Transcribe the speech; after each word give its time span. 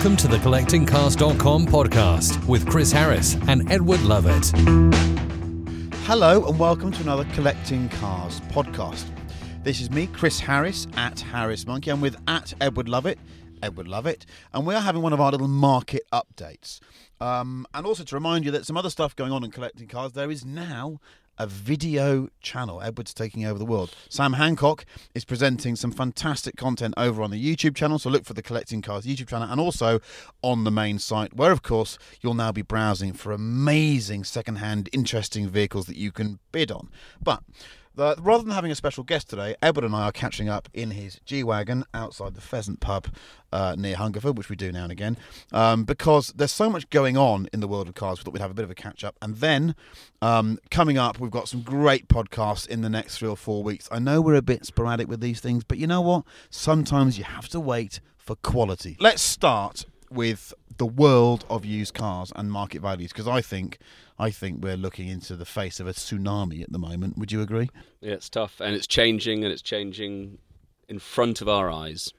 Welcome 0.00 0.16
to 0.16 0.28
the 0.28 0.38
CollectingCars.com 0.38 1.66
podcast 1.66 2.48
with 2.48 2.66
Chris 2.66 2.90
Harris 2.90 3.36
and 3.48 3.70
Edward 3.70 4.00
Lovett. 4.00 4.50
Hello 6.06 6.48
and 6.48 6.58
welcome 6.58 6.90
to 6.90 7.02
another 7.02 7.26
Collecting 7.34 7.90
Cars 7.90 8.40
podcast. 8.48 9.04
This 9.62 9.78
is 9.78 9.90
me, 9.90 10.06
Chris 10.06 10.40
Harris 10.40 10.86
at 10.96 11.20
Harris 11.20 11.66
Monkey. 11.66 11.90
I'm 11.90 12.00
with 12.00 12.16
at 12.26 12.54
Edward 12.62 12.88
Lovett, 12.88 13.18
Edward 13.62 13.88
Lovett, 13.88 14.24
and 14.54 14.66
we 14.66 14.74
are 14.74 14.80
having 14.80 15.02
one 15.02 15.12
of 15.12 15.20
our 15.20 15.32
little 15.32 15.48
market 15.48 16.04
updates. 16.14 16.80
Um, 17.20 17.66
and 17.74 17.84
also 17.84 18.02
to 18.02 18.14
remind 18.14 18.46
you 18.46 18.52
that 18.52 18.64
some 18.64 18.78
other 18.78 18.88
stuff 18.88 19.14
going 19.14 19.32
on 19.32 19.44
in 19.44 19.50
Collecting 19.50 19.86
Cars. 19.86 20.12
There 20.12 20.30
is 20.30 20.46
now 20.46 20.98
a 21.40 21.46
video 21.46 22.28
channel. 22.42 22.82
Edward's 22.82 23.14
taking 23.14 23.46
over 23.46 23.58
the 23.58 23.64
world. 23.64 23.96
Sam 24.10 24.34
Hancock 24.34 24.84
is 25.14 25.24
presenting 25.24 25.74
some 25.74 25.90
fantastic 25.90 26.54
content 26.54 26.92
over 26.98 27.22
on 27.22 27.30
the 27.30 27.42
YouTube 27.42 27.74
channel. 27.74 27.98
So 27.98 28.10
look 28.10 28.26
for 28.26 28.34
the 28.34 28.42
Collecting 28.42 28.82
Cars 28.82 29.06
YouTube 29.06 29.28
channel 29.28 29.48
and 29.50 29.58
also 29.58 30.00
on 30.42 30.64
the 30.64 30.70
main 30.70 30.98
site, 30.98 31.34
where 31.34 31.50
of 31.50 31.62
course 31.62 31.98
you'll 32.20 32.34
now 32.34 32.52
be 32.52 32.60
browsing 32.60 33.14
for 33.14 33.32
amazing 33.32 34.22
second-hand, 34.24 34.90
interesting 34.92 35.48
vehicles 35.48 35.86
that 35.86 35.96
you 35.96 36.12
can 36.12 36.40
bid 36.52 36.70
on. 36.70 36.90
But 37.22 37.42
the, 38.00 38.16
rather 38.22 38.42
than 38.42 38.52
having 38.54 38.70
a 38.70 38.74
special 38.74 39.04
guest 39.04 39.28
today, 39.28 39.54
Edward 39.60 39.84
and 39.84 39.94
I 39.94 40.04
are 40.04 40.12
catching 40.12 40.48
up 40.48 40.70
in 40.72 40.92
his 40.92 41.20
G 41.26 41.44
Wagon 41.44 41.84
outside 41.92 42.34
the 42.34 42.40
Pheasant 42.40 42.80
Pub 42.80 43.08
uh, 43.52 43.74
near 43.76 43.94
Hungerford, 43.96 44.38
which 44.38 44.48
we 44.48 44.56
do 44.56 44.72
now 44.72 44.84
and 44.84 44.92
again, 44.92 45.18
um, 45.52 45.84
because 45.84 46.32
there's 46.34 46.50
so 46.50 46.70
much 46.70 46.88
going 46.88 47.18
on 47.18 47.46
in 47.52 47.60
the 47.60 47.68
world 47.68 47.88
of 47.88 47.94
cars. 47.94 48.18
We 48.18 48.24
thought 48.24 48.32
we'd 48.32 48.40
have 48.40 48.50
a 48.50 48.54
bit 48.54 48.64
of 48.64 48.70
a 48.70 48.74
catch 48.74 49.04
up. 49.04 49.16
And 49.20 49.36
then 49.36 49.74
um, 50.22 50.58
coming 50.70 50.96
up, 50.96 51.20
we've 51.20 51.30
got 51.30 51.46
some 51.48 51.60
great 51.60 52.08
podcasts 52.08 52.66
in 52.66 52.80
the 52.80 52.88
next 52.88 53.18
three 53.18 53.28
or 53.28 53.36
four 53.36 53.62
weeks. 53.62 53.86
I 53.92 53.98
know 53.98 54.22
we're 54.22 54.34
a 54.34 54.42
bit 54.42 54.64
sporadic 54.64 55.06
with 55.06 55.20
these 55.20 55.40
things, 55.40 55.62
but 55.62 55.76
you 55.76 55.86
know 55.86 56.00
what? 56.00 56.24
Sometimes 56.48 57.18
you 57.18 57.24
have 57.24 57.48
to 57.50 57.60
wait 57.60 58.00
for 58.16 58.34
quality. 58.36 58.96
Let's 58.98 59.20
start 59.20 59.84
with 60.10 60.54
the 60.80 60.86
world 60.86 61.44
of 61.50 61.62
used 61.62 61.92
cars 61.92 62.32
and 62.34 62.50
market 62.50 62.80
values 62.80 63.12
because 63.12 63.28
I 63.28 63.42
think 63.42 63.76
I 64.18 64.30
think 64.30 64.64
we're 64.64 64.78
looking 64.78 65.08
into 65.08 65.36
the 65.36 65.44
face 65.44 65.78
of 65.78 65.86
a 65.86 65.92
tsunami 65.92 66.62
at 66.62 66.72
the 66.72 66.78
moment. 66.78 67.18
Would 67.18 67.30
you 67.30 67.42
agree? 67.42 67.68
Yeah, 68.00 68.12
it's 68.12 68.30
tough 68.30 68.62
and 68.62 68.74
it's 68.74 68.86
changing 68.86 69.44
and 69.44 69.52
it's 69.52 69.60
changing 69.60 70.38
in 70.88 70.98
front 70.98 71.42
of 71.42 71.50
our 71.50 71.70
eyes. 71.70 72.14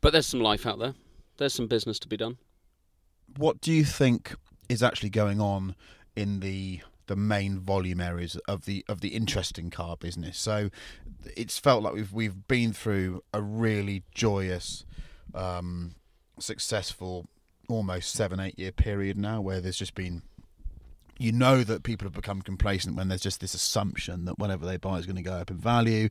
But 0.00 0.14
there's 0.14 0.26
some 0.26 0.40
life 0.40 0.64
out 0.64 0.78
there. 0.78 0.94
There's 1.36 1.52
some 1.52 1.66
business 1.66 1.98
to 1.98 2.08
be 2.08 2.16
done. 2.16 2.38
What 3.36 3.60
do 3.60 3.74
you 3.74 3.84
think 3.84 4.34
is 4.70 4.82
actually 4.82 5.10
going 5.10 5.38
on 5.38 5.74
in 6.16 6.40
the 6.40 6.80
the 7.08 7.16
main 7.16 7.58
volume 7.58 8.00
areas 8.00 8.36
of 8.48 8.64
the 8.64 8.86
of 8.88 9.02
the 9.02 9.08
interesting 9.08 9.68
car 9.68 9.98
business? 9.98 10.38
So 10.38 10.70
it's 11.36 11.58
felt 11.58 11.82
like 11.82 11.92
we've 11.92 12.12
we've 12.14 12.48
been 12.48 12.72
through 12.72 13.22
a 13.34 13.42
really 13.42 14.04
joyous 14.14 14.86
um, 15.34 15.94
successful 16.42 17.26
almost 17.68 18.12
seven 18.12 18.40
eight 18.40 18.58
year 18.58 18.72
period 18.72 19.16
now 19.16 19.40
where 19.40 19.60
there's 19.60 19.76
just 19.76 19.94
been 19.94 20.22
you 21.18 21.32
know 21.32 21.64
that 21.64 21.82
people 21.82 22.06
have 22.06 22.14
become 22.14 22.40
complacent 22.42 22.96
when 22.96 23.08
there's 23.08 23.20
just 23.20 23.40
this 23.40 23.54
assumption 23.54 24.24
that 24.24 24.38
whatever 24.38 24.64
they 24.64 24.76
buy 24.76 24.98
is 24.98 25.06
going 25.06 25.16
to 25.16 25.22
go 25.22 25.32
up 25.32 25.50
in 25.50 25.56
value. 25.56 26.08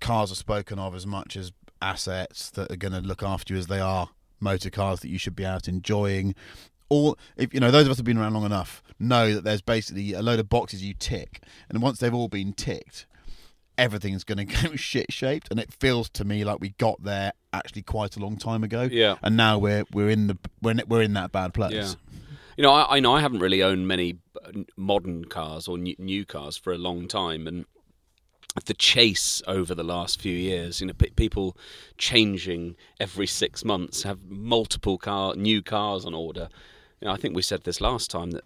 Cars 0.00 0.30
are 0.30 0.36
spoken 0.36 0.78
of 0.78 0.94
as 0.94 1.06
much 1.06 1.36
as 1.36 1.52
assets 1.82 2.50
that 2.50 2.70
are 2.70 2.76
going 2.76 2.92
to 2.92 3.00
look 3.00 3.22
after 3.22 3.54
you 3.54 3.58
as 3.58 3.66
they 3.66 3.80
are 3.80 4.10
motor 4.40 4.70
cars 4.70 5.00
that 5.00 5.08
you 5.08 5.18
should 5.18 5.36
be 5.36 5.44
out 5.44 5.68
enjoying. 5.68 6.34
All 6.88 7.18
if 7.36 7.52
you 7.52 7.58
know 7.58 7.72
those 7.72 7.86
of 7.86 7.90
us 7.90 7.96
who've 7.96 8.04
been 8.04 8.18
around 8.18 8.34
long 8.34 8.44
enough 8.44 8.82
know 8.98 9.34
that 9.34 9.44
there's 9.44 9.62
basically 9.62 10.12
a 10.12 10.22
load 10.22 10.38
of 10.38 10.48
boxes 10.48 10.84
you 10.84 10.94
tick 10.94 11.42
and 11.68 11.82
once 11.82 11.98
they've 11.98 12.14
all 12.14 12.28
been 12.28 12.52
ticked 12.52 13.06
everything's 13.78 14.24
going 14.24 14.38
to 14.46 14.68
go 14.68 14.76
shit 14.76 15.12
shaped 15.12 15.48
and 15.50 15.60
it 15.60 15.72
feels 15.72 16.08
to 16.10 16.24
me 16.24 16.44
like 16.44 16.60
we 16.60 16.70
got 16.78 17.02
there 17.02 17.32
actually 17.52 17.82
quite 17.82 18.16
a 18.16 18.20
long 18.20 18.36
time 18.36 18.62
ago 18.64 18.88
Yeah. 18.90 19.16
and 19.22 19.36
now 19.36 19.58
we're 19.58 19.84
we're 19.92 20.10
in 20.10 20.26
the 20.28 20.38
we're 20.62 20.72
in, 20.72 20.82
we're 20.88 21.02
in 21.02 21.12
that 21.14 21.32
bad 21.32 21.54
place 21.54 21.72
Yeah. 21.72 21.92
You 22.58 22.62
know, 22.62 22.72
I, 22.72 22.96
I 22.96 23.00
know 23.00 23.14
I 23.14 23.20
haven't 23.20 23.40
really 23.40 23.62
owned 23.62 23.86
many 23.86 24.16
modern 24.78 25.26
cars 25.26 25.68
or 25.68 25.76
new, 25.76 25.94
new 25.98 26.24
cars 26.24 26.56
for 26.56 26.72
a 26.72 26.78
long 26.78 27.06
time, 27.06 27.46
and 27.46 27.66
the 28.64 28.72
chase 28.72 29.42
over 29.46 29.74
the 29.74 29.84
last 29.84 30.18
few 30.22 30.32
years, 30.32 30.80
you 30.80 30.86
know, 30.86 30.94
pe 30.94 31.10
people 31.10 31.54
changing 31.98 32.76
every 32.98 33.26
six 33.26 33.62
months, 33.62 34.04
have 34.04 34.20
multiple 34.26 34.96
car 34.96 35.34
new 35.36 35.60
cars 35.62 36.06
on 36.06 36.14
order. 36.14 36.48
You 37.00 37.08
know, 37.08 37.12
I 37.12 37.16
think 37.16 37.36
we 37.36 37.42
said 37.42 37.64
this 37.64 37.80
last 37.80 38.10
time 38.10 38.30
that 38.30 38.44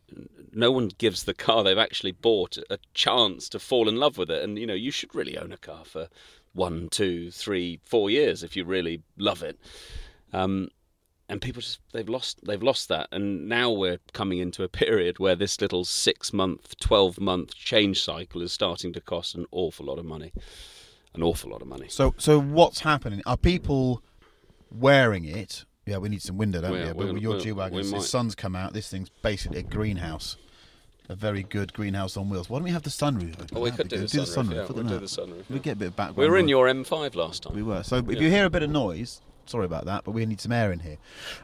no 0.53 0.72
one 0.72 0.91
gives 0.99 1.25
the 1.25 1.34
car 1.34 1.62
they've 1.62 1.78
actually 1.78 2.12
bought 2.12 2.59
a 2.69 2.78
chance 2.94 3.49
to 3.50 3.59
fall 3.59 3.88
in 3.88 3.97
love 3.97 4.19
with 4.19 4.31
it, 4.31 4.43
and 4.43 4.59
you 4.59 4.66
know, 4.66 4.75
you 4.75 4.91
should 4.91 5.15
really 5.15 5.38
own 5.38 5.53
a 5.53 5.56
car 5.56 5.84
for 5.84 6.09
one, 6.53 6.88
two, 6.88 7.31
three, 7.31 7.81
four 7.84 8.11
years 8.11 8.43
if 8.43 8.56
you 8.56 8.65
really 8.65 9.03
love 9.16 9.43
it. 9.43 9.59
Um, 10.33 10.69
and 11.28 11.41
people 11.41 11.62
just 11.62 11.78
they've 11.93 12.09
lost 12.09 12.44
they've 12.44 12.62
lost 12.62 12.88
that. 12.88 13.09
And 13.12 13.49
now 13.49 13.71
we're 13.71 14.00
coming 14.12 14.41
into 14.41 14.65
a 14.65 14.69
period 14.69 15.21
where 15.21 15.37
this 15.37 15.61
little 15.61 15.85
6 15.85 16.32
month 16.32 16.76
12 16.81 17.20
month 17.20 17.55
change 17.55 18.03
cycle 18.03 18.43
is 18.43 18.53
starting 18.53 18.93
to 18.94 19.00
cost 19.00 19.37
an 19.37 19.46
awful 19.53 19.87
lot 19.87 19.99
of 19.99 20.05
money. 20.05 20.32
An 21.14 21.23
awful 21.23 21.50
lot 21.50 21.62
of 21.62 21.69
money. 21.69 21.87
So 21.88 22.14
so 22.19 22.41
what's 22.41 22.81
happening? 22.81 23.23
Are 23.26 23.37
people 23.37 24.03
wearing 24.73 25.25
it 25.25 25.64
yeah 25.87 25.99
we 25.99 26.09
need 26.09 26.23
some 26.23 26.37
window 26.37 26.61
don't 26.61 26.73
we 26.73 26.79
yeah, 26.79 26.93
but 26.93 27.12
with 27.12 27.23
your 27.23 27.38
G-Wagon 27.38 27.82
the 27.82 27.91
might- 27.91 28.03
sun's 28.03 28.35
come 28.35 28.55
out 28.55 28.73
this 28.73 28.88
thing's 28.88 29.09
basically 29.23 29.59
a 29.61 29.62
greenhouse 29.62 30.37
a 31.09 31.15
very 31.17 31.43
good 31.43 31.73
greenhouse 31.73 32.17
on 32.17 32.29
wheels 32.31 32.49
why 32.49 32.59
don't 32.59 32.65
we 32.65 32.71
have 32.71 32.82
the 32.85 32.91
sunroof? 32.91 33.35
Oh, 33.55 33.61
we 33.61 33.71
could 33.73 33.88
be 33.88 33.97
do 33.97 34.03
the 34.03 34.06
sunroof, 34.06 34.55
yeah, 34.55 34.67
we'll 34.73 34.85
do 34.85 34.99
the 34.99 35.06
sunroof, 35.06 35.49
we 35.49 35.56
yeah. 35.56 35.62
get 35.62 35.73
a 35.73 35.77
bit 35.77 35.88
of 35.88 35.97
background 35.97 36.17
we 36.19 36.29
were 36.29 36.37
in 36.38 36.49
your 36.49 36.67
m5 36.67 37.15
last 37.17 37.43
time 37.43 37.55
We 37.55 37.62
were. 37.62 37.82
So 37.82 37.97
if 37.97 38.06
Yeah. 38.09 38.21
you 38.21 38.31
hear 38.31 38.44
a 38.44 38.50
bit 38.50 38.62
of 38.62 38.71
noise, 38.71 39.21
sorry 39.47 39.65
about 39.65 39.87
that, 39.87 40.05
but 40.05 40.12
we 40.12 40.25
need 40.27 40.41
some 40.41 40.53
air 40.53 40.71
in 40.71 40.81
here. 40.81 40.99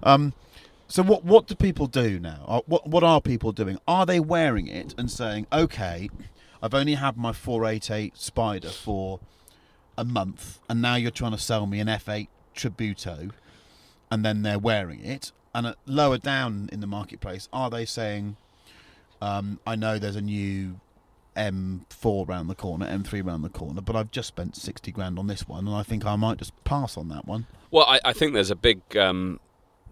Um, 0.05 0.35
so 0.87 1.03
what 1.03 1.25
what 1.25 1.49
do 1.49 1.57
people 1.57 1.89
do 1.89 2.21
now? 2.21 2.45
Uh, 2.47 2.61
What 2.67 2.87
what 2.87 3.03
are 3.03 3.21
people 3.21 3.51
doing? 3.51 3.81
Are 3.89 4.07
they 4.07 4.21
wearing 4.21 4.69
it 4.69 4.95
and 4.97 5.11
saying, 5.11 5.49
"Okay, 5.53 6.11
I've 6.63 6.75
only 6.75 6.95
had 6.95 7.17
my 7.17 7.33
488 7.33 8.17
Spider 8.17 8.69
for 8.69 9.19
a 9.99 10.05
month, 10.05 10.61
and 10.69 10.81
now 10.81 10.95
you're 10.95 11.11
trying 11.11 11.33
to 11.33 11.39
sell 11.39 11.67
me 11.67 11.81
an 11.81 11.89
F8 11.89 12.29
Tributo," 12.55 13.33
and 14.11 14.25
then 14.25 14.43
they're 14.43 14.59
wearing 14.59 15.05
it? 15.05 15.33
and 15.57 15.69
at, 15.69 15.77
lower 15.87 16.19
down 16.19 16.69
in 16.71 16.81
the 16.81 16.87
marketplace, 16.87 17.49
are 17.51 17.71
they 17.71 17.87
saying, 17.87 18.37
um, 19.23 19.59
"I 19.67 19.75
know 19.75 19.99
there's 19.99 20.15
a 20.15 20.21
new 20.21 20.79
M4 21.35 22.29
round 22.29 22.51
the 22.51 22.55
corner, 22.55 22.87
M3 22.87 23.25
round 23.25 23.43
the 23.43 23.49
corner, 23.49 23.81
but 23.81 23.97
I've 23.97 24.11
just 24.11 24.29
spent 24.29 24.55
sixty 24.55 24.93
grand 24.93 25.19
on 25.19 25.29
this 25.29 25.49
one, 25.49 25.67
and 25.67 25.75
I 25.75 25.83
think 25.83 26.05
I 26.05 26.15
might 26.17 26.37
just 26.37 26.53
pass 26.65 26.99
on 26.99 27.09
that 27.09 27.27
one." 27.27 27.47
Well, 27.71 27.87
I, 27.89 28.01
I 28.05 28.13
think 28.13 28.35
there's 28.35 28.51
a 28.51 28.57
big 28.57 28.83
um, 28.99 29.41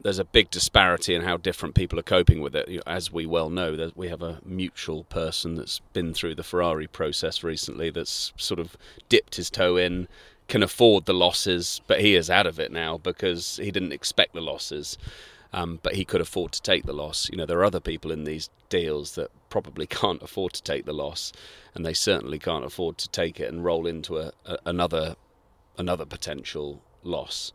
there's 0.03 0.19
a 0.19 0.25
big 0.25 0.51
disparity 0.51 1.15
in 1.15 1.23
how 1.23 1.39
different 1.39 1.75
people 1.75 1.99
are 1.99 2.03
coping 2.03 2.43
with 2.43 2.55
it. 2.55 2.83
As 2.87 3.11
we 3.11 3.25
well 3.25 3.49
know, 3.49 3.91
we 3.97 4.09
have 4.09 4.21
a 4.21 4.41
mutual 4.45 5.05
person 5.05 5.55
that's 5.55 5.81
been 5.95 6.13
through 6.13 6.35
the 6.35 6.45
Ferrari 6.45 6.87
process 6.87 7.43
recently, 7.43 7.89
that's 7.89 8.35
sort 8.37 8.61
of 8.61 8.77
dipped 9.09 9.37
his 9.37 9.49
toe 9.49 9.79
in, 9.79 10.09
can 10.49 10.63
afford 10.63 11.07
the 11.07 11.15
losses, 11.15 11.81
but 11.87 12.01
he 12.01 12.15
is 12.15 12.31
out 12.31 12.47
of 12.47 12.59
it 12.59 12.71
now 12.71 12.99
because 12.99 13.57
he 13.57 13.71
didn't 13.71 13.93
expect 13.93 14.35
the 14.35 14.41
losses. 14.41 14.99
Um, 15.53 15.79
but 15.85 15.95
he 15.95 16.05
could 16.05 16.21
afford 16.21 16.51
to 16.53 16.63
take 16.63 16.85
the 16.85 16.93
loss. 16.93 17.31
You 17.31 17.37
know, 17.37 17.47
there 17.47 17.61
are 17.61 17.65
other 17.65 17.79
people 17.79 18.11
in 18.11 18.25
these 18.25 18.51
deals 18.69 19.15
that 19.15 19.31
probably 19.51 19.87
can't 20.01 20.21
afford 20.21 20.53
to 20.55 20.63
take 20.63 20.85
the 20.85 20.93
loss, 20.93 21.33
and 21.75 21.87
they 21.87 21.95
certainly 21.95 22.41
can't 22.41 22.65
afford 22.65 22.99
to 22.99 23.09
take 23.09 23.39
it 23.39 23.53
and 23.53 23.65
roll 23.65 23.87
into 23.87 24.19
a, 24.19 24.33
a, 24.45 24.59
another 24.67 25.15
another 25.79 26.07
potential 26.07 26.83
loss. 27.05 27.53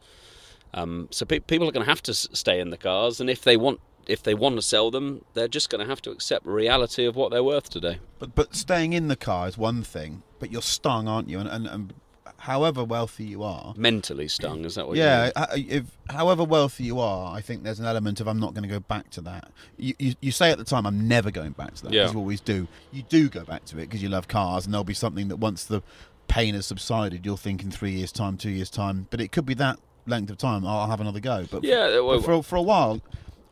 Um, 0.73 1.07
so 1.11 1.25
pe- 1.25 1.39
people 1.39 1.67
are 1.67 1.71
going 1.71 1.85
to 1.85 1.89
have 1.89 2.03
to 2.03 2.13
stay 2.13 2.59
in 2.59 2.69
the 2.69 2.77
cars, 2.77 3.19
and 3.19 3.29
if 3.29 3.41
they 3.41 3.57
want 3.57 3.81
if 4.07 4.23
they 4.23 4.33
want 4.33 4.55
to 4.55 4.61
sell 4.61 4.89
them, 4.91 5.23
they're 5.33 5.47
just 5.47 5.69
going 5.69 5.81
to 5.81 5.89
have 5.89 6.01
to 6.01 6.11
accept 6.11 6.45
the 6.45 6.51
reality 6.51 7.05
of 7.05 7.15
what 7.15 7.31
they're 7.31 7.43
worth 7.43 7.69
today. 7.69 7.99
But 8.17 8.33
but 8.33 8.55
staying 8.55 8.93
in 8.93 9.09
the 9.09 9.15
car 9.15 9.47
is 9.49 9.57
one 9.57 9.83
thing, 9.83 10.23
but 10.39 10.51
you're 10.51 10.61
stung, 10.61 11.07
aren't 11.07 11.29
you? 11.29 11.39
And, 11.39 11.49
and, 11.49 11.67
and 11.67 11.93
however 12.39 12.83
wealthy 12.83 13.25
you 13.25 13.43
are, 13.43 13.73
Mentally 13.77 14.27
stung, 14.27 14.65
is 14.65 14.75
that 14.75 14.87
what? 14.87 14.97
yeah, 14.97 15.25
You 15.27 15.31
mean? 15.35 15.65
h- 15.67 15.71
if 15.71 16.15
however 16.15 16.43
wealthy 16.43 16.85
you 16.85 16.99
are, 16.99 17.35
I 17.35 17.41
think 17.41 17.63
there's 17.63 17.79
an 17.79 17.85
element 17.85 18.19
of 18.21 18.27
I'm 18.27 18.39
not 18.39 18.53
going 18.53 18.63
to 18.63 18.69
go 18.69 18.79
back 18.79 19.09
to 19.11 19.21
that. 19.21 19.51
You, 19.77 19.93
you, 19.99 20.15
you 20.21 20.31
say 20.31 20.51
at 20.51 20.57
the 20.57 20.63
time 20.63 20.85
I'm 20.85 21.07
never 21.07 21.31
going 21.31 21.51
back 21.51 21.75
to 21.75 21.83
that. 21.83 21.91
Yeah. 21.93 22.01
Because 22.03 22.13
you 22.13 22.19
always 22.19 22.41
do. 22.41 22.67
You 22.91 23.03
do 23.03 23.29
go 23.29 23.43
back 23.43 23.65
to 23.65 23.77
it 23.77 23.81
because 23.81 24.01
you 24.01 24.09
love 24.09 24.27
cars, 24.27 24.65
and 24.65 24.73
there'll 24.73 24.83
be 24.83 24.93
something 24.93 25.27
that 25.27 25.37
once 25.37 25.65
the 25.65 25.81
pain 26.27 26.53
has 26.55 26.65
subsided, 26.65 27.25
you'll 27.25 27.37
think 27.37 27.61
in 27.63 27.71
three 27.71 27.91
years' 27.91 28.11
time, 28.11 28.37
two 28.37 28.51
years' 28.51 28.69
time. 28.69 29.07
But 29.09 29.19
it 29.21 29.31
could 29.31 29.45
be 29.45 29.53
that 29.55 29.79
length 30.07 30.29
of 30.31 30.37
time. 30.37 30.65
I'll 30.65 30.87
have 30.87 31.01
another 31.01 31.19
go. 31.19 31.45
But 31.51 31.63
Yeah, 31.63 31.89
but 31.89 32.03
well- 32.05 32.21
for 32.21 32.41
for 32.43 32.55
a 32.55 32.61
while, 32.61 33.01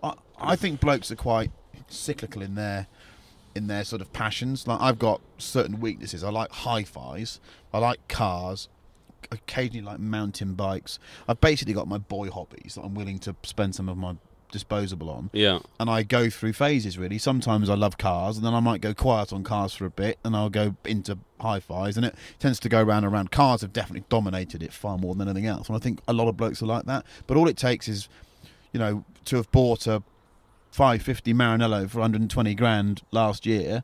I, 0.03 0.13
I 0.39 0.55
think 0.55 0.79
blokes 0.79 1.11
are 1.11 1.15
quite 1.15 1.51
cyclical 1.89 2.41
in 2.41 2.55
their 2.55 2.87
in 3.55 3.67
their 3.67 3.83
sort 3.83 4.01
of 4.01 4.13
passions. 4.13 4.67
Like 4.67 4.79
I've 4.79 4.99
got 4.99 5.19
certain 5.37 5.79
weaknesses. 5.79 6.23
I 6.23 6.29
like 6.29 6.51
hi-fi's. 6.51 7.39
I 7.73 7.79
like 7.79 8.07
cars. 8.07 8.69
Occasionally, 9.31 9.81
like 9.81 9.99
mountain 9.99 10.53
bikes. 10.53 10.99
I've 11.27 11.41
basically 11.41 11.73
got 11.73 11.87
my 11.87 11.97
boy 11.97 12.29
hobbies 12.29 12.75
that 12.75 12.81
I'm 12.81 12.95
willing 12.95 13.19
to 13.19 13.35
spend 13.43 13.75
some 13.75 13.89
of 13.89 13.97
my 13.97 14.15
disposable 14.51 15.09
on. 15.09 15.29
Yeah. 15.33 15.59
And 15.79 15.89
I 15.89 16.03
go 16.03 16.29
through 16.29 16.53
phases 16.53 16.97
really. 16.97 17.17
Sometimes 17.17 17.69
I 17.69 17.75
love 17.75 17.97
cars, 17.97 18.37
and 18.37 18.45
then 18.45 18.53
I 18.53 18.59
might 18.59 18.81
go 18.81 18.93
quiet 18.93 19.33
on 19.33 19.43
cars 19.43 19.73
for 19.73 19.85
a 19.85 19.89
bit, 19.89 20.17
and 20.23 20.35
I'll 20.35 20.49
go 20.49 20.75
into 20.85 21.17
hi-fi's, 21.41 21.97
and 21.97 22.05
it 22.05 22.15
tends 22.39 22.59
to 22.61 22.69
go 22.69 22.81
round 22.81 23.05
and 23.05 23.13
round. 23.13 23.31
Cars 23.31 23.61
have 23.61 23.73
definitely 23.73 24.05
dominated 24.09 24.63
it 24.63 24.71
far 24.71 24.97
more 24.97 25.15
than 25.15 25.27
anything 25.27 25.47
else, 25.47 25.67
and 25.67 25.75
I 25.75 25.79
think 25.79 25.99
a 26.07 26.13
lot 26.13 26.27
of 26.27 26.37
blokes 26.37 26.61
are 26.61 26.65
like 26.65 26.85
that. 26.85 27.05
But 27.27 27.37
all 27.37 27.47
it 27.47 27.57
takes 27.57 27.87
is, 27.87 28.07
you 28.71 28.79
know, 28.79 29.03
to 29.25 29.35
have 29.35 29.51
bought 29.51 29.85
a 29.85 30.01
550 30.71 31.33
Maranello 31.33 31.89
for 31.89 31.99
120 31.99 32.55
grand 32.55 33.01
last 33.11 33.45
year, 33.45 33.83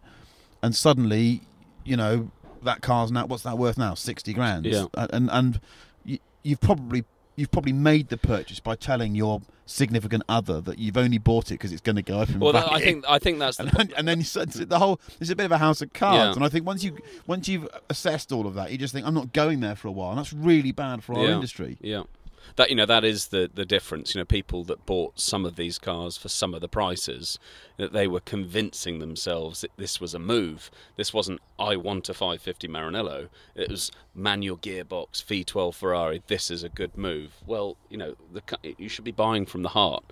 and 0.62 0.75
suddenly, 0.75 1.42
you 1.84 1.98
know, 1.98 2.31
that 2.63 2.81
car's 2.81 3.12
now 3.12 3.25
what's 3.25 3.44
that 3.44 3.57
worth 3.57 3.77
now? 3.77 3.94
60 3.94 4.33
grand. 4.33 4.65
Yeah. 4.65 4.86
And 4.95 5.30
and 5.31 5.60
you, 6.06 6.19
you've 6.44 6.62
probably 6.62 7.04
you've 7.36 7.51
probably 7.51 7.74
made 7.74 8.10
the 8.10 8.18
purchase 8.18 8.60
by 8.60 8.75
telling 8.75 9.15
your 9.15 9.42
significant 9.65 10.21
other 10.27 10.60
that 10.62 10.77
you've 10.77 10.98
only 10.98 11.18
bought 11.18 11.45
it 11.50 11.54
because 11.56 11.71
it's 11.71 11.81
going 11.81 11.95
to 11.95 12.01
go 12.01 12.19
up 12.19 12.30
in 12.30 12.39
Well, 12.39 12.51
value. 12.51 12.68
I 12.69 12.80
think 12.81 13.06
I 13.07 13.18
think 13.18 13.39
that's 13.39 13.57
the 13.57 13.63
and 13.63 13.71
then, 13.71 13.89
and 13.98 14.07
then 14.07 14.18
you 14.19 14.25
said 14.25 14.50
the 14.51 14.77
whole 14.77 15.00
it's 15.21 15.30
a 15.30 15.36
bit 15.36 15.45
of 15.45 15.51
a 15.54 15.57
house 15.57 15.81
of 15.81 15.94
cards 15.94 16.18
Yeah. 16.18 16.33
and 16.33 16.44
i 16.44 16.50
think 16.50 16.65
once 16.65 16.83
you 16.83 16.98
once 17.27 17.48
you've 17.48 17.68
assessed 17.89 18.33
all 18.33 18.45
of 18.45 18.56
that 18.56 18.71
you 18.71 18.77
just 18.77 18.94
think 18.94 19.07
i'm 19.07 19.13
not 19.13 19.31
going 19.31 19.62
there 19.62 19.75
for 19.77 19.88
a 19.88 19.92
while 19.92 20.09
and 20.09 20.19
that's 20.19 20.33
really 20.33 20.74
bad 20.74 21.01
for 21.01 21.13
our 21.18 21.25
yeah. 21.25 21.33
industry 21.36 21.77
Yeah. 21.80 22.04
That 22.56 22.69
you 22.69 22.75
know 22.75 22.86
that 22.86 23.04
is 23.04 23.28
the 23.28 23.50
the 23.54 23.66
difference. 23.66 24.13
You 24.13 24.22
know, 24.22 24.25
people 24.25 24.63
that 24.66 24.86
bought 24.86 25.19
some 25.19 25.45
of 25.45 25.56
these 25.56 25.80
cars 25.80 26.18
for 26.18 26.30
some 26.30 26.54
of 26.54 26.62
the 26.62 26.68
prices, 26.68 27.40
that 27.78 27.94
they 27.94 28.07
were 28.07 28.19
convincing 28.19 29.00
themselves 29.00 29.62
that 29.62 29.72
this 29.78 30.00
was 30.00 30.13
a 30.13 30.19
move. 30.19 30.69
This 30.95 31.13
wasn't 31.13 31.42
I 31.60 31.75
want 31.75 32.10
a 32.10 32.13
550 32.13 32.68
Maranello. 32.68 33.30
It 33.56 33.69
was 33.69 33.92
manual 34.16 34.57
gearbox 34.57 35.24
V12 35.24 35.74
Ferrari. 35.74 36.24
This 36.28 36.51
is 36.51 36.63
a 36.63 36.69
good 36.69 36.98
move. 36.98 37.31
Well, 37.45 37.78
you 37.90 37.98
know, 37.98 38.16
the 38.31 38.42
you 38.78 38.90
should 38.90 39.06
be 39.06 39.12
buying 39.12 39.45
from 39.45 39.63
the 39.63 39.69
heart, 39.69 40.04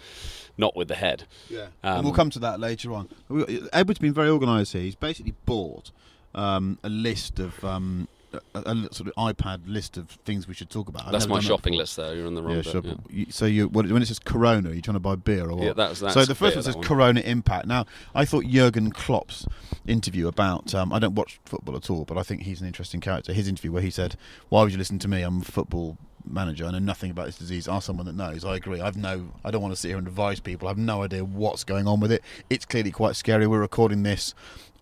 not 0.58 0.76
with 0.76 0.88
the 0.88 0.96
head. 0.96 1.26
Yeah, 1.50 1.68
Um, 1.84 1.98
and 1.98 2.04
we'll 2.06 2.14
come 2.14 2.30
to 2.32 2.40
that 2.40 2.60
later 2.60 2.94
on. 2.94 3.10
Edward's 3.74 4.00
been 4.00 4.14
very 4.14 4.30
organised 4.30 4.74
here. 4.74 4.82
He's 4.82 4.96
basically 4.96 5.36
bought 5.46 5.92
um, 6.34 6.80
a 6.84 6.90
list 6.90 7.40
of 7.40 7.64
um, 7.64 8.08
a, 8.34 8.60
a 8.62 8.76
sort 8.94 9.10
of 9.10 9.14
iPad 9.16 9.62
list 9.66 9.98
of 9.98 10.10
things 10.26 10.48
we 10.48 10.54
should 10.54 10.70
talk 10.70 10.88
about. 10.88 11.06
I've 11.06 11.12
That's 11.12 11.28
my 11.28 11.38
that 11.38 11.44
shopping 11.44 11.74
list. 11.74 11.98
There, 11.98 12.16
you're 12.16 12.28
on 12.28 12.36
the 12.36 12.42
wrong 12.42 12.52
Yeah, 12.56 12.62
bit. 12.62 12.72
sure. 12.72 12.82
yeah. 12.86 12.94
You- 13.10 13.26
So 13.30 13.46
you 13.46 13.68
what, 13.68 13.88
when 13.90 14.02
it 14.02 14.06
says 14.08 14.20
Corona, 14.20 14.70
are 14.70 14.74
you 14.74 14.82
trying 14.82 14.96
to 14.96 15.00
buy 15.00 15.16
beer 15.16 15.50
or 15.50 15.56
what? 15.56 15.64
Yeah, 15.66 15.74
that's- 15.74 16.00
so 16.00 16.26
the 16.26 16.36
first 16.36 16.40
beer, 16.54 16.58
one 16.58 16.64
says 16.64 16.76
one. 16.76 16.84
Corona 16.86 17.20
Impact. 17.22 17.68
Now, 17.68 17.86
I 18.16 18.26
thought 18.26 18.46
Jurgen 18.46 18.92
Klopp's 18.92 19.46
interview 19.88 20.28
about 20.28 20.74
um, 20.76 20.94
I 20.94 21.00
don't 21.00 21.16
watch 21.16 21.40
football 21.46 21.76
at 21.76 21.90
all, 21.90 22.06
but 22.06 22.18
I 22.18 22.24
think 22.24 22.44
he's 22.44 22.62
an 22.62 22.68
interesting 22.68 23.02
character. 23.02 23.34
His 23.34 23.48
interview 23.48 23.72
where 23.72 23.82
he 23.82 23.90
said, 23.92 24.16
"Why 24.50 24.64
would 24.64 24.72
you 24.72 24.78
listen 24.78 25.00
to 25.00 25.08
me? 25.08 25.22
I'm 25.24 25.42
a 25.42 25.46
football 25.46 25.98
manager. 26.24 26.66
I 26.66 26.72
know 26.72 26.80
nothing 26.80 27.10
about 27.10 27.26
this 27.26 27.38
disease. 27.38 27.68
Ask 27.68 27.86
someone 27.88 28.06
that 28.06 28.16
knows." 28.16 28.46
I 28.46 28.56
agree. 28.56 28.80
I've 28.80 28.96
no. 28.98 29.30
I 29.44 29.52
don't 29.52 29.62
want 29.62 29.74
to 29.74 29.80
sit 29.80 29.90
here 29.90 29.98
and 29.98 30.08
advise 30.08 30.40
people. 30.40 30.68
I 30.68 30.72
have 30.72 30.78
no 30.78 31.04
idea 31.04 31.26
what's 31.26 31.64
going 31.64 31.88
on 31.88 32.00
with 32.00 32.12
it. 32.12 32.22
It's 32.50 32.66
clearly 32.66 32.92
quite 32.92 33.16
scary. 33.16 33.48
We're 33.48 33.60
recording 33.60 34.04
this 34.04 34.34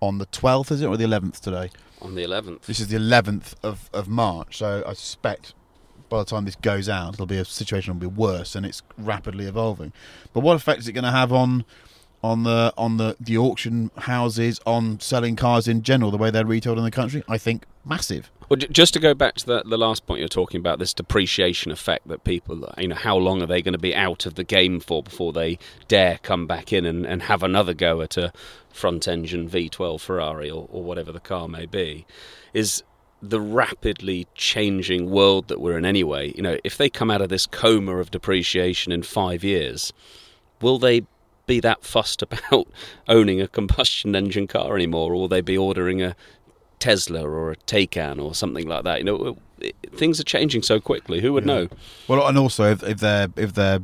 on 0.02 0.18
the 0.18 0.26
12th, 0.28 0.72
is 0.72 0.82
it, 0.82 0.86
or 0.86 0.98
the 0.98 1.06
11th 1.06 1.40
today? 1.40 1.70
On 2.02 2.16
the 2.16 2.24
11th. 2.24 2.62
This 2.62 2.80
is 2.80 2.88
the 2.88 2.98
11th 2.98 3.54
of, 3.64 3.90
of 3.94 4.08
March, 4.08 4.58
so 4.58 4.84
I 4.86 4.94
suspect 4.94 5.54
by 6.10 6.20
the 6.20 6.26
time 6.26 6.46
this 6.46 6.56
goes 6.56 6.90
out, 6.90 7.14
it'll 7.14 7.26
be 7.26 7.38
a 7.38 7.46
situation 7.46 7.94
will 7.94 8.10
be 8.10 8.16
worse, 8.16 8.56
and 8.56 8.66
it's 8.66 8.82
rapidly 8.98 9.46
evolving. 9.46 9.94
But 10.34 10.42
what 10.42 10.56
effect 10.56 10.80
is 10.80 10.88
it 10.88 10.94
going 10.94 11.04
to 11.04 11.12
have 11.12 11.32
on 11.32 11.66
on 12.22 12.44
the 12.44 12.74
on 12.78 12.98
the, 12.98 13.16
the 13.20 13.38
auction 13.38 13.92
houses, 13.98 14.60
on 14.66 15.00
selling 15.00 15.36
cars 15.36 15.68
in 15.68 15.84
general, 15.84 16.12
the 16.12 16.18
way 16.18 16.32
they're 16.32 16.46
retailed 16.46 16.78
in 16.78 16.84
the 16.84 16.92
country? 16.92 17.24
I 17.30 17.38
think 17.38 17.66
massive. 17.86 18.32
Well, 18.50 18.58
j- 18.58 18.68
just 18.72 18.94
to 18.96 19.00
go 19.00 19.14
back 19.14 19.36
to 19.36 19.46
the, 19.46 19.64
the 19.64 19.78
last 19.78 20.08
point 20.08 20.20
you're 20.20 20.28
talking 20.28 20.60
about, 20.60 20.80
this 20.80 20.94
depreciation 20.94 21.72
effect 21.72 22.08
that 22.08 22.24
people, 22.24 22.68
you 22.78 22.88
know, 22.88 22.96
how 22.96 23.16
long 23.16 23.42
are 23.44 23.46
they 23.46 23.62
going 23.62 23.74
to 23.74 23.80
be 23.80 23.96
out 23.96 24.26
of 24.26 24.36
the 24.36 24.44
game 24.44 24.80
for 24.80 25.04
before 25.04 25.32
they 25.32 25.60
dare 25.88 26.20
come 26.24 26.48
back 26.48 26.74
in 26.74 26.86
and, 26.86 27.06
and 27.06 27.24
have 27.24 27.44
another 27.44 27.76
go 27.76 28.02
at 28.02 28.18
a 28.18 28.34
front 28.74 29.08
engine 29.08 29.48
V12 29.48 30.02
Ferrari 30.02 30.50
or, 30.50 30.68
or 30.72 30.84
whatever 30.84 31.12
the 31.12 31.20
car 31.20 31.48
may 31.48 31.68
be, 31.68 32.08
is 32.54 32.84
the 33.22 33.42
rapidly 33.42 34.28
changing 34.34 35.12
world 35.12 35.48
that 35.50 35.62
we're 35.62 35.78
in 35.78 35.86
anyway. 35.86 36.34
You 36.36 36.42
know, 36.42 36.58
if 36.64 36.76
they 36.76 36.90
come 36.90 37.12
out 37.12 37.22
of 37.22 37.30
this 37.30 37.46
coma 37.46 37.98
of 37.98 38.12
depreciation 38.12 38.92
in 38.92 39.04
five 39.04 39.44
years, 39.44 39.94
will 40.62 40.80
they 40.80 41.04
be 41.46 41.60
that 41.60 41.84
fussed 41.84 42.22
about 42.52 42.68
owning 43.08 43.42
a 43.42 43.48
combustion 43.48 44.16
engine 44.16 44.48
car 44.48 44.76
anymore, 44.76 45.12
or 45.12 45.16
will 45.16 45.28
they 45.28 45.42
be 45.42 45.58
ordering 45.58 46.02
a 46.02 46.16
Tesla 46.80 47.22
or 47.24 47.52
a 47.52 47.56
Taycan 47.56 48.22
or 48.24 48.34
something 48.34 48.68
like 48.68 48.84
that? 48.84 49.00
You 49.00 49.04
know, 49.04 49.38
it, 49.60 49.76
things 49.94 50.20
are 50.20 50.24
changing 50.24 50.64
so 50.64 50.80
quickly. 50.80 51.22
Who 51.22 51.34
would 51.34 51.46
know? 51.46 51.68
Well, 52.08 52.26
and 52.28 52.38
also 52.38 52.72
if, 52.72 52.84
if 52.84 53.00
they're 53.00 53.28
if 53.36 53.54
they're 53.54 53.80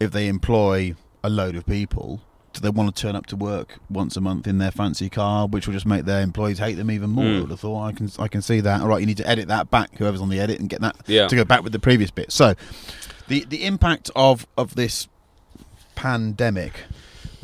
if 0.00 0.10
they 0.12 0.28
employ 0.28 0.94
a 1.22 1.30
load 1.30 1.56
of 1.56 1.64
people, 1.66 2.20
do 2.52 2.60
they 2.60 2.68
want 2.70 2.94
to 2.94 3.00
turn 3.02 3.16
up 3.16 3.26
to 3.26 3.36
work 3.36 3.78
once 3.90 4.16
a 4.16 4.20
month 4.20 4.46
in 4.46 4.58
their 4.58 4.70
fancy 4.70 5.08
car, 5.08 5.46
which 5.48 5.66
will 5.66 5.74
just 5.74 5.86
make 5.86 6.04
their 6.04 6.20
employees 6.22 6.58
hate 6.58 6.74
them 6.74 6.90
even 6.90 7.10
more? 7.10 7.24
I 7.24 7.40
would 7.40 7.50
have 7.50 7.60
thought 7.60 7.84
I 7.84 7.92
can 7.92 8.10
I 8.18 8.28
can 8.28 8.42
see 8.42 8.60
that. 8.60 8.80
All 8.80 8.88
right, 8.88 9.00
you 9.00 9.06
need 9.06 9.16
to 9.18 9.28
edit 9.28 9.48
that 9.48 9.70
back, 9.70 9.96
whoever's 9.98 10.20
on 10.20 10.28
the 10.28 10.38
edit, 10.40 10.60
and 10.60 10.68
get 10.68 10.80
that 10.82 10.96
Yeah. 11.06 11.26
to 11.28 11.36
go 11.36 11.44
back 11.44 11.62
with 11.62 11.72
the 11.72 11.78
previous 11.78 12.10
bit. 12.10 12.30
So, 12.30 12.54
the 13.28 13.44
the 13.48 13.64
impact 13.64 14.10
of 14.14 14.46
of 14.56 14.74
this 14.76 15.08
pandemic. 15.94 16.84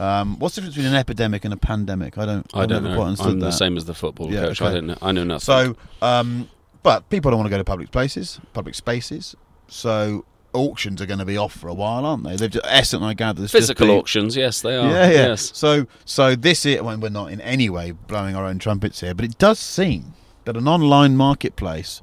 Um, 0.00 0.38
what's 0.38 0.54
the 0.54 0.62
difference 0.62 0.76
between 0.76 0.92
an 0.92 0.98
epidemic 0.98 1.44
and 1.44 1.52
a 1.52 1.56
pandemic? 1.58 2.16
I 2.18 2.24
don't. 2.26 2.46
I 2.54 2.62
I've 2.62 2.68
don't 2.68 2.82
never 2.82 2.94
know. 2.94 3.00
quite 3.00 3.06
understood 3.08 3.32
I'm 3.34 3.40
that. 3.40 3.46
the 3.46 3.52
same 3.52 3.76
as 3.76 3.84
the 3.84 3.94
football 3.94 4.32
Yeah, 4.32 4.46
coach. 4.46 4.62
I 4.62 4.72
don't 4.72 4.86
know. 4.86 4.98
I 5.02 5.12
know 5.12 5.24
nothing. 5.24 5.40
So, 5.44 5.76
um, 6.00 6.48
but 6.82 7.08
people 7.10 7.30
don't 7.30 7.38
want 7.38 7.46
to 7.48 7.50
go 7.50 7.58
to 7.58 7.64
public 7.64 7.90
places, 7.90 8.40
public 8.54 8.74
spaces. 8.74 9.36
So 9.68 10.24
auctions 10.52 11.00
are 11.02 11.06
going 11.06 11.18
to 11.20 11.24
be 11.24 11.36
off 11.36 11.52
for 11.52 11.68
a 11.68 11.74
while, 11.74 12.04
aren't 12.06 12.24
they? 12.24 12.34
They've 12.36 12.50
just, 12.50 12.64
Essent, 12.66 13.02
I 13.04 13.14
gather, 13.14 13.46
physical 13.46 13.86
been- 13.86 13.96
auctions, 13.98 14.36
yes, 14.36 14.62
they 14.62 14.74
are. 14.76 14.88
Yeah, 14.90 15.06
yeah. 15.08 15.26
Yes. 15.28 15.52
So, 15.54 15.86
so 16.04 16.34
this 16.34 16.64
is 16.66 16.80
when 16.82 17.00
we're 17.00 17.10
not 17.10 17.30
in 17.30 17.40
any 17.42 17.68
way 17.70 17.92
blowing 17.92 18.34
our 18.34 18.44
own 18.46 18.58
trumpets 18.58 19.00
here, 19.00 19.14
but 19.14 19.24
it 19.26 19.38
does 19.38 19.58
seem 19.60 20.14
that 20.46 20.56
an 20.56 20.66
online 20.66 21.16
marketplace 21.16 22.00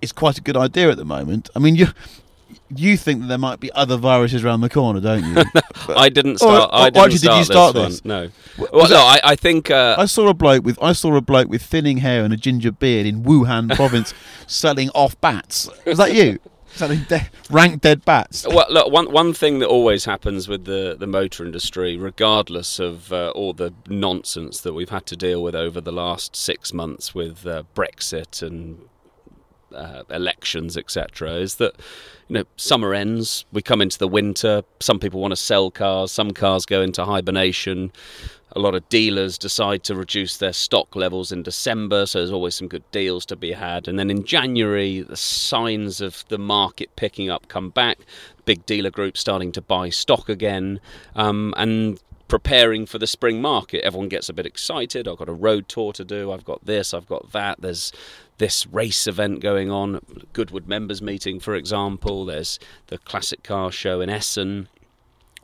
is 0.00 0.12
quite 0.12 0.38
a 0.38 0.40
good 0.40 0.56
idea 0.56 0.88
at 0.90 0.96
the 0.96 1.04
moment. 1.04 1.50
I 1.54 1.58
mean, 1.58 1.74
you 1.76 1.88
you 2.74 2.96
think 2.96 3.20
that 3.22 3.26
there 3.28 3.38
might 3.38 3.60
be 3.60 3.70
other 3.72 3.96
viruses 3.96 4.44
around 4.44 4.60
the 4.60 4.68
corner, 4.68 5.00
don't 5.00 5.24
you? 5.24 5.44
I 5.88 6.08
didn't 6.08 6.38
start. 6.38 6.70
or- 6.72 6.74
I 6.74 6.90
didn't 6.90 7.04
actually, 7.04 7.18
did 7.18 7.38
you 7.38 7.44
start 7.44 7.44
start 7.44 7.74
this, 7.74 8.00
this? 8.00 8.04
No. 8.04 8.30
Well, 8.58 8.88
no. 8.88 8.96
I, 8.96 9.20
I 9.22 9.36
think. 9.36 9.70
Uh, 9.70 9.94
I 9.98 10.06
saw 10.06 10.28
a 10.28 10.34
bloke 10.34 10.64
with 10.64 10.78
I 10.82 10.92
saw 10.92 11.14
a 11.16 11.20
bloke 11.20 11.48
with 11.48 11.62
thinning 11.62 11.98
hair 11.98 12.24
and 12.24 12.32
a 12.32 12.36
ginger 12.36 12.72
beard 12.72 13.06
in 13.06 13.22
Wuhan 13.22 13.74
province 13.76 14.14
selling 14.46 14.90
off 14.90 15.20
bats. 15.20 15.68
Was 15.84 15.98
that 15.98 16.14
you? 16.14 16.38
Something 16.68 17.04
de- 17.08 17.30
rank 17.48 17.80
dead 17.80 18.04
bats. 18.04 18.46
Well, 18.46 18.66
look, 18.68 18.92
one 18.92 19.10
one 19.10 19.32
thing 19.32 19.60
that 19.60 19.68
always 19.68 20.04
happens 20.04 20.46
with 20.46 20.66
the, 20.66 20.94
the 20.98 21.06
motor 21.06 21.42
industry, 21.44 21.96
regardless 21.96 22.78
of 22.78 23.10
uh, 23.12 23.30
all 23.30 23.54
the 23.54 23.72
nonsense 23.88 24.60
that 24.60 24.74
we've 24.74 24.90
had 24.90 25.06
to 25.06 25.16
deal 25.16 25.42
with 25.42 25.54
over 25.54 25.80
the 25.80 25.92
last 25.92 26.36
six 26.36 26.74
months 26.74 27.14
with 27.14 27.46
uh, 27.46 27.62
Brexit 27.74 28.42
and 28.42 28.80
uh, 29.74 30.02
elections, 30.10 30.76
etc., 30.76 31.32
is 31.34 31.56
that 31.56 31.74
you 32.28 32.34
know 32.34 32.44
summer 32.56 32.94
ends, 32.94 33.44
we 33.52 33.62
come 33.62 33.80
into 33.80 33.98
the 33.98 34.08
winter. 34.08 34.62
Some 34.80 34.98
people 34.98 35.20
want 35.20 35.32
to 35.32 35.36
sell 35.36 35.70
cars, 35.70 36.12
some 36.12 36.32
cars 36.32 36.66
go 36.66 36.82
into 36.82 37.04
hibernation. 37.04 37.92
A 38.52 38.60
lot 38.60 38.74
of 38.74 38.88
dealers 38.88 39.36
decide 39.36 39.84
to 39.84 39.94
reduce 39.94 40.38
their 40.38 40.52
stock 40.52 40.96
levels 40.96 41.30
in 41.30 41.42
December, 41.42 42.06
so 42.06 42.20
there's 42.20 42.32
always 42.32 42.54
some 42.54 42.68
good 42.68 42.90
deals 42.90 43.26
to 43.26 43.36
be 43.36 43.52
had. 43.52 43.86
And 43.86 43.98
then 43.98 44.08
in 44.08 44.24
January, 44.24 45.02
the 45.02 45.16
signs 45.16 46.00
of 46.00 46.24
the 46.28 46.38
market 46.38 46.96
picking 46.96 47.28
up 47.28 47.48
come 47.48 47.68
back. 47.68 47.98
Big 48.46 48.64
dealer 48.64 48.90
groups 48.90 49.20
starting 49.20 49.52
to 49.52 49.60
buy 49.60 49.90
stock 49.90 50.30
again, 50.30 50.80
um, 51.16 51.52
and 51.58 52.00
preparing 52.28 52.86
for 52.86 52.98
the 52.98 53.06
spring 53.06 53.40
market. 53.40 53.84
Everyone 53.84 54.08
gets 54.08 54.28
a 54.28 54.32
bit 54.32 54.46
excited. 54.46 55.06
I've 55.06 55.18
got 55.18 55.28
a 55.28 55.34
road 55.34 55.68
tour 55.68 55.92
to 55.92 56.04
do. 56.04 56.32
I've 56.32 56.44
got 56.44 56.64
this. 56.64 56.92
I've 56.92 57.06
got 57.06 57.32
that. 57.32 57.60
There's 57.60 57.92
this 58.38 58.66
race 58.66 59.06
event 59.06 59.40
going 59.40 59.70
on. 59.70 60.00
Goodwood 60.32 60.66
members 60.68 61.00
meeting, 61.02 61.40
for 61.40 61.54
example. 61.54 62.24
There's 62.24 62.58
the 62.88 62.98
classic 62.98 63.42
car 63.42 63.70
show 63.72 64.00
in 64.00 64.10
Essen. 64.10 64.68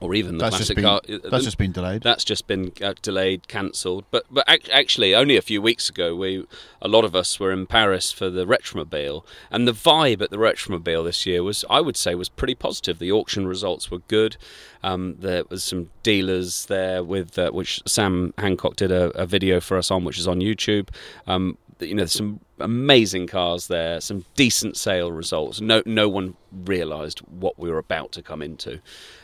Or 0.01 0.17
even 0.17 0.37
the 0.37 0.43
That's 0.47 0.57
classic 0.57 0.75
been- 0.75 0.85
car. 0.85 1.01
that's 1.31 1.45
just 1.45 1.59
been 1.59 1.71
delayed. 1.71 2.03
That's 2.03 2.25
just 2.25 2.49
been 2.49 2.73
uh, 2.83 2.95
delayed, 3.03 3.47
cancelled. 3.47 4.05
But 4.11 4.25
but 4.33 4.43
ac- 4.49 4.69
actually, 4.73 5.15
only 5.15 5.37
a 5.37 5.43
few 5.43 5.63
weeks 5.63 5.89
ago, 5.89 6.17
we 6.17 6.45
a 6.81 6.89
lot 6.89 7.05
of 7.05 7.15
us 7.15 7.39
were 7.39 7.53
in 7.53 7.69
Paris 7.69 8.11
for 8.11 8.29
the 8.29 8.45
Retromobile, 8.45 9.25
and 9.49 9.69
the 9.69 9.73
vibe 9.73 10.21
at 10.21 10.31
the 10.31 10.39
Retromobile 10.39 11.05
this 11.05 11.25
year 11.25 11.45
was, 11.45 11.65
I 11.71 11.81
would 11.81 11.97
say, 11.97 12.17
was 12.17 12.29
pretty 12.29 12.57
positive. 12.57 12.99
The 12.99 13.13
auction 13.13 13.47
results 13.47 13.93
were 13.93 14.01
good. 14.09 14.37
Um, 14.83 15.15
there 15.21 15.45
was 15.49 15.63
some 15.63 15.91
dealers 16.03 16.67
there 16.67 17.05
with 17.05 17.39
uh, 17.39 17.53
which 17.53 17.81
Sam 17.87 18.35
Hancock 18.39 18.75
did 18.75 18.91
a, 18.91 19.11
a 19.17 19.25
video 19.25 19.61
for 19.61 19.77
us 19.77 19.89
on, 19.93 20.03
which 20.03 20.19
is 20.19 20.27
on 20.27 20.41
YouTube. 20.41 20.89
Um, 21.29 21.59
you 21.79 21.95
know, 21.95 22.07
some 22.07 22.41
amazing 22.63 23.27
cars 23.27 23.67
there, 23.67 24.01
some 24.01 24.25
decent 24.35 24.77
sale 24.77 25.13
results. 25.13 25.61
No, 25.61 25.83
no 25.85 26.09
one 26.09 26.37
realised 26.53 27.21
what 27.21 27.59
we 27.59 27.71
were 27.71 27.79
about 27.79 28.13
to 28.13 28.23
come 28.23 28.43
into, 28.43 28.81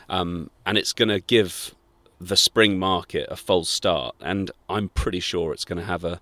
um, 0.09 0.49
and 0.65 0.77
it's 0.77 0.93
going 0.93 1.09
to 1.09 1.19
give 1.19 1.75
the 2.21 2.37
spring 2.37 2.77
market 2.77 3.27
a 3.31 3.35
false 3.35 3.69
start. 3.69 4.15
And 4.19 4.51
I'm 4.69 4.89
pretty 4.89 5.21
sure 5.21 5.53
it's 5.53 5.65
going 5.65 5.79
to 5.79 5.85
have 5.85 6.03
a 6.03 6.21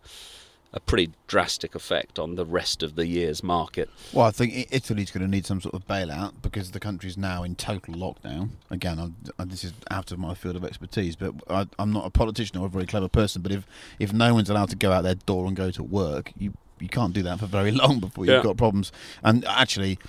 a 0.73 0.79
pretty 0.79 1.11
drastic 1.27 1.75
effect 1.75 2.19
on 2.19 2.35
the 2.35 2.45
rest 2.45 2.83
of 2.83 2.95
the 2.95 3.07
year's 3.07 3.41
market. 3.41 3.89
Well, 4.13 4.25
I 4.25 4.31
think 4.31 4.67
Italy's 4.69 5.11
going 5.11 5.23
to 5.23 5.27
need 5.29 5.45
some 5.45 5.61
sort 5.61 5.73
of 5.73 5.87
bailout 5.87 6.33
because 6.41 6.71
the 6.71 6.79
country's 6.79 7.17
now 7.17 7.43
in 7.43 7.55
total 7.55 7.95
lockdown. 7.95 8.49
Again, 8.69 8.99
I'm, 8.99 9.15
uh, 9.39 9.45
this 9.45 9.63
is 9.63 9.73
out 9.89 10.11
of 10.11 10.19
my 10.19 10.33
field 10.33 10.55
of 10.55 10.65
expertise, 10.65 11.15
but 11.15 11.33
I, 11.49 11.67
I'm 11.79 11.91
not 11.93 12.05
a 12.05 12.09
politician 12.09 12.57
or 12.57 12.67
a 12.67 12.69
very 12.69 12.85
clever 12.85 13.07
person. 13.07 13.41
But 13.41 13.53
if, 13.53 13.65
if 13.97 14.13
no 14.13 14.33
one's 14.33 14.49
allowed 14.49 14.69
to 14.69 14.75
go 14.75 14.91
out 14.91 15.03
their 15.03 15.15
door 15.15 15.47
and 15.47 15.55
go 15.55 15.71
to 15.71 15.83
work, 15.83 16.31
you 16.37 16.53
you 16.79 16.89
can't 16.89 17.13
do 17.13 17.23
that 17.23 17.39
for 17.39 17.45
very 17.45 17.71
long 17.83 17.99
before 17.99 18.25
you've 18.25 18.35
Yeah. 18.35 18.43
got 18.43 18.57
problems. 18.57 18.91
And 19.23 19.45
actually, 19.45 19.99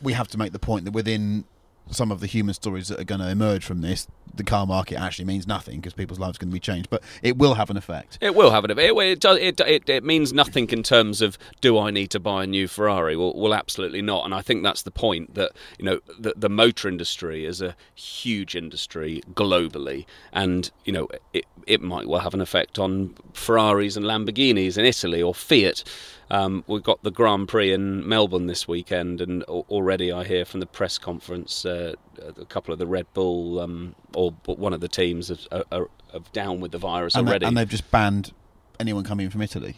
we 0.00 0.12
have 0.14 0.28
to 0.28 0.38
make 0.38 0.52
the 0.52 0.58
point 0.58 0.84
that 0.84 0.92
within 0.92 1.44
some 1.90 2.12
of 2.12 2.20
the 2.20 2.26
human 2.26 2.54
stories 2.54 2.88
that 2.88 2.98
are 2.98 3.04
going 3.04 3.20
to 3.20 3.28
emerge 3.28 3.64
from 3.64 3.80
this, 3.80 4.06
the 4.34 4.44
car 4.44 4.66
market 4.66 4.98
actually 4.98 5.24
means 5.26 5.46
nothing 5.46 5.76
because 5.80 5.92
people's 5.92 6.18
lives 6.18 6.38
are 6.38 6.40
going 6.40 6.48
to 6.48 6.54
be 6.54 6.60
changed. 6.60 6.88
But 6.88 7.02
it 7.22 7.36
will 7.36 7.54
have 7.54 7.68
an 7.70 7.76
effect. 7.76 8.16
It 8.20 8.34
will 8.34 8.50
have 8.52 8.64
an 8.64 8.70
effect. 8.70 8.88
It, 8.88 8.96
it, 8.98 9.20
does, 9.20 9.36
it, 9.38 9.60
it, 9.60 9.88
it 9.88 10.04
means 10.04 10.32
nothing 10.32 10.70
in 10.70 10.82
terms 10.84 11.20
of 11.20 11.36
do 11.60 11.78
I 11.78 11.90
need 11.90 12.08
to 12.12 12.20
buy 12.20 12.44
a 12.44 12.46
new 12.46 12.66
Ferrari? 12.68 13.14
Well, 13.16 13.34
well, 13.36 13.52
absolutely 13.52 14.00
not. 14.00 14.24
And 14.24 14.32
I 14.32 14.40
think 14.40 14.62
that's 14.62 14.82
the 14.82 14.90
point 14.92 15.34
that 15.34 15.50
you 15.78 15.84
know 15.84 16.00
the, 16.18 16.32
the 16.36 16.48
motor 16.48 16.88
industry 16.88 17.44
is 17.44 17.60
a 17.60 17.76
huge 17.94 18.54
industry 18.56 19.20
globally, 19.34 20.06
and 20.32 20.70
you 20.84 20.92
know 20.92 21.08
it 21.34 21.44
it 21.66 21.82
might 21.82 22.06
well 22.08 22.20
have 22.20 22.34
an 22.34 22.40
effect 22.40 22.78
on 22.78 23.14
Ferraris 23.32 23.96
and 23.96 24.04
Lamborghinis 24.04 24.76
in 24.78 24.84
Italy 24.84 25.22
or 25.22 25.34
Fiat. 25.34 25.84
Um, 26.30 26.64
we've 26.66 26.82
got 26.82 27.02
the 27.02 27.10
Grand 27.10 27.48
Prix 27.48 27.72
in 27.72 28.08
Melbourne 28.08 28.46
this 28.46 28.66
weekend, 28.66 29.20
and 29.20 29.42
already 29.44 30.10
I 30.10 30.24
hear 30.24 30.44
from 30.44 30.60
the 30.60 30.66
press 30.66 30.96
conference 30.98 31.66
uh, 31.66 31.94
a 32.38 32.44
couple 32.46 32.72
of 32.72 32.78
the 32.78 32.86
Red 32.86 33.06
Bull 33.12 33.60
um, 33.60 33.94
or 34.14 34.32
one 34.46 34.72
of 34.72 34.80
the 34.80 34.88
teams 34.88 35.30
are, 35.30 35.64
are, 35.70 35.88
are 36.14 36.20
down 36.32 36.60
with 36.60 36.72
the 36.72 36.78
virus 36.78 37.14
And, 37.14 37.26
they, 37.26 37.32
already. 37.32 37.46
and 37.46 37.56
they've 37.56 37.68
just 37.68 37.90
banned 37.90 38.32
anyone 38.80 39.04
coming 39.04 39.28
from 39.30 39.42
Italy. 39.42 39.76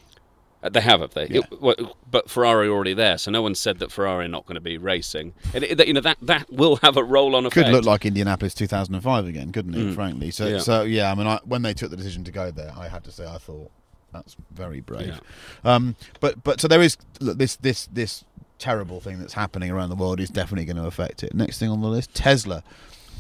Uh, 0.64 0.68
They 0.71 0.80
have, 0.80 1.00
have 1.00 1.14
they? 1.14 1.28
Yeah. 1.28 1.40
It- 1.50 1.61
well, 1.61 1.75
but 2.11 2.28
Ferrari 2.30 2.68
already 2.68 2.94
there, 2.94 3.18
so 3.18 3.30
no 3.30 3.42
one 3.42 3.54
said 3.54 3.78
that 3.80 3.92
Ferrari 3.92 4.25
are 4.25 4.28
not 4.28 4.47
going 4.47 4.54
to 4.56 4.61
be 4.61 4.78
racing. 4.78 5.35
And 5.52 5.62
it, 5.62 5.87
you 5.87 5.92
know 5.92 6.00
that 6.00 6.16
that 6.23 6.50
will 6.50 6.76
have 6.76 6.97
a 6.97 7.04
role 7.04 7.37
on. 7.37 7.44
effect. 7.47 7.66
Could 7.66 7.73
look 7.73 7.85
like 7.85 8.06
Indianapolis 8.06 8.54
2005 8.54 9.26
again, 9.26 9.52
couldn't 9.52 9.75
it? 9.75 9.78
Mm. 9.78 9.94
Frankly, 9.94 10.30
so 10.30 10.47
Yeah. 10.47 10.59
so 10.59 10.83
yeah. 10.83 11.12
I 11.12 11.14
mean, 11.14 11.26
I, 11.26 11.38
when 11.44 11.62
they 11.62 11.75
took 11.75 11.90
the 11.90 11.97
decision 11.97 12.25
to 12.25 12.33
go 12.33 12.50
there, 12.50 12.73
I 12.76 12.88
had 12.88 13.04
to 13.04 13.12
say 13.12 13.26
I 13.26 13.38
thought 13.38 13.71
that's 14.12 14.37
very 14.52 14.80
brave. 14.80 15.21
Yeah. 15.64 15.75
Um, 15.75 15.97
but 16.21 16.42
but 16.42 16.61
so 16.61 16.68
there 16.68 16.80
is 16.83 16.97
look, 17.21 17.37
this 17.38 17.56
this 17.56 17.87
this 17.92 18.25
terrible 18.59 19.00
thing 19.00 19.18
that's 19.18 19.35
happening 19.35 19.71
around 19.71 19.90
the 19.90 19.97
world 19.97 20.21
is 20.21 20.30
definitely 20.30 20.64
going 20.64 20.76
to 20.76 20.87
affect 20.87 21.23
it. 21.23 21.35
Next 21.35 21.59
thing 21.59 21.68
on 21.71 21.80
the 21.83 21.88
list, 21.88 22.14
Tesla. 22.14 22.62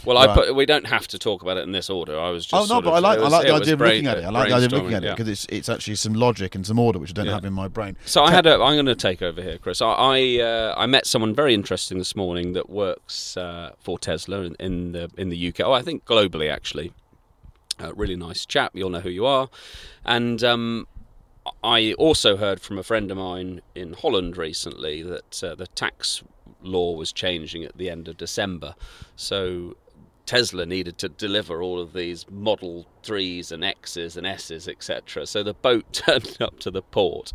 Well, 0.04 0.18
I 0.18 0.34
put, 0.34 0.54
we 0.54 0.66
don't 0.66 0.86
have 0.86 1.08
to 1.08 1.18
talk 1.18 1.42
about 1.42 1.56
it 1.56 1.62
in 1.62 1.72
this 1.72 1.88
order. 1.88 2.18
I 2.18 2.30
was 2.30 2.44
just. 2.46 2.70
oh 2.70 2.74
no, 2.74 2.80
but 2.82 2.90
of- 2.90 2.96
I 2.96 2.98
like 2.98 3.18
it 3.18 3.24
I 3.24 3.28
like 3.28 3.46
the 3.46 3.52
idea 3.54 3.74
of 3.74 3.80
looking 3.80 4.06
at 4.06 4.18
it. 4.18 4.24
I 4.24 4.30
like 4.30 4.48
the 4.48 4.54
idea 4.54 4.66
of 4.66 4.72
looking 4.72 4.94
at 4.94 5.02
it 5.04 5.06
yeah. 5.06 5.14
because 5.14 5.28
it's 5.28 5.46
it's 5.48 5.68
actually 5.68 5.94
some 5.96 6.14
logic 6.14 6.54
and 6.54 6.66
some 6.66 6.78
order 6.78 6.98
which 6.98 7.10
I 7.10 7.14
don't 7.14 7.26
Yeah. 7.26 7.32
have 7.32 7.44
in 7.44 7.52
my 7.52 7.68
brain. 7.68 7.96
So 8.04 8.22
I 8.22 8.30
had 8.30 8.46
a. 8.46 8.54
I'm 8.54 8.74
going 8.74 8.86
to 8.86 8.94
take 8.94 9.22
over 9.22 9.40
here, 9.42 9.58
Chris. 9.58 9.80
I 9.80 9.92
I, 9.92 10.40
uh, 10.40 10.74
I 10.76 10.86
met 10.86 11.06
someone 11.06 11.34
very 11.34 11.54
interesting 11.54 11.98
this 11.98 12.14
morning 12.14 12.52
that 12.52 12.68
works 12.68 13.36
uh, 13.36 13.72
for 13.78 13.98
Tesla 13.98 14.42
in, 14.42 14.56
in 14.60 14.92
the 14.92 15.10
in 15.16 15.28
the 15.30 15.48
UK. 15.48 15.60
Oh, 15.60 15.72
I 15.72 15.82
think 15.82 16.04
globally 16.04 16.52
actually. 16.52 16.92
A 17.80 17.92
really 17.92 18.14
nice 18.14 18.46
chap. 18.46 18.70
You'll 18.74 18.90
know 18.90 19.00
who 19.00 19.10
you 19.10 19.26
are, 19.26 19.48
and 20.04 20.44
um, 20.44 20.86
I 21.64 21.92
also 21.94 22.36
heard 22.36 22.60
from 22.60 22.78
a 22.78 22.84
friend 22.84 23.10
of 23.10 23.16
mine 23.16 23.62
in 23.74 23.94
Holland 23.94 24.36
recently 24.36 25.02
that 25.02 25.42
uh, 25.42 25.54
the 25.56 25.66
tax 25.66 26.22
law 26.62 26.94
was 26.94 27.12
changing 27.12 27.64
at 27.64 27.76
the 27.76 27.90
end 27.90 28.06
of 28.08 28.16
December, 28.16 28.74
so. 29.16 29.76
Tesla 30.26 30.64
needed 30.64 30.98
to 30.98 31.08
deliver 31.08 31.62
all 31.62 31.80
of 31.80 31.92
these 31.92 32.26
Model 32.30 32.86
3s 33.02 33.52
and 33.52 33.64
X's 33.64 34.16
and 34.16 34.26
S's, 34.26 34.68
etc. 34.68 35.26
So 35.26 35.42
the 35.42 35.54
boat 35.54 35.92
turned 35.92 36.36
up 36.40 36.58
to 36.60 36.70
the 36.70 36.82
port, 36.82 37.32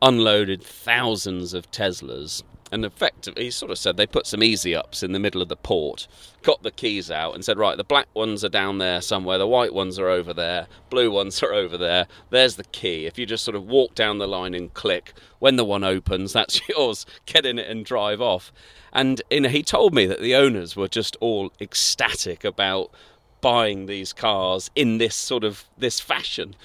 unloaded 0.00 0.62
thousands 0.62 1.54
of 1.54 1.70
Teslas, 1.70 2.42
and 2.72 2.84
effectively, 2.84 3.44
he 3.44 3.50
sort 3.50 3.70
of 3.70 3.78
said 3.78 3.96
they 3.96 4.06
put 4.06 4.26
some 4.26 4.42
easy 4.42 4.74
ups 4.74 5.02
in 5.02 5.12
the 5.12 5.20
middle 5.20 5.40
of 5.40 5.48
the 5.48 5.56
port, 5.56 6.08
got 6.42 6.62
the 6.62 6.70
keys 6.70 7.10
out, 7.10 7.34
and 7.34 7.44
said, 7.44 7.58
Right, 7.58 7.76
the 7.76 7.84
black 7.84 8.08
ones 8.12 8.44
are 8.44 8.48
down 8.48 8.78
there 8.78 9.00
somewhere, 9.00 9.38
the 9.38 9.46
white 9.46 9.72
ones 9.72 9.98
are 9.98 10.08
over 10.08 10.34
there, 10.34 10.66
blue 10.90 11.10
ones 11.10 11.42
are 11.42 11.52
over 11.52 11.78
there, 11.78 12.06
there's 12.30 12.56
the 12.56 12.64
key. 12.64 13.06
If 13.06 13.18
you 13.18 13.26
just 13.26 13.44
sort 13.44 13.54
of 13.54 13.64
walk 13.64 13.94
down 13.94 14.18
the 14.18 14.26
line 14.26 14.54
and 14.54 14.74
click, 14.74 15.12
when 15.38 15.56
the 15.56 15.64
one 15.64 15.84
opens, 15.84 16.32
that's 16.32 16.60
yours, 16.68 17.06
get 17.24 17.46
in 17.46 17.58
it 17.58 17.70
and 17.70 17.84
drive 17.84 18.20
off. 18.20 18.52
And 18.92 19.22
he 19.30 19.62
told 19.62 19.94
me 19.94 20.06
that 20.06 20.20
the 20.20 20.34
owners 20.34 20.74
were 20.74 20.88
just 20.88 21.16
all 21.20 21.52
ecstatic 21.60 22.44
about 22.44 22.90
buying 23.40 23.86
these 23.86 24.12
cars 24.12 24.70
in 24.74 24.98
this 24.98 25.14
sort 25.14 25.44
of 25.44 25.66
this 25.76 26.00
fashion 26.00 26.56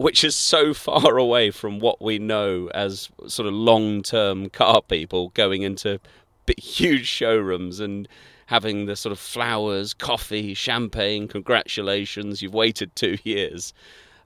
which 0.00 0.24
is 0.24 0.34
so 0.34 0.72
far 0.88 1.18
away 1.18 1.50
from 1.50 1.78
what 1.78 2.00
we 2.00 2.18
know 2.18 2.70
as 2.72 3.10
sort 3.26 3.46
of 3.46 3.52
long-term 3.52 4.48
car 4.48 4.80
people 4.80 5.28
going 5.30 5.60
into 5.60 6.00
huge 6.56 7.06
showrooms 7.06 7.80
and 7.80 8.08
having 8.46 8.86
the 8.86 8.96
sort 8.96 9.12
of 9.12 9.18
flowers, 9.18 9.92
coffee, 9.92 10.54
champagne, 10.54 11.28
congratulations, 11.28 12.40
you've 12.40 12.54
waited 12.54 12.96
two 12.96 13.18
years. 13.24 13.74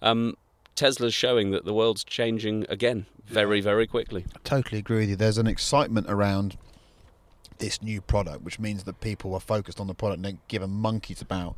Um, 0.00 0.37
Tesla's 0.76 1.12
showing 1.12 1.50
that 1.50 1.64
the 1.64 1.75
world's 1.75 2.04
changing 2.04 2.66
again 2.69 3.07
very, 3.26 3.61
very 3.61 3.88
quickly. 3.88 4.25
totally 4.45 4.78
agree 4.78 5.00
with 5.00 5.09
you. 5.11 5.16
There's 5.16 5.38
an 5.38 5.49
excitement 5.49 6.07
around 6.09 6.57
this 7.59 7.83
new 7.83 8.00
product, 8.00 8.43
which 8.43 8.61
means 8.61 8.85
that 8.85 9.00
people 9.00 9.35
are 9.35 9.40
focused 9.40 9.81
on 9.81 9.88
the 9.88 9.95
product 9.95 10.19
and 10.19 10.25
don't 10.25 10.49
give 10.49 10.62
a 10.62 10.69
monkeys 10.69 11.21
about 11.21 11.57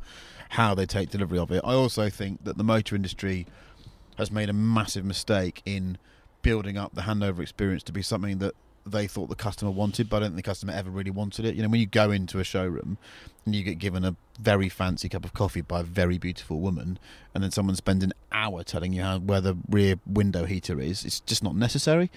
how 0.49 0.73
they 0.73 0.87
take 0.87 1.11
delivery 1.11 1.37
of 1.37 1.51
it. 1.51 1.61
I 1.63 1.73
also 1.73 2.09
think 2.09 2.43
that 2.45 2.57
the 2.57 2.63
motor 2.63 2.95
industry 2.95 3.45
has 4.17 4.31
made 4.31 4.49
a 4.49 4.53
massive 4.53 5.05
mistake 5.05 5.61
in 5.65 5.97
building 6.41 6.77
up 6.77 6.93
the 6.95 7.01
handover 7.01 7.39
experience 7.39 7.83
to 7.83 7.91
be 7.91 8.01
something 8.01 8.37
that 8.39 8.53
they 8.91 9.07
thought 9.07 9.29
the 9.29 9.35
customer 9.35 9.71
wanted, 9.71 10.09
but 10.09 10.17
I 10.17 10.19
don't 10.21 10.29
think 10.29 10.37
the 10.37 10.49
customer 10.49 10.73
ever 10.73 10.89
really 10.89 11.11
wanted 11.11 11.45
it. 11.45 11.55
You 11.55 11.63
know, 11.63 11.69
when 11.69 11.79
you 11.79 11.85
go 11.85 12.11
into 12.11 12.39
a 12.39 12.43
showroom 12.43 12.97
and 13.45 13.55
you 13.55 13.63
get 13.63 13.79
given 13.79 14.05
a 14.05 14.15
very 14.39 14.69
fancy 14.69 15.09
cup 15.09 15.25
of 15.25 15.33
coffee 15.33 15.61
by 15.61 15.81
a 15.81 15.83
very 15.83 16.17
beautiful 16.17 16.59
woman, 16.59 16.97
and 17.33 17.43
then 17.43 17.51
someone 17.51 17.75
spends 17.75 18.03
an 18.03 18.13
hour 18.31 18.63
telling 18.63 18.93
you 18.93 19.01
how 19.01 19.19
where 19.19 19.41
the 19.41 19.57
rear 19.69 19.99
window 20.05 20.45
heater 20.45 20.79
is, 20.79 21.05
it's 21.05 21.19
just 21.21 21.43
not 21.43 21.55
necessary. 21.55 22.09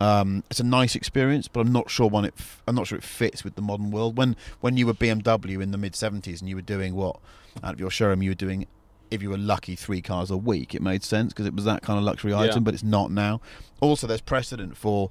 Um, 0.00 0.42
it's 0.50 0.60
a 0.60 0.64
nice 0.64 0.96
experience, 0.96 1.46
but 1.46 1.60
I'm 1.60 1.72
not 1.72 1.88
sure 1.88 2.08
one 2.08 2.24
it. 2.24 2.34
I'm 2.66 2.74
not 2.74 2.86
sure 2.86 2.98
it 2.98 3.04
fits 3.04 3.44
with 3.44 3.54
the 3.54 3.62
modern 3.62 3.90
world. 3.90 4.16
When 4.16 4.36
when 4.60 4.76
you 4.76 4.86
were 4.86 4.94
BMW 4.94 5.62
in 5.62 5.70
the 5.70 5.78
mid 5.78 5.92
'70s 5.92 6.40
and 6.40 6.48
you 6.48 6.56
were 6.56 6.62
doing 6.62 6.94
what 6.94 7.16
out 7.62 7.74
of 7.74 7.80
your 7.80 7.90
showroom 7.90 8.22
you 8.22 8.30
were 8.30 8.34
doing, 8.34 8.66
if 9.10 9.22
you 9.22 9.30
were 9.30 9.38
lucky, 9.38 9.76
three 9.76 10.00
cars 10.02 10.30
a 10.30 10.36
week, 10.36 10.74
it 10.74 10.82
made 10.82 11.02
sense 11.04 11.32
because 11.32 11.46
it 11.46 11.54
was 11.54 11.64
that 11.64 11.82
kind 11.82 11.98
of 11.98 12.04
luxury 12.04 12.32
Yeah. 12.32 12.40
item. 12.40 12.64
But 12.64 12.74
it's 12.74 12.82
not 12.82 13.10
now. 13.10 13.40
Also, 13.80 14.06
there's 14.06 14.20
precedent 14.20 14.76
for 14.76 15.10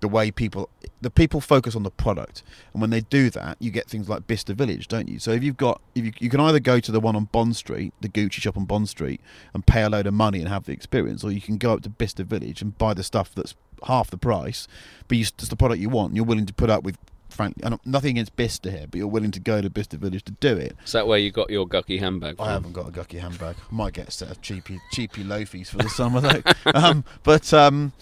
the 0.00 0.08
way 0.08 0.30
people 0.30 0.68
the 1.00 1.10
people 1.10 1.40
focus 1.40 1.74
on 1.74 1.82
the 1.82 1.90
product 1.90 2.44
and 2.72 2.80
when 2.80 2.90
they 2.90 3.00
do 3.00 3.30
that 3.30 3.56
you 3.58 3.68
get 3.68 3.88
things 3.88 4.08
like 4.08 4.28
Bicester 4.28 4.54
Village 4.54 4.86
don't 4.86 5.08
you 5.08 5.18
so 5.18 5.32
if 5.32 5.42
you've 5.42 5.56
got 5.56 5.80
if 5.96 6.04
you, 6.04 6.12
you 6.20 6.30
can 6.30 6.38
either 6.38 6.60
go 6.60 6.78
to 6.78 6.92
the 6.92 7.00
one 7.00 7.16
on 7.16 7.24
Bond 7.24 7.56
Street 7.56 7.92
the 8.00 8.08
Gucci 8.08 8.34
shop 8.34 8.56
on 8.56 8.64
Bond 8.64 8.88
Street 8.88 9.20
and 9.52 9.66
pay 9.66 9.82
a 9.82 9.90
load 9.90 10.06
of 10.06 10.14
money 10.14 10.38
and 10.38 10.48
have 10.48 10.66
the 10.66 10.72
experience 10.72 11.24
or 11.24 11.32
you 11.32 11.40
can 11.40 11.58
go 11.58 11.72
up 11.72 11.82
to 11.82 11.88
Bicester 11.90 12.22
Village 12.22 12.62
and 12.62 12.78
buy 12.78 12.94
the 12.94 13.02
stuff 13.02 13.34
that's 13.34 13.56
half 13.88 14.08
the 14.08 14.18
price 14.18 14.68
but 15.08 15.18
you, 15.18 15.22
it's 15.22 15.48
the 15.48 15.56
product 15.56 15.80
you 15.80 15.88
want 15.88 16.10
and 16.10 16.16
you're 16.16 16.24
willing 16.24 16.46
to 16.46 16.54
put 16.54 16.70
up 16.70 16.84
with 16.84 16.96
frankly 17.38 17.64
I 17.64 17.70
don't- 17.70 17.86
nothing 17.86 18.10
against 18.10 18.36
Bicester 18.36 18.70
here 18.70 18.86
but 18.90 18.98
you're 18.98 19.06
willing 19.06 19.30
to 19.30 19.40
go 19.40 19.62
to 19.62 19.70
Bicester 19.70 19.96
Village 19.96 20.24
to 20.24 20.32
do 20.32 20.56
it 20.56 20.76
Is 20.84 20.92
that 20.92 21.06
where 21.06 21.18
you 21.18 21.30
got 21.30 21.48
your 21.48 21.66
Gucky 21.66 21.98
handbag 21.98 22.36
from? 22.36 22.48
I 22.48 22.52
haven't 22.52 22.72
got 22.72 22.88
a 22.88 22.90
Gucky 22.90 23.18
handbag. 23.18 23.56
I 23.56 23.74
might 23.74 23.94
get 23.94 24.08
a 24.08 24.10
set 24.10 24.30
of 24.30 24.42
cheapy, 24.42 24.80
cheapy 24.92 25.22
loafies 25.24 25.68
for 25.68 25.78
the 25.78 25.88
summer 25.88 26.20
though. 26.20 26.42
um, 26.74 27.04
but 27.22 27.54
um, 27.54 27.92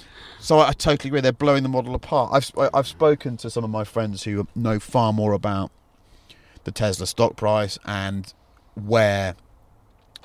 so 0.40 0.58
I, 0.58 0.68
I 0.68 0.72
totally 0.72 1.10
agree. 1.10 1.20
They're 1.20 1.32
blowing 1.32 1.62
the 1.62 1.68
model 1.68 1.94
apart. 1.94 2.30
I've 2.32 2.44
sp- 2.48 2.72
I've 2.74 2.86
spoken 2.86 3.36
to 3.38 3.50
some 3.50 3.62
of 3.62 3.70
my 3.70 3.84
friends 3.84 4.24
who 4.24 4.48
know 4.54 4.78
far 4.80 5.12
more 5.12 5.32
about 5.34 5.70
the 6.64 6.72
Tesla 6.72 7.06
stock 7.06 7.36
price 7.36 7.78
and 7.84 8.32
where 8.74 9.36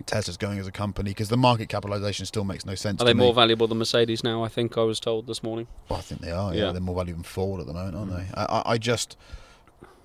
Tesla's 0.08 0.38
going 0.38 0.60
as 0.60 0.68
a 0.68 0.72
company 0.72 1.12
because 1.12 1.30
the 1.30 1.38
market 1.38 1.70
capitalization 1.70 2.26
still 2.26 2.44
makes 2.44 2.66
no 2.66 2.76
sense. 2.76 3.02
Are 3.02 3.06
they 3.06 3.14
me. 3.14 3.20
more 3.24 3.34
valuable 3.34 3.68
than 3.68 3.78
Mercedes 3.78 4.24
now? 4.24 4.44
I 4.44 4.48
think 4.48 4.78
I 4.78 4.82
was 4.82 5.00
told 5.00 5.28
this 5.28 5.42
morning. 5.44 5.68
Well, 5.90 6.00
I 6.00 6.02
think 6.02 6.22
they 6.22 6.32
are. 6.32 6.54
Yeah, 6.54 6.66
Yeah. 6.66 6.72
they're 6.72 6.82
more 6.82 6.96
valuable 6.96 7.18
than 7.20 7.24
Ford 7.24 7.62
at 7.62 7.68
the 7.68 7.74
moment, 7.74 7.96
aren't 7.96 8.12
they? 8.12 8.26
I, 8.36 8.62
I, 8.66 8.78
just, 8.78 9.18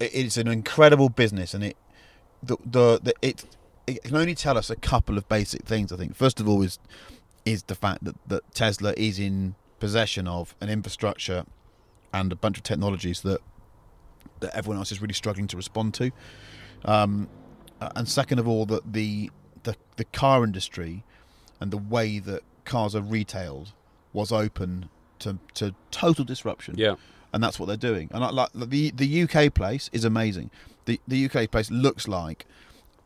it, 0.00 0.11
it's 0.15 0.37
an 0.37 0.49
incredible 0.49 1.09
business, 1.09 1.55
and 1.55 1.65
it, 1.65 1.76
the, 2.43 2.57
the, 2.65 3.00
the 3.03 3.15
it, 3.23 3.45
it 3.87 4.03
can 4.05 4.17
only 4.17 4.35
tell 4.35 4.57
us 4.59 4.71
a 4.71 4.76
couple 4.76 5.17
of 5.19 5.29
basic 5.29 5.65
things. 5.65 5.93
I 5.93 5.97
think 5.97 6.15
first 6.15 6.41
of 6.41 6.49
all 6.49 6.62
is, 6.62 6.79
is 7.45 7.65
the 7.65 7.75
fact 7.75 8.05
that 8.05 8.17
that 8.29 8.55
Tesla 8.55 8.95
is 8.97 9.19
in 9.19 9.55
possession 9.79 10.26
of 10.26 10.55
an 10.61 10.69
infrastructure, 10.69 11.45
and 12.12 12.33
a 12.33 12.37
bunch 12.37 12.57
of 12.57 12.62
technologies 12.62 13.21
that, 13.23 13.41
that 14.41 14.55
everyone 14.57 14.79
else 14.79 14.91
is 14.91 15.00
really 15.03 15.15
struggling 15.15 15.47
to 15.49 15.57
respond 15.57 15.93
to. 15.95 16.11
Um, 16.85 17.29
and 17.95 18.09
second 18.09 18.38
of 18.38 18.49
all, 18.49 18.65
that 18.67 18.93
the, 18.93 19.31
the 19.66 19.76
the 19.96 20.04
car 20.04 20.42
industry 20.44 21.04
and 21.61 21.70
the 21.70 21.82
way 21.96 22.18
that 22.18 22.42
cars 22.64 22.94
are 22.94 23.02
retailed 23.02 23.73
was 24.12 24.32
open 24.32 24.88
to 25.18 25.38
to 25.54 25.75
total 25.90 26.25
disruption. 26.25 26.75
Yeah. 26.78 26.96
and 27.32 27.42
that's 27.42 27.58
what 27.58 27.66
they're 27.66 27.76
doing. 27.90 28.08
And 28.12 28.25
I, 28.25 28.30
like 28.30 28.50
the 28.54 28.90
the 28.92 29.23
UK 29.25 29.52
place 29.52 29.90
is 29.92 30.04
amazing. 30.04 30.50
The 30.87 30.99
the 31.06 31.26
UK 31.26 31.50
place 31.50 31.70
looks 31.70 32.08
like 32.08 32.46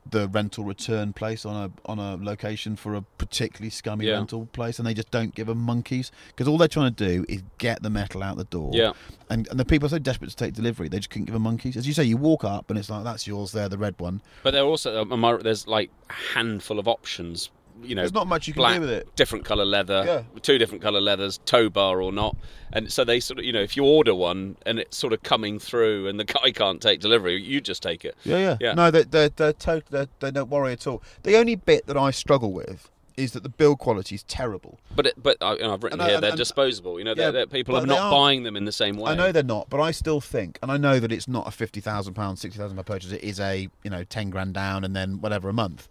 the 0.08 0.28
rental 0.28 0.64
return 0.64 1.12
place 1.12 1.44
on 1.44 1.54
a 1.56 1.90
on 1.90 1.98
a 1.98 2.16
location 2.16 2.74
for 2.76 2.94
a 2.94 3.02
particularly 3.18 3.70
scummy 3.70 4.06
Yeah. 4.06 4.14
rental 4.14 4.46
place, 4.52 4.78
and 4.78 4.86
they 4.86 4.94
just 4.94 5.10
don't 5.10 5.34
give 5.34 5.48
a 5.48 5.54
monkeys 5.54 6.10
because 6.28 6.48
all 6.48 6.58
they're 6.58 6.68
trying 6.68 6.94
to 6.94 7.06
do 7.08 7.24
is 7.28 7.42
get 7.58 7.82
the 7.82 7.90
metal 7.90 8.22
out 8.22 8.36
the 8.36 8.44
door. 8.44 8.70
Yeah. 8.74 8.92
and 9.28 9.46
and 9.48 9.60
the 9.60 9.64
people 9.64 9.86
are 9.86 9.90
so 9.90 9.98
desperate 9.98 10.30
to 10.30 10.36
take 10.36 10.54
delivery, 10.54 10.88
they 10.88 10.98
just 10.98 11.10
couldn't 11.10 11.26
give 11.26 11.34
a 11.34 11.38
monkeys. 11.38 11.76
As 11.76 11.86
you 11.86 11.92
say, 11.92 12.04
you 12.04 12.16
walk 12.16 12.44
up 12.44 12.70
and 12.70 12.78
it's 12.78 12.90
like 12.90 13.04
that's 13.04 13.26
yours 13.26 13.52
there, 13.52 13.68
the 13.68 13.78
red 13.78 13.94
one. 13.98 14.20
But 14.42 14.52
there 14.52 14.64
also 14.64 15.02
um, 15.02 15.38
there's 15.42 15.66
like 15.66 15.90
a 16.08 16.12
handful 16.34 16.78
of 16.78 16.88
options. 16.88 17.50
You 17.82 17.94
know, 17.94 18.02
There's 18.02 18.12
not 18.12 18.26
much 18.26 18.46
you 18.46 18.52
can 18.54 18.60
black, 18.60 18.74
do 18.76 18.80
with 18.82 18.90
it. 18.90 19.14
Different 19.16 19.44
color 19.44 19.64
leather, 19.64 20.02
Yeah. 20.06 20.40
two 20.42 20.58
different 20.58 20.82
color 20.82 21.00
leathers, 21.00 21.38
tow 21.44 21.70
bar 21.70 22.00
or 22.02 22.12
not, 22.12 22.36
and 22.72 22.92
so 22.92 23.04
they 23.04 23.20
sort 23.20 23.38
of 23.38 23.44
you 23.44 23.52
know 23.52 23.60
if 23.62 23.76
you 23.76 23.84
order 23.84 24.14
one 24.14 24.56
and 24.66 24.78
it's 24.78 24.96
sort 24.96 25.12
of 25.12 25.22
coming 25.22 25.58
through 25.58 26.06
and 26.08 26.18
the 26.20 26.24
guy 26.38 26.50
can't 26.52 26.80
take 26.80 27.00
delivery, 27.00 27.40
you 27.42 27.60
just 27.60 27.82
take 27.82 28.04
it. 28.04 28.16
Yeah, 28.24 28.38
yeah. 28.38 28.56
Yeah. 28.60 28.72
No, 28.74 28.90
they're, 28.90 29.04
they're, 29.04 29.28
they're, 29.30 29.52
to- 29.52 29.82
they're, 29.90 30.08
they 30.20 30.30
don't 30.30 30.50
worry 30.50 30.72
at 30.72 30.86
all. 30.86 31.02
The 31.22 31.36
only 31.36 31.56
bit 31.56 31.86
that 31.86 31.96
I 31.96 32.10
struggle 32.10 32.52
with 32.52 32.90
is 33.16 33.32
that 33.32 33.42
the 33.42 33.48
build 33.50 33.78
quality 33.78 34.14
is 34.14 34.22
terrible. 34.22 34.78
But 34.96 35.06
it, 35.08 35.14
but 35.22 35.36
I, 35.42 35.52
I've 35.52 35.82
written 35.82 36.00
And 36.00 36.08
here 36.08 36.14
and- 36.16 36.22
they're 36.22 36.30
and- 36.30 36.38
disposable. 36.38 36.98
You 36.98 37.04
know, 37.04 37.10
Yeah, 37.10 37.16
they're, 37.16 37.32
they're, 37.32 37.46
people 37.46 37.76
are 37.76 37.80
they 37.80 37.86
not 37.86 37.98
are- 37.98 38.10
buying 38.12 38.44
them 38.44 38.56
in 38.56 38.64
the 38.64 38.72
same 38.72 38.96
way. 38.96 39.10
I 39.12 39.14
know 39.14 39.30
they're 39.32 39.42
not, 39.42 39.68
but 39.68 39.80
I 39.80 39.90
still 39.90 40.20
think, 40.20 40.58
and 40.62 40.70
I 40.70 40.76
know 40.76 41.00
that 41.00 41.10
it's 41.12 41.28
not 41.28 41.46
a 41.48 41.50
fifty 41.50 41.80
thousand 41.80 42.14
pound, 42.14 42.38
sixty 42.38 42.58
thousand 42.58 42.76
pound 42.76 42.86
purchase. 42.86 43.12
It 43.12 43.22
is 43.24 43.40
a 43.40 43.68
you 43.82 43.90
know 43.90 44.04
ten 44.04 44.30
grand 44.30 44.54
down 44.54 44.84
and 44.84 44.94
then 44.94 45.20
whatever 45.20 45.48
a 45.48 45.52
month. 45.52 45.88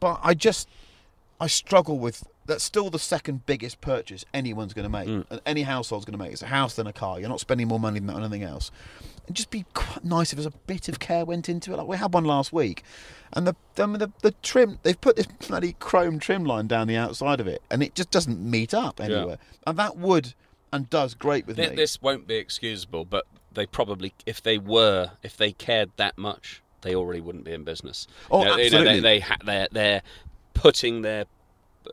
But 0.00 0.18
I 0.22 0.34
just 0.34 0.68
I 1.42 1.48
struggle 1.48 1.98
with 1.98 2.24
that's 2.46 2.64
still 2.64 2.90
the 2.90 2.98
second 2.98 3.46
biggest 3.46 3.80
purchase 3.80 4.24
anyone's 4.34 4.72
going 4.74 4.82
to 4.84 4.88
make, 4.88 5.08
Mm. 5.08 5.24
and 5.30 5.40
any 5.46 5.62
household's 5.62 6.04
going 6.04 6.18
to 6.18 6.22
make. 6.24 6.32
It's 6.32 6.42
a 6.42 6.46
house 6.46 6.74
than 6.74 6.86
a 6.88 6.92
car. 6.92 7.20
You're 7.20 7.28
not 7.28 7.40
spending 7.40 7.68
more 7.68 7.78
money 7.80 7.98
than 8.00 8.08
that 8.08 8.16
on 8.16 8.22
anything 8.24 8.42
else. 8.42 8.70
It'd 9.24 9.36
just 9.36 9.50
be 9.50 9.64
quite 9.74 10.04
nice 10.04 10.32
if 10.32 10.36
there's 10.36 10.46
a 10.46 10.58
bit 10.66 10.88
of 10.88 10.98
care 10.98 11.24
went 11.24 11.48
into 11.48 11.72
it. 11.72 11.76
Like 11.76 11.86
we 11.86 11.96
had 11.96 12.12
one 12.12 12.24
last 12.24 12.52
week, 12.52 12.82
and 13.32 13.46
the 13.46 13.54
mean, 13.86 13.98
the, 13.98 14.10
the 14.22 14.32
trim 14.42 14.78
they've 14.82 15.00
put 15.00 15.16
this 15.16 15.26
bloody 15.48 15.74
chrome 15.78 16.18
trim 16.18 16.44
line 16.44 16.66
down 16.66 16.86
the 16.88 16.96
outside 16.96 17.40
of 17.40 17.46
it, 17.46 17.62
and 17.70 17.82
it 17.82 17.94
just 17.94 18.10
doesn't 18.10 18.40
meet 18.40 18.72
up 18.74 19.00
anywhere. 19.00 19.38
And 19.66 19.78
that 19.78 19.96
would 19.96 20.34
and 20.72 20.88
does 20.90 21.14
great 21.14 21.46
with 21.46 21.56
Th- 21.56 21.70
me. 21.70 21.76
This 21.76 22.00
won't 22.02 22.26
be 22.26 22.36
excusable, 22.36 23.04
but 23.04 23.26
they 23.52 23.66
probably, 23.66 24.14
if 24.26 24.42
they 24.42 24.58
were, 24.58 25.10
if 25.22 25.36
they 25.36 25.52
cared 25.52 25.90
that 25.96 26.16
much, 26.16 26.62
they 26.80 26.94
already 26.94 27.20
wouldn't 27.20 27.44
be 27.44 27.52
in 27.52 27.62
business. 27.62 28.06
Oh, 28.30 28.40
you 28.40 28.44
know, 28.46 28.50
you 28.56 28.56
know, 28.56 28.64
absolutely. 28.78 28.94
they, 28.94 29.00
they 29.00 29.20
ha- 29.20 29.36
they're 29.44 29.68
they're 29.70 30.02
putting 30.62 31.02
their 31.02 31.24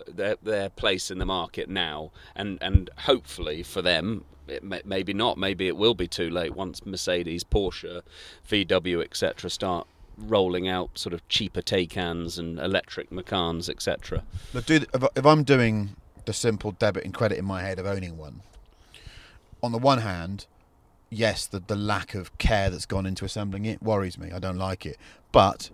their 0.07 0.35
their 0.43 0.69
place 0.69 1.09
in 1.09 1.17
the 1.17 1.25
market 1.25 1.67
now, 1.67 2.11
and 2.35 2.59
and 2.61 2.89
hopefully 2.99 3.63
for 3.63 3.81
them. 3.81 4.25
May, 4.63 4.81
maybe 4.83 5.13
not. 5.13 5.37
Maybe 5.37 5.67
it 5.67 5.77
will 5.77 5.93
be 5.93 6.07
too 6.07 6.27
late 6.27 6.55
once 6.55 6.83
Mercedes, 6.83 7.43
Porsche, 7.43 8.01
VW, 8.49 9.03
etc. 9.03 9.47
start 9.47 9.87
rolling 10.17 10.67
out 10.67 10.97
sort 10.97 11.13
of 11.13 11.27
cheaper 11.29 11.61
Taycans 11.61 12.39
and 12.39 12.57
electric 12.59 13.11
Macans, 13.11 13.69
etc. 13.69 14.23
But 14.51 14.65
do 14.65 14.83
if 15.15 15.25
I'm 15.25 15.43
doing 15.43 15.95
the 16.25 16.33
simple 16.33 16.71
debit 16.71 17.05
and 17.05 17.13
credit 17.13 17.37
in 17.37 17.45
my 17.45 17.61
head 17.61 17.77
of 17.77 17.85
owning 17.85 18.17
one, 18.17 18.41
on 19.61 19.71
the 19.71 19.77
one 19.77 19.99
hand, 19.99 20.47
yes, 21.11 21.45
the 21.45 21.59
the 21.59 21.75
lack 21.75 22.15
of 22.15 22.35
care 22.39 22.69
that's 22.71 22.87
gone 22.87 23.05
into 23.05 23.25
assembling 23.25 23.65
it 23.65 23.83
worries 23.83 24.17
me. 24.17 24.31
I 24.31 24.39
don't 24.39 24.57
like 24.57 24.85
it. 24.85 24.97
But 25.31 25.69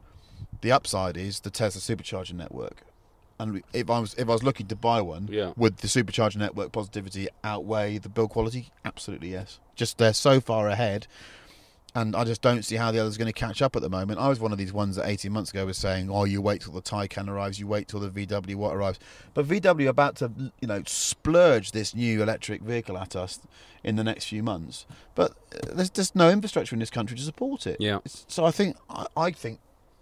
the 0.66 0.72
upside 0.72 1.16
is 1.16 1.40
the 1.42 1.52
Tesla 1.52 1.80
supercharger 1.80 2.34
network. 2.34 2.78
And 3.40 3.62
if 3.74 3.90
I 3.90 4.00
was 4.00 4.14
if 4.16 4.28
I 4.28 4.32
was 4.32 4.44
looking 4.44 4.68
to 4.68 4.76
buy 4.76 5.00
one, 5.02 5.28
Yeah. 5.32 5.54
would 5.56 5.78
the 5.78 5.88
supercharger 5.88 6.38
network 6.38 6.72
positivity 6.72 7.28
outweigh 7.44 7.98
the 8.00 8.10
build 8.10 8.32
quality? 8.32 8.72
Absolutely 8.84 9.32
yes. 9.32 9.60
Just 9.76 9.98
they're 9.98 10.14
so 10.14 10.40
far 10.42 10.68
ahead 10.70 11.06
and 11.94 12.14
I 12.16 12.26
just 12.26 12.42
don't 12.42 12.64
see 12.66 12.76
how 12.76 12.92
the 12.92 13.00
others 13.00 13.16
are 13.16 13.20
going 13.20 13.32
to 13.32 13.40
catch 13.48 13.62
up 13.62 13.74
at 13.78 13.82
the 13.82 13.90
moment. 13.90 14.20
I 14.20 14.28
was 14.28 14.40
one 14.40 14.52
of 14.52 14.58
these 14.58 14.74
ones 14.74 14.98
that 14.98 15.08
18 15.08 15.32
months 15.32 15.52
ago 15.52 15.66
was 15.66 15.78
saying, 15.78 16.10
"Oh, 16.10 16.26
you 16.26 16.42
wait 16.42 16.62
till 16.62 16.74
the 16.74 16.82
Taycan 16.82 17.30
arrives, 17.30 17.58
you 17.58 17.68
wait 17.68 17.88
till 17.88 18.02
the 18.02 18.10
VW 18.10 18.56
what 18.56 18.76
arrives." 18.76 19.00
But 19.34 19.46
VW 19.48 19.86
are 19.86 19.90
about 19.90 20.18
to, 20.18 20.30
you 20.60 20.68
know, 20.68 20.84
splurge 20.86 21.72
this 21.72 21.96
new 21.96 22.22
electric 22.22 22.62
vehicle 22.62 22.98
at 22.98 23.16
us 23.16 23.40
in 23.84 23.96
the 23.96 24.04
next 24.04 24.26
few 24.26 24.44
months. 24.44 24.86
But 25.14 25.32
uh, 25.54 25.74
there's 25.74 25.90
just 25.90 26.16
no 26.18 26.30
infrastructure 26.30 26.76
in 26.76 26.80
this 26.82 26.90
country 26.90 27.16
to 27.16 27.24
support 27.24 27.66
it. 27.66 27.78
Yeah. 27.80 28.00
So 28.28 28.44
I 28.44 28.52
think, 28.52 28.76
I, 28.90 29.06
I 29.16 29.32
think, 29.32 29.60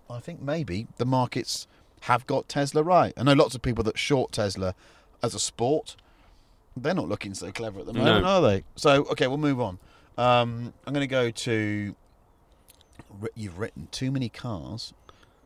I 0.10 0.20
think 0.20 0.42
maybe 0.42 0.88
the 0.98 1.06
markets 1.06 1.68
have 2.02 2.28
got 2.28 2.48
Tesla 2.50 2.84
right. 2.84 3.14
I 3.18 3.24
know 3.24 3.34
lots 3.34 3.56
of 3.56 3.62
people 3.62 3.84
that 3.86 3.98
short 3.98 4.32
Tesla 4.32 4.76
as 5.22 5.34
a 5.34 5.40
sport. 5.40 5.96
They're 6.76 6.94
not 6.94 7.08
looking 7.08 7.34
so 7.34 7.52
clever 7.52 7.80
at 7.82 7.86
the 7.86 7.94
No. 7.94 8.04
moment, 8.04 8.26
are 8.26 8.42
they? 8.42 8.64
So 8.76 9.06
okay, 9.06 9.28
we'll 9.28 9.38
move 9.38 9.62
on. 9.62 9.80
Um, 10.18 10.74
I'm 10.86 10.94
going 10.94 11.02
to 11.04 11.08
go 11.08 11.32
to. 11.32 11.96
You've 13.36 13.60
written 13.60 13.88
too 13.92 14.12
many 14.12 14.28
cars, 14.30 14.94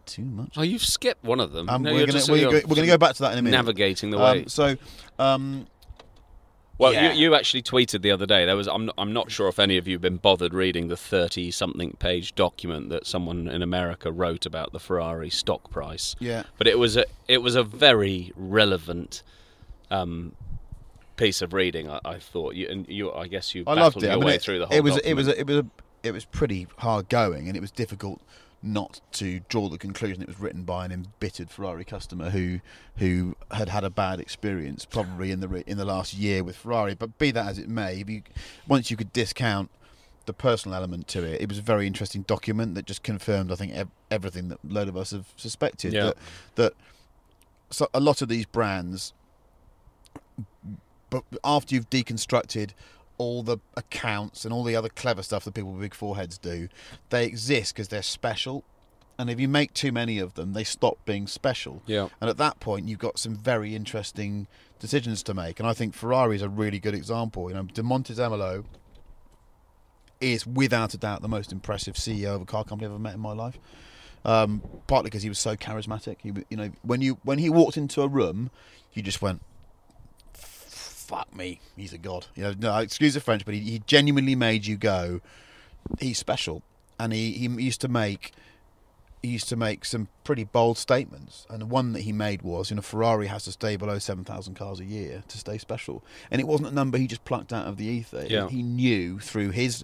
too 0.06 0.24
much. 0.24 0.54
Oh, 0.58 0.62
you've 0.62 0.84
skipped 0.86 1.24
one 1.24 1.40
of 1.40 1.52
them. 1.52 1.70
Um, 1.70 1.84
No, 1.84 1.92
we're 1.94 2.02
gonna- 2.02 2.12
just- 2.14 2.30
we're 2.30 2.38
you're 2.38 2.50
gonna 2.52 2.62
go- 2.62 2.68
we're 2.70 2.76
gonna 2.76 2.88
go 2.88 2.98
back 2.98 3.16
to 3.16 3.24
that 3.24 3.34
in 3.34 3.40
a 3.40 3.42
minute. 3.42 3.58
Navigating 3.58 4.10
the 4.10 4.18
Um, 4.18 4.24
way. 4.24 4.46
so, 4.48 4.78
um, 5.20 5.68
Well, 6.80 6.94
Yeah. 6.94 7.14
you, 7.14 7.20
you 7.30 7.36
actually 7.36 7.64
tweeted 7.64 8.02
the 8.04 8.12
other 8.12 8.26
day. 8.26 8.46
There 8.46 8.56
was 8.56 8.68
I'm 8.68 8.86
not, 8.86 8.96
I'm 8.98 9.14
not 9.14 9.32
sure 9.32 9.48
if 9.48 9.58
any 9.60 9.78
of 9.78 9.88
you 9.88 9.96
have 9.96 10.02
been 10.02 10.18
bothered 10.18 10.54
reading 10.54 10.88
the 10.90 10.98
30 10.98 11.50
something 11.52 11.94
page 11.94 12.36
document 12.36 12.90
that 12.90 13.08
someone 13.08 13.48
in 13.48 13.62
America 13.62 14.12
wrote 14.12 14.46
about 14.46 14.74
the 14.74 14.80
Ferrari 14.80 15.30
stock 15.30 15.70
price. 15.72 16.16
Yeah. 16.20 16.44
But 16.58 16.68
it 16.68 16.78
was 16.78 16.96
a 16.98 17.06
it 17.28 17.42
was 17.42 17.56
a 17.56 17.64
very 17.64 18.32
relevant 18.36 19.24
um, 19.90 20.36
piece 21.16 21.42
of 21.42 21.54
reading. 21.54 21.90
I, 21.90 22.00
I 22.06 22.20
thought 22.20 22.56
you 22.56 22.68
and 22.70 22.88
you 22.88 23.12
I 23.12 23.28
guess 23.28 23.56
you 23.56 23.64
I 23.66 23.76
battled 23.76 23.96
loved 23.96 23.98
it. 23.98 24.02
your 24.04 24.12
I 24.12 24.16
mean, 24.18 24.26
way 24.26 24.36
it, 24.36 24.42
through 24.42 24.60
the 24.60 24.68
whole. 24.68 24.78
it 24.78 24.84
was 24.84 24.98
it 24.98 25.14
was 25.16 25.28
a, 25.28 25.40
it 25.40 25.48
was 25.48 25.58
a, 25.58 25.66
it 26.04 26.12
was 26.12 26.26
pretty 26.26 26.68
hard 26.78 27.10
going, 27.10 27.48
and 27.48 27.58
it 27.58 27.62
was 27.62 27.72
difficult 27.72 28.22
not 28.64 29.02
to 29.12 29.40
draw 29.50 29.70
the 29.70 29.78
conclusion 29.78 30.22
it 30.22 30.28
was 30.28 30.40
written 30.40 30.64
by 30.64 30.86
an 30.86 30.92
embittered 30.92 31.50
Ferrari 31.50 31.86
customer 31.86 32.32
who 32.32 32.60
who 32.98 33.36
had 33.52 33.70
had 33.70 33.84
a 33.84 33.90
bad 33.90 34.20
experience 34.20 34.86
probably 34.86 35.32
in 35.32 35.40
the 35.40 35.64
in 35.70 35.78
the 35.78 35.86
last 35.86 36.14
year 36.14 36.44
with 36.44 36.56
Ferrari. 36.56 36.96
But 36.96 37.18
be 37.18 37.32
that 37.32 37.48
as 37.48 37.60
it 37.60 37.70
may, 37.70 38.04
you, 38.08 38.24
once 38.68 38.90
you 38.90 38.98
could 38.98 39.14
discount 39.14 39.70
the 40.26 40.34
personal 40.34 40.76
element 40.76 41.08
to 41.10 41.24
it, 41.24 41.42
it 41.42 41.50
was 41.50 41.60
a 41.60 41.62
very 41.62 41.88
interesting 41.88 42.24
document 42.24 42.76
that 42.76 42.86
just 42.86 43.04
confirmed, 43.04 43.52
I 43.52 43.56
think, 43.56 43.74
ev- 43.74 43.92
everything 44.12 44.50
that 44.50 44.60
a 44.68 44.74
load 44.74 44.88
of 44.88 44.98
us 44.98 45.12
have 45.12 45.28
suspected. 45.38 45.94
Yeah. 45.94 46.04
That 46.04 46.18
that 46.56 46.74
so 47.70 47.88
a 47.94 48.00
lot 48.00 48.22
of 48.22 48.28
these 48.28 48.46
brands 48.46 49.14
but 51.10 51.24
after 51.44 51.76
you've 51.76 51.90
deconstructed 51.90 52.72
all 53.18 53.44
the 53.44 53.58
accounts 53.76 54.46
and 54.46 54.54
all 54.54 54.64
the 54.64 54.76
other 54.76 54.90
clever 54.90 55.24
stuff 55.24 55.46
that 55.46 55.54
people 55.54 55.72
with 55.72 55.82
big 55.82 55.94
foreheads 55.94 56.38
do, 56.38 56.70
they 57.10 57.26
exist 57.26 57.74
because 57.74 57.88
they're 57.88 58.02
special. 58.02 58.64
And 59.20 59.30
if 59.30 59.40
you 59.40 59.48
make 59.48 59.74
too 59.74 59.92
many 59.92 60.20
of 60.20 60.36
them, 60.36 60.54
they 60.54 60.64
stop 60.64 60.98
being 61.06 61.26
special. 61.26 61.82
Yeah. 61.88 62.10
And 62.22 62.30
at 62.30 62.38
that 62.38 62.60
point, 62.60 62.88
you've 62.88 63.00
got 63.00 63.18
some 63.18 63.36
very 63.36 63.76
interesting 63.76 64.48
decisions 64.80 65.24
to 65.24 65.34
make. 65.34 65.60
And 65.60 65.68
I 65.68 65.74
think 65.74 65.96
Ferrari 65.96 66.36
is 66.36 66.44
a 66.44 66.50
really 66.50 66.80
good 66.80 66.94
example. 66.94 67.50
You 67.50 67.56
know, 67.56 67.64
De 67.64 67.82
Montezemolo 67.82 68.66
is 70.22 70.46
without 70.46 70.94
a 70.94 70.98
doubt 70.98 71.22
the 71.22 71.28
most 71.28 71.52
impressive 71.52 71.96
CEO 71.96 72.36
of 72.36 72.42
a 72.42 72.46
car 72.46 72.64
company 72.64 72.86
I've 72.86 72.94
ever 72.94 73.00
met 73.00 73.16
in 73.16 73.20
my 73.20 73.34
life. 73.34 73.58
Um, 74.26 74.62
partly 74.88 75.10
because 75.10 75.24
he 75.24 75.30
was 75.30 75.40
so 75.40 75.56
charismatic. 75.56 76.18
He, 76.22 76.34
you 76.50 76.58
know, 76.58 76.72
when 76.82 77.02
you 77.02 77.18
when 77.24 77.40
he 77.40 77.50
walked 77.50 77.78
into 77.78 78.02
a 78.02 78.08
room, 78.08 78.50
you 78.94 79.02
just 79.02 79.22
went, 79.22 79.42
"Fuck 81.08 81.36
me, 81.36 81.62
he's 81.76 81.94
a 81.94 81.98
god." 81.98 82.28
You 82.36 82.44
know, 82.44 82.54
no, 82.60 82.78
excuse 82.80 83.14
the 83.14 83.22
French, 83.22 83.46
but 83.46 83.54
he, 83.54 83.62
he 83.62 83.82
genuinely 83.88 84.36
made 84.36 84.66
you 84.66 84.78
go, 84.78 85.22
"He's 86.00 86.18
special." 86.18 86.64
And 87.00 87.14
he, 87.14 87.32
he 87.32 87.48
used 87.48 87.82
to 87.82 87.88
make 87.88 88.34
he 89.22 89.30
used 89.30 89.50
to 89.50 89.56
make 89.56 89.86
some 89.86 90.08
pretty 90.24 90.44
bold 90.44 90.78
statements, 90.78 91.46
and 91.50 91.62
the 91.62 91.66
one 91.66 91.94
that 91.94 92.02
he 92.02 92.12
made 92.12 92.42
was, 92.42 92.70
you 92.70 92.76
know, 92.76 92.82
Ferrari 92.82 93.28
has 93.28 93.44
to 93.46 93.52
stay 93.52 93.76
below 93.76 94.00
seven 94.00 94.24
thousand 94.24 94.56
cars 94.56 94.80
a 94.80 94.86
year 94.86 95.24
to 95.28 95.38
stay 95.38 95.58
special, 95.58 96.04
and 96.30 96.40
it 96.42 96.48
wasn't 96.48 96.70
a 96.70 96.74
number 96.74 96.98
he 96.98 97.08
just 97.08 97.26
plucked 97.26 97.52
out 97.54 97.68
of 97.68 97.78
the 97.78 97.86
ether. 97.86 98.26
Yeah. 98.28 98.50
He 98.50 98.62
knew 98.62 99.20
through 99.20 99.52
his 99.52 99.84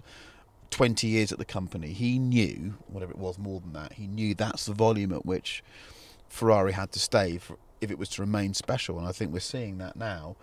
twenty 0.70 1.08
years 1.08 1.32
at 1.32 1.38
the 1.38 1.44
company, 1.44 1.92
he 1.92 2.18
knew 2.18 2.74
whatever 2.88 3.12
it 3.12 3.18
was 3.18 3.38
more 3.38 3.60
than 3.60 3.72
that. 3.72 3.94
He 3.94 4.06
knew 4.06 4.34
that's 4.34 4.66
the 4.66 4.74
volume 4.74 5.12
at 5.12 5.24
which 5.24 5.62
Ferrari 6.28 6.72
had 6.72 6.90
to 6.92 6.98
stay 6.98 7.38
for, 7.38 7.56
if 7.80 7.90
it 7.90 7.98
was 7.98 8.08
to 8.10 8.22
remain 8.22 8.54
special, 8.54 8.98
and 8.98 9.06
I 9.06 9.12
think 9.12 9.32
we're 9.32 9.40
seeing 9.40 9.78
that 9.78 9.96
now. 9.96 10.36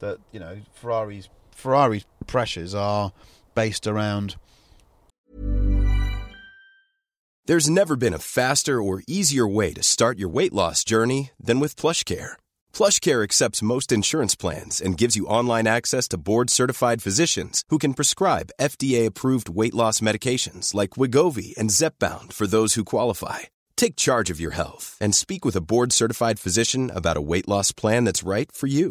That 0.00 0.18
you 0.32 0.40
know, 0.40 0.58
Ferrari's 0.74 1.28
Ferrari's 1.52 2.04
pressures 2.26 2.74
are 2.74 3.12
based 3.54 3.86
around 3.86 4.36
There's 7.46 7.70
never 7.70 7.94
been 7.94 8.12
a 8.12 8.18
faster 8.18 8.82
or 8.82 9.04
easier 9.06 9.46
way 9.46 9.72
to 9.74 9.80
start 9.80 10.18
your 10.18 10.28
weight 10.28 10.52
loss 10.52 10.82
journey 10.82 11.30
than 11.38 11.60
with 11.60 11.76
PlushCare. 11.76 12.34
PlushCare 12.72 13.22
accepts 13.22 13.68
most 13.74 13.92
insurance 13.92 14.34
plans 14.34 14.80
and 14.80 14.98
gives 14.98 15.14
you 15.14 15.28
online 15.28 15.68
access 15.68 16.08
to 16.08 16.18
board-certified 16.18 17.02
physicians 17.02 17.62
who 17.68 17.78
can 17.78 17.94
prescribe 17.94 18.50
FDA-approved 18.60 19.48
weight 19.48 19.74
loss 19.74 20.00
medications 20.00 20.74
like 20.74 20.98
Wegovy 20.98 21.56
and 21.56 21.70
Zepbound 21.70 22.32
for 22.32 22.48
those 22.48 22.74
who 22.74 22.82
qualify. 22.82 23.46
Take 23.76 23.94
charge 23.94 24.28
of 24.28 24.40
your 24.40 24.56
health 24.56 24.98
and 25.00 25.14
speak 25.14 25.44
with 25.44 25.54
a 25.54 25.62
board-certified 25.62 26.40
physician 26.40 26.90
about 26.92 27.16
a 27.16 27.26
weight 27.30 27.46
loss 27.46 27.70
plan 27.70 28.02
that's 28.02 28.26
right 28.26 28.50
for 28.50 28.66
you. 28.66 28.90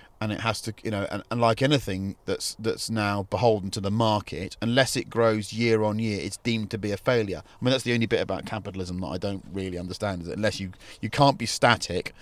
and 0.21 0.31
it 0.31 0.41
has 0.41 0.61
to, 0.61 0.73
you 0.83 0.91
know, 0.91 1.07
and, 1.09 1.23
and 1.31 1.41
like 1.41 1.63
anything 1.63 2.15
that's 2.25 2.55
that's 2.59 2.91
now 2.91 3.23
beholden 3.23 3.71
to 3.71 3.81
the 3.81 3.89
market, 3.89 4.55
unless 4.61 4.95
it 4.95 5.09
grows 5.09 5.51
year 5.51 5.81
on 5.81 5.97
year, 5.97 6.19
it's 6.21 6.37
deemed 6.37 6.69
to 6.71 6.77
be 6.77 6.91
a 6.91 6.97
failure. 6.97 7.41
I 7.43 7.65
mean, 7.65 7.71
that's 7.71 7.83
the 7.83 7.93
only 7.93 8.05
bit 8.05 8.21
about 8.21 8.45
capitalism 8.45 9.01
that 9.01 9.07
I 9.07 9.17
don't 9.17 9.43
really 9.51 9.79
understand. 9.79 10.21
Is 10.21 10.27
that 10.27 10.37
unless 10.37 10.59
you 10.59 10.71
you 11.01 11.09
can't 11.09 11.39
be 11.39 11.47
static, 11.47 12.13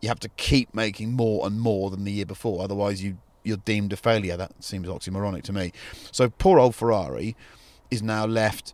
you 0.00 0.08
have 0.08 0.20
to 0.20 0.30
keep 0.30 0.74
making 0.74 1.12
more 1.12 1.46
and 1.46 1.60
more 1.60 1.90
than 1.90 2.04
the 2.04 2.12
year 2.12 2.26
before. 2.26 2.62
Otherwise, 2.62 3.04
you 3.04 3.18
you're 3.44 3.58
deemed 3.58 3.92
a 3.92 3.96
failure. 3.96 4.38
That 4.38 4.64
seems 4.64 4.88
oxymoronic 4.88 5.42
to 5.44 5.52
me. 5.52 5.72
So 6.10 6.30
poor 6.30 6.58
old 6.58 6.74
Ferrari 6.74 7.36
is 7.90 8.02
now 8.02 8.24
left 8.26 8.72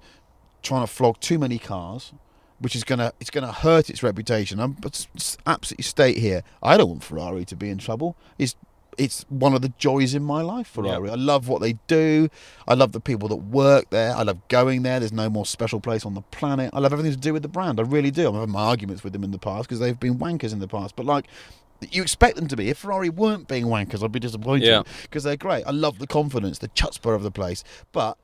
trying 0.62 0.82
to 0.82 0.86
flog 0.86 1.18
too 1.18 1.38
many 1.38 1.58
cars, 1.58 2.12
which 2.62 2.76
is 2.76 2.84
gonna 2.84 3.12
it's 3.20 3.30
gonna 3.30 3.52
hurt 3.52 3.90
its 3.90 4.02
reputation. 4.02 4.60
I'm 4.60 4.72
but 4.72 5.06
absolutely 5.46 5.82
state 5.82 6.18
here. 6.18 6.42
I 6.62 6.76
don't 6.76 6.88
want 6.88 7.04
Ferrari 7.04 7.44
to 7.46 7.56
be 7.56 7.68
in 7.68 7.78
trouble. 7.78 8.16
It's 8.38 8.54
it's 8.98 9.24
one 9.30 9.54
of 9.54 9.62
the 9.62 9.72
joys 9.78 10.14
in 10.14 10.22
my 10.22 10.42
life. 10.42 10.68
Ferrari. 10.68 11.08
I 11.10 11.14
love 11.14 11.48
what 11.48 11.60
they 11.62 11.74
do. 11.86 12.28
I 12.68 12.74
love 12.74 12.92
the 12.92 13.00
people 13.00 13.26
that 13.28 13.36
work 13.36 13.88
there. 13.90 14.14
I 14.14 14.22
love 14.22 14.46
going 14.48 14.82
there. 14.82 15.00
There's 15.00 15.12
no 15.14 15.30
more 15.30 15.46
special 15.46 15.80
place 15.80 16.04
on 16.04 16.12
the 16.14 16.20
planet. 16.20 16.70
I 16.74 16.78
love 16.78 16.92
everything 16.92 17.12
to 17.12 17.18
do 17.18 17.32
with 17.32 17.42
the 17.42 17.48
brand. 17.48 17.80
I 17.80 17.84
really 17.84 18.10
do. 18.10 18.28
I've 18.28 18.34
having 18.34 18.50
my 18.50 18.60
arguments 18.62 19.02
with 19.02 19.14
them 19.14 19.24
in 19.24 19.30
the 19.30 19.38
past 19.38 19.66
because 19.68 19.80
they've 19.80 19.98
been 19.98 20.18
wankers 20.18 20.52
in 20.52 20.58
the 20.60 20.68
past. 20.68 20.96
But 20.96 21.06
like. 21.06 21.26
You 21.90 22.00
expect 22.00 22.36
them 22.36 22.46
to 22.46 22.54
be. 22.56 22.68
If 22.68 22.78
Ferrari 22.78 23.08
weren't 23.10 23.48
being 23.48 23.64
wankers, 23.64 24.04
I'd 24.04 24.12
be 24.12 24.20
disappointed 24.20 24.68
Yeah. 24.68 24.82
because 25.02 25.24
they're 25.24 25.36
great. 25.36 25.64
I 25.66 25.72
love 25.72 25.98
the 25.98 26.06
confidence, 26.06 26.58
the 26.58 26.68
chutzpah 26.68 27.12
of 27.16 27.24
the 27.24 27.32
place. 27.32 27.64
But 27.90 28.16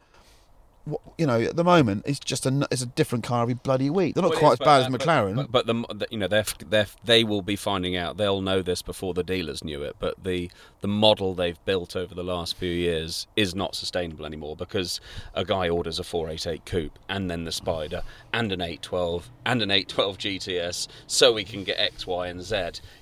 you 1.17 1.27
know, 1.27 1.41
at 1.41 1.57
the 1.57 1.65
moment, 1.65 2.05
it's 2.07 2.19
just 2.19 2.47
a 2.47 2.67
it's 2.71 2.83
a 2.83 2.87
different 2.87 3.25
car 3.25 3.43
every 3.43 3.55
bloody 3.55 3.91
week. 3.91 4.15
They're 4.15 4.23
not 4.23 4.31
Well, 4.31 4.39
quite 4.39 4.53
it's 4.53 4.61
as 4.63 4.65
bad 4.65 4.81
as 4.83 4.87
uh, 4.87 4.91
McLaren. 4.91 5.37
But, 5.37 5.53
but 5.53 5.67
the, 5.67 5.75
the 5.95 6.07
you 6.11 6.19
know 6.19 6.29
they're, 6.29 6.45
they're 6.69 6.87
they 7.05 7.25
will 7.25 7.43
be 7.43 7.57
finding 7.57 7.97
out. 7.97 8.17
They'll 8.17 8.41
know 8.41 8.63
this 8.63 8.83
before 8.83 9.15
the 9.15 9.25
dealers 9.25 9.65
knew 9.65 9.83
it. 9.83 9.97
But 9.99 10.23
the 10.23 10.51
the 10.81 10.89
model 10.89 11.35
they've 11.35 11.63
built 11.65 11.97
over 11.97 12.15
the 12.15 12.23
last 12.23 12.57
few 12.57 12.71
years 12.71 13.27
is 13.37 13.55
not 13.55 13.75
sustainable 13.75 14.25
anymore 14.25 14.55
because 14.57 15.01
a 15.35 15.45
guy 15.45 15.69
orders 15.69 15.99
a 15.99 16.05
488 16.05 16.65
coupe 16.65 16.99
and 17.09 17.29
then 17.31 17.45
the 17.45 17.53
Spider 17.53 18.03
and 18.33 18.53
an 18.53 18.61
812 18.61 19.29
and 19.45 19.61
an 19.61 19.71
812 19.73 20.19
GTS 20.19 20.87
so 21.09 21.33
we 21.33 21.43
can 21.43 21.65
get 21.65 21.79
X, 21.79 22.07
Y, 22.07 22.29
and 22.29 22.43
Z. 22.43 22.57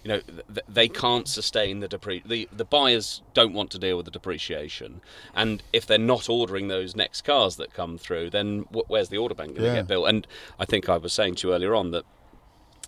You 0.05 0.09
know 0.09 0.20
th- 0.20 0.66
they 0.68 0.88
can't 0.88 1.29
sustain 1.29 1.81
the 1.81 1.88
depre- 1.88 2.27
the 2.27 2.49
the 2.53 2.64
buyers 2.64 3.22
don't 3.35 3.53
want 3.53 3.70
to 3.72 3.79
deal 3.79 3.96
with 3.96 4.07
the 4.07 4.11
depreciation, 4.12 5.01
and 5.35 5.62
if 5.72 5.87
they're 5.87 5.99
not 5.99 6.29
ordering 6.31 6.68
those 6.68 6.96
next 6.96 7.22
cars 7.22 7.57
that 7.57 7.75
come 7.77 7.99
through, 7.99 8.31
then 8.31 8.65
wh- 8.75 8.89
where's 8.91 9.09
the 9.11 9.19
order 9.19 9.35
bank 9.35 9.51
going 9.51 9.62
to 9.62 9.67
Yeah. 9.69 9.75
get 9.83 9.89
built? 9.89 10.09
And 10.09 10.27
I 10.59 10.65
think 10.65 10.89
I 10.89 10.97
was 10.97 11.12
saying 11.12 11.35
to 11.37 11.49
you 11.49 11.55
earlier 11.55 11.75
on 11.75 11.91
that 11.93 12.05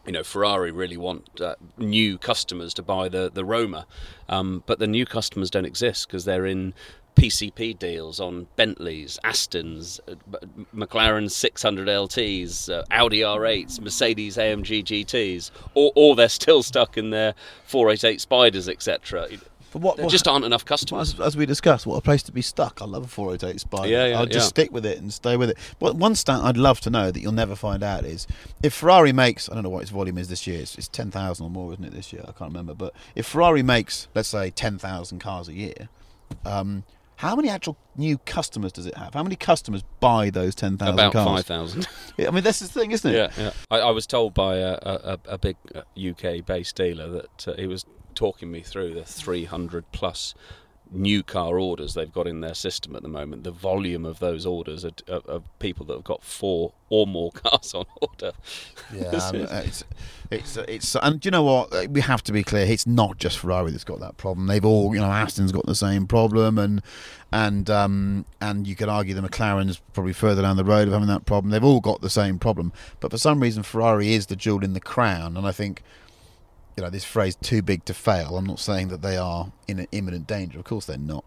you 0.06 0.12
know 0.12 0.22
Ferrari 0.22 0.70
really 0.70 0.96
want 0.96 1.40
uh, 1.40 1.54
new 1.76 2.16
customers 2.18 2.72
to 2.74 2.82
buy 2.82 3.08
the 3.08 3.30
the 3.32 3.44
Roma, 3.44 3.86
um, 4.28 4.62
but 4.66 4.78
the 4.78 4.86
new 4.86 5.04
customers 5.06 5.50
don't 5.50 5.66
exist 5.66 6.06
because 6.08 6.24
they're 6.24 6.46
in 6.46 6.72
PCP 7.16 7.76
deals 7.78 8.20
on 8.20 8.46
Bentleys, 8.56 9.18
Astons, 9.24 9.98
uh, 10.08 10.14
McLaren 10.74 11.28
600 11.28 11.88
LTs, 11.88 12.70
uh, 12.72 12.84
Audi 12.92 13.20
R8s, 13.22 13.80
Mercedes 13.80 14.36
AMG 14.36 14.84
GTs, 14.84 15.50
or, 15.74 15.90
or 15.96 16.14
they're 16.14 16.28
still 16.42 16.62
stuck 16.62 16.96
in 16.96 17.10
their 17.10 17.34
488 17.64 18.20
Spiders, 18.20 18.68
etc. 18.68 19.26
But 19.72 19.82
what, 19.82 19.96
There 19.96 20.06
what- 20.06 20.10
just 20.10 20.26
aren't 20.26 20.44
enough 20.44 20.64
customers. 20.64 21.14
as, 21.14 21.20
as 21.20 21.36
we 21.36 21.46
discussed, 21.46 21.86
what 21.86 21.96
a 21.96 22.00
place 22.00 22.22
to 22.24 22.32
be 22.32 22.42
stuck. 22.42 22.80
I 22.80 22.86
love 22.86 23.04
a 23.04 23.08
488 23.08 23.60
Spider. 23.60 23.88
Yeah, 23.88 24.06
yeah, 24.06 24.18
I'll 24.18 24.26
just 24.26 24.46
yeah. 24.46 24.48
stick 24.48 24.72
with 24.72 24.86
it 24.86 24.98
and 24.98 25.12
stay 25.12 25.36
with 25.36 25.50
it. 25.50 25.58
But 25.78 25.96
one 25.96 26.14
stat 26.14 26.40
I'd 26.42 26.56
love 26.56 26.80
to 26.82 26.90
know 26.90 27.10
that 27.10 27.20
you'll 27.20 27.32
never 27.32 27.54
find 27.54 27.82
out 27.82 28.04
is 28.04 28.26
if 28.62 28.72
Ferrari 28.74 29.12
makes, 29.12 29.48
I 29.50 29.54
don't 29.54 29.62
know 29.62 29.68
what 29.68 29.82
its 29.82 29.90
volume 29.90 30.18
is 30.18 30.28
this 30.28 30.46
year, 30.46 30.60
it's, 30.60 30.76
it's 30.76 30.88
10,000 30.88 31.44
or 31.44 31.50
more, 31.50 31.72
isn't 31.72 31.84
it, 31.84 31.92
this 31.92 32.12
year? 32.12 32.22
I 32.22 32.32
can't 32.32 32.50
remember. 32.50 32.74
But 32.74 32.94
if 33.14 33.26
Ferrari 33.26 33.62
makes, 33.62 34.08
let's 34.14 34.28
say, 34.28 34.50
10,000 34.50 35.18
cars 35.18 35.48
a 35.48 35.52
year, 35.52 35.88
um, 36.44 36.84
how 37.16 37.34
many 37.34 37.48
actual 37.48 37.76
new 37.96 38.16
customers 38.18 38.70
does 38.70 38.86
it 38.86 38.96
have? 38.96 39.14
How 39.14 39.24
many 39.24 39.34
customers 39.34 39.82
buy 39.98 40.30
those 40.30 40.54
10,000 40.54 40.94
About 40.94 41.12
cars? 41.12 41.26
5,000. 41.46 41.88
I 42.20 42.30
mean, 42.30 42.44
that's 42.44 42.60
the 42.60 42.68
thing, 42.68 42.92
isn't 42.92 43.12
it? 43.12 43.16
Yeah, 43.16 43.30
yeah. 43.36 43.50
I, 43.72 43.80
I 43.80 43.90
was 43.90 44.06
told 44.06 44.34
by 44.34 44.58
a, 44.58 44.78
a, 44.82 45.18
a 45.30 45.38
big 45.38 45.56
UK-based 45.96 46.76
dealer 46.76 47.08
that 47.08 47.48
uh, 47.48 47.54
he 47.54 47.66
was 47.66 47.84
talking 48.18 48.50
me 48.50 48.60
through 48.60 48.94
the 48.94 49.04
300 49.04 49.84
plus 49.92 50.34
new 50.90 51.22
car 51.22 51.58
orders 51.58 51.94
they've 51.94 52.12
got 52.12 52.26
in 52.26 52.40
their 52.40 52.54
system 52.54 52.96
at 52.96 53.02
the 53.02 53.08
moment. 53.08 53.44
The 53.44 53.52
volume 53.52 54.04
of 54.04 54.18
those 54.18 54.44
orders 54.44 54.84
are, 54.84 54.90
are, 55.08 55.22
are 55.28 55.42
people 55.60 55.86
that 55.86 55.94
have 55.94 56.04
got 56.04 56.24
four 56.24 56.72
or 56.88 57.06
more 57.06 57.30
cars 57.44 57.74
on 57.74 57.86
order. 58.00 58.32
Yeah, 58.92 59.04
uh, 59.12 59.62
it's, 59.64 59.84
it's, 60.32 60.56
uh, 60.56 60.64
it's, 60.66 60.96
and 60.96 61.20
do 61.20 61.28
you 61.28 61.30
know 61.30 61.44
what? 61.44 61.72
Uh, 61.72 61.86
We 61.90 62.00
have 62.00 62.24
to 62.24 62.32
be 62.32 62.42
clear. 62.42 62.66
It's 62.66 62.88
not 62.88 63.18
just 63.18 63.38
Ferrari 63.38 63.70
that's 63.70 63.84
got 63.84 64.00
that 64.00 64.16
problem. 64.16 64.48
They've 64.48 64.64
all, 64.64 64.92
you 64.94 65.00
know, 65.00 65.12
Aston's 65.12 65.52
got 65.52 65.66
the 65.66 65.76
same 65.76 66.08
problem, 66.08 66.58
and 66.58 66.82
and 67.30 67.70
um, 67.70 68.24
and 68.40 68.66
you 68.66 68.74
could 68.74 68.88
argue 68.88 69.14
the 69.14 69.22
McLaren's 69.22 69.80
probably 69.92 70.14
further 70.14 70.42
down 70.42 70.56
the 70.56 70.64
road 70.64 70.88
of 70.88 70.94
having 70.94 71.08
that 71.08 71.24
problem. 71.24 71.52
They've 71.52 71.62
all 71.62 71.80
got 71.80 72.00
the 72.00 72.10
same 72.10 72.38
problem, 72.40 72.72
but 72.98 73.12
for 73.12 73.18
some 73.18 73.40
reason, 73.40 73.62
Ferrari 73.62 74.14
is 74.14 74.26
the 74.26 74.36
jewel 74.36 74.64
in 74.64 74.72
the 74.72 74.80
crown, 74.80 75.36
and 75.36 75.46
I 75.46 75.52
think. 75.52 75.82
You 76.78 76.84
know 76.84 76.90
this 76.90 77.04
phrase 77.04 77.36
"too 77.40 77.60
big 77.60 77.84
to 77.86 77.92
fail." 77.94 78.36
I'm 78.38 78.46
not 78.46 78.60
saying 78.60 78.88
that 78.88 79.02
they 79.02 79.16
are 79.16 79.50
in 79.66 79.80
an 79.80 79.88
imminent 79.90 80.28
danger. 80.28 80.60
Of 80.60 80.64
course, 80.64 80.86
they're 80.86 80.96
not. 80.96 81.24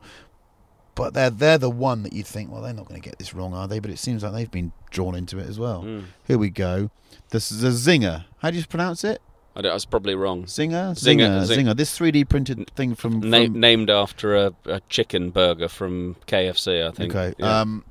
but 0.95 1.13
they're 1.13 1.29
they're 1.29 1.57
the 1.57 1.69
one 1.69 2.03
that 2.03 2.13
you'd 2.13 2.25
think, 2.25 2.49
well, 2.51 2.61
they're 2.61 2.73
not 2.73 2.87
going 2.87 3.01
to 3.01 3.09
get 3.09 3.19
this 3.19 3.33
wrong, 3.33 3.53
are 3.53 3.67
they? 3.67 3.79
But 3.79 3.91
it 3.91 3.99
seems 3.99 4.23
like 4.23 4.31
they've 4.33 4.49
been 4.51 4.71
drawn 4.91 5.13
into 5.15 5.39
it 5.39 5.47
as 5.47 5.59
well. 5.59 5.83
Mm. 5.83 6.03
Here 6.25 6.37
we 6.37 6.49
go. 6.49 6.89
This 7.31 7.51
is 7.51 7.63
a 7.63 7.67
Czinger. 7.69 8.23
How 8.39 8.49
do 8.51 8.57
you 8.57 8.65
pronounce 8.65 9.03
it? 9.03 9.21
I, 9.55 9.59
I 9.67 9.73
was 9.73 9.83
probably 9.85 10.15
wrong. 10.15 10.43
Zinger, 10.45 10.91
Zinger, 10.93 11.43
Zinger, 11.43 11.57
Zinger. 11.57 11.75
This 11.75 11.97
3D 11.99 12.29
printed 12.29 12.69
thing 12.75 12.95
from, 12.95 13.19
Na- 13.19 13.47
named 13.51 13.89
after 13.89 14.35
a, 14.37 14.53
a 14.65 14.79
chicken 14.87 15.29
burger 15.31 15.67
from 15.67 16.15
KFC, 16.27 16.87
I 16.87 16.91
think. 16.91 17.13
okay. 17.13 17.33
Yeah. 17.37 17.59
Um, 17.61 17.83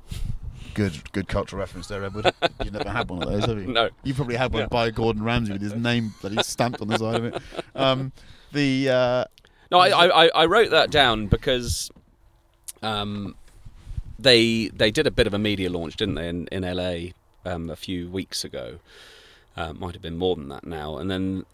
good 0.73 1.11
good 1.11 1.27
cultural 1.27 1.59
reference 1.59 1.87
there, 1.87 2.03
Edward. 2.03 2.33
You've 2.63 2.73
never 2.73 2.89
had 2.89 3.09
one 3.09 3.23
of 3.23 3.29
those, 3.29 3.45
have 3.45 3.57
you? 3.57 3.67
No. 3.73 3.89
You 4.03 4.13
probably 4.13 4.35
had 4.35 4.53
one 4.53 4.63
Yeah. 4.63 4.67
by 4.67 4.89
Gordon 4.91 5.23
Ramsay 5.23 5.53
with 5.53 5.61
his 5.61 5.75
name 5.75 6.13
that 6.21 6.31
he's 6.31 6.47
stamped 6.47 6.81
on 6.81 6.87
the 6.87 6.97
side 6.97 7.15
of 7.15 7.25
it. 7.25 7.41
Um, 7.75 8.11
the 8.51 8.89
uh, 8.89 9.25
No, 9.71 9.79
I, 9.79 10.25
I, 10.25 10.27
I- 10.35 10.45
wrote 10.45 10.71
that 10.71 10.91
down 10.91 11.27
because 11.27 11.89
um, 12.81 13.35
they 14.19 14.67
they 14.69 14.91
did 14.91 15.07
a 15.07 15.11
bit 15.11 15.27
of 15.27 15.33
a 15.33 15.39
media 15.39 15.69
launch, 15.69 15.95
didn't 15.97 16.15
they, 16.15 16.27
in, 16.29 16.47
in 16.51 16.63
LA 16.63 17.11
um, 17.45 17.69
a 17.69 17.75
few 17.75 18.09
weeks 18.09 18.43
ago? 18.43 18.79
Uh, 19.57 19.73
might 19.73 19.93
have 19.93 20.01
been 20.01 20.17
more 20.17 20.35
than 20.35 20.47
that 20.49 20.65
now, 20.65 20.97
and 20.97 21.11
then 21.11 21.45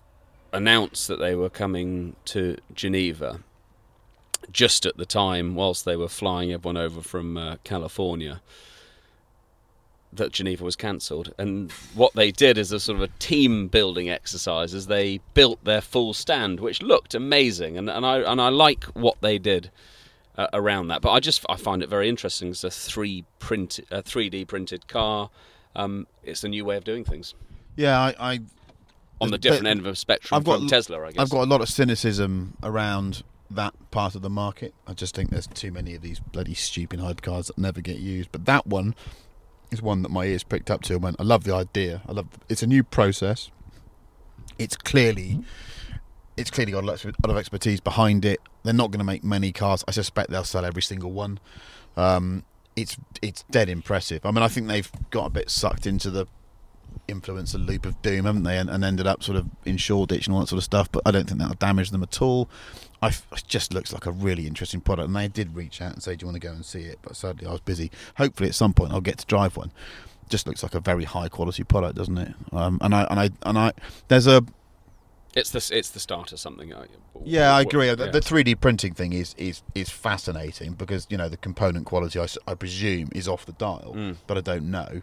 announced 0.53 1.08
that 1.08 1.19
they 1.19 1.36
were 1.36 1.49
coming 1.49 2.15
to 2.25 2.58
Geneva 2.73 3.41
just 4.51 4.86
at 4.86 4.95
the 4.97 5.06
time, 5.06 5.56
whilst 5.56 5.84
they 5.84 5.95
were 5.95 6.08
flying 6.08 6.53
everyone 6.53 6.77
over 6.77 7.01
from 7.01 7.38
uh, 7.38 7.56
California. 7.63 8.39
That 10.17 10.32
Geneva 10.32 10.63
was 10.63 10.75
cancelled, 10.75 11.34
and 11.38 11.71
what 11.93 12.13
they 12.13 12.32
did 12.32 12.58
is 12.58 12.71
a 12.71 12.80
sort 12.80 12.97
of 12.97 13.03
a 13.03 13.13
team 13.19 13.67
building 13.67 14.10
exercise. 14.10 14.73
As 14.73 14.88
they 14.88 15.19
built 15.34 15.63
their 15.63 15.82
full 15.82 16.13
stand, 16.13 16.60
which 16.60 16.82
looked 16.82 17.15
amazing, 17.15 17.77
and, 17.77 17.89
and 17.89 18.06
I 18.06 18.19
and 18.19 18.41
I 18.41 18.49
like 18.49 18.84
what 18.86 19.17
they 19.21 19.38
did 19.38 19.71
uh, 20.38 20.47
around 20.53 20.88
that. 20.89 21.01
But 21.01 21.12
I 21.12 21.19
just 21.19 21.45
I 21.49 21.56
find 21.56 21.82
it 21.82 21.89
very 21.89 22.10
interesting. 22.10 22.49
It's 22.49 22.63
a 22.63 22.71
three 22.71 23.25
print 23.39 23.80
a 23.89 24.01
three 24.01 24.30
D 24.30 24.45
printed 24.45 24.88
car. 24.88 25.30
Um, 25.75 26.08
it's 26.23 26.43
a 26.43 26.47
new 26.47 26.65
way 26.65 26.75
of 26.75 26.84
doing 26.84 27.03
things 27.03 27.36
yeah, 27.77 27.97
I, 27.97 28.15
I 28.19 28.39
on 29.21 29.32
the 29.32 29.38
different 29.38 29.67
end 29.67 29.80
of 29.80 29.86
the 29.86 29.95
spectrum 29.95 30.36
I've 30.36 30.43
got 30.43 30.60
from 30.60 30.67
Tesla. 30.67 31.01
I 31.01 31.12
guess 31.12 31.21
I've 31.21 31.30
got 31.30 31.43
a 31.43 31.49
lot 31.49 31.62
of 31.62 31.69
cynicism 31.69 32.58
around 32.62 33.23
that 33.49 33.73
part 33.91 34.15
of 34.15 34.21
the 34.21 34.30
market. 34.30 34.73
I 34.86 34.93
just 34.93 35.15
think 35.15 35.30
there's 35.30 35.47
too 35.47 35.71
many 35.71 35.95
of 35.95 36.01
these 36.01 36.19
bloody 36.19 36.56
stupid 36.56 36.99
hypercars 36.99 37.47
that 37.47 37.58
never 37.58 37.80
get 37.80 37.97
used. 37.97 38.32
But 38.32 38.45
that 38.45 38.67
one 38.67 38.95
is 39.71 39.82
one 39.82 40.01
that 40.01 40.10
my 40.10 40.25
ears 40.25 40.43
picked 40.43 40.71
up 40.71 40.82
to 40.84 40.93
and 40.93 41.03
went, 41.03 41.15
I 41.19 41.23
love 41.23 41.43
the 41.43 41.53
idea. 41.53 42.01
I 42.08 42.13
love 42.13 42.27
it's 42.49 42.63
a 42.63 42.67
new 42.67 42.84
process. 42.84 43.51
It's 44.58 44.75
clearly 44.75 45.39
it's 46.38 46.51
clearly 46.51 46.71
got 46.71 46.84
a 46.84 46.86
lot 46.86 47.03
of 47.03 47.38
expertise 47.38 47.80
behind 47.80 48.23
it. 48.23 48.39
They're 48.63 48.73
not 48.73 48.91
going 48.91 48.99
to 48.99 49.06
make 49.06 49.23
many 49.23 49.51
cars. 49.51 49.84
I 49.88 49.91
suspect 49.91 50.30
they'll 50.30 50.43
sell 50.43 50.65
every 50.65 50.84
single 50.84 51.12
one. 51.12 51.39
Um, 51.97 52.43
it's 52.75 52.95
it's 53.21 53.43
dead 53.49 53.69
impressive. 53.69 54.25
I 54.25 54.32
mean, 54.32 54.43
I 54.43 54.47
think 54.47 54.67
they've 54.67 54.91
got 55.10 55.25
a 55.25 55.30
bit 55.32 55.49
sucked 55.49 55.88
into 55.88 56.12
the 56.12 56.27
influencer 57.08 57.63
loop 57.65 57.86
of 57.86 57.99
doom, 58.01 58.25
haven't 58.25 58.43
they? 58.43 58.58
And, 58.58 58.69
and 58.69 58.84
ended 58.84 59.08
up 59.08 59.23
sort 59.23 59.38
of 59.38 59.47
in 59.65 59.77
Shoreditch 59.77 60.27
and 60.27 60.34
all 60.36 60.41
that 60.41 60.47
sort 60.47 60.58
of 60.58 60.63
stuff. 60.63 60.91
But 60.91 61.03
I 61.06 61.12
don't 61.12 61.27
think 61.27 61.39
that'll 61.39 61.56
damage 61.56 61.89
them 61.89 62.03
at 62.03 62.21
all. 62.21 62.49
I 63.01 63.07
f- 63.07 63.27
it 63.31 63.43
just 63.47 63.73
looks 63.73 63.93
like 63.93 64.05
a 64.05 64.12
really 64.12 64.47
interesting 64.47 64.81
product. 64.81 65.07
And 65.07 65.15
they 65.15 65.27
did 65.27 65.55
reach 65.55 65.81
out 65.81 65.93
and 65.93 66.01
say, 66.03 66.15
"Do 66.15 66.23
you 66.23 66.27
want 66.31 66.41
to 66.41 66.47
go 66.47 66.53
and 66.53 66.65
see 66.65 66.81
it?" 66.81 66.99
But 67.01 67.15
sadly, 67.15 67.45
I 67.47 67.51
was 67.51 67.62
busy. 67.62 67.91
Hopefully, 68.17 68.49
at 68.49 68.55
some 68.55 68.73
point, 68.73 68.91
I'll 68.91 69.01
get 69.01 69.17
to 69.19 69.25
drive 69.25 69.55
one. 69.57 69.71
Just 70.29 70.47
looks 70.47 70.63
like 70.63 70.73
a 70.75 70.79
very 70.79 71.03
high 71.05 71.29
quality 71.29 71.63
product, 71.63 71.95
doesn't 71.95 72.17
it? 72.17 72.33
Um, 72.51 72.79
and 72.81 72.93
I 72.95 73.03
and 73.10 73.19
I 73.19 73.29
and 73.43 73.57
I 73.57 73.71
there's 74.07 74.27
a 74.27 74.43
it's 75.36 75.51
the 75.51 75.77
it's 75.77 75.89
the 75.91 75.99
start 75.99 76.31
of 76.31 76.39
something. 76.39 76.73
I- 76.73 76.86
yeah, 77.23 77.53
I 77.55 77.62
agree. 77.62 77.93
The, 77.95 78.05
yeah. 78.05 78.12
the 78.12 78.19
3D 78.19 78.60
printing 78.62 78.93
thing 78.93 79.12
is, 79.13 79.33
is, 79.39 79.63
is 79.73 79.89
fascinating 79.89 80.73
because 80.73 81.07
you 81.10 81.17
know 81.17 81.29
the 81.29 81.38
component 81.38 81.86
quality, 81.88 82.19
I, 82.19 82.27
I 82.47 82.53
presume, 82.53 83.10
is 83.15 83.27
off 83.27 83.45
the 83.45 83.53
dial, 83.53 83.93
Mm. 83.95 84.17
but 84.27 84.38
I 84.38 84.41
don't 84.41 84.69
know. 84.69 85.01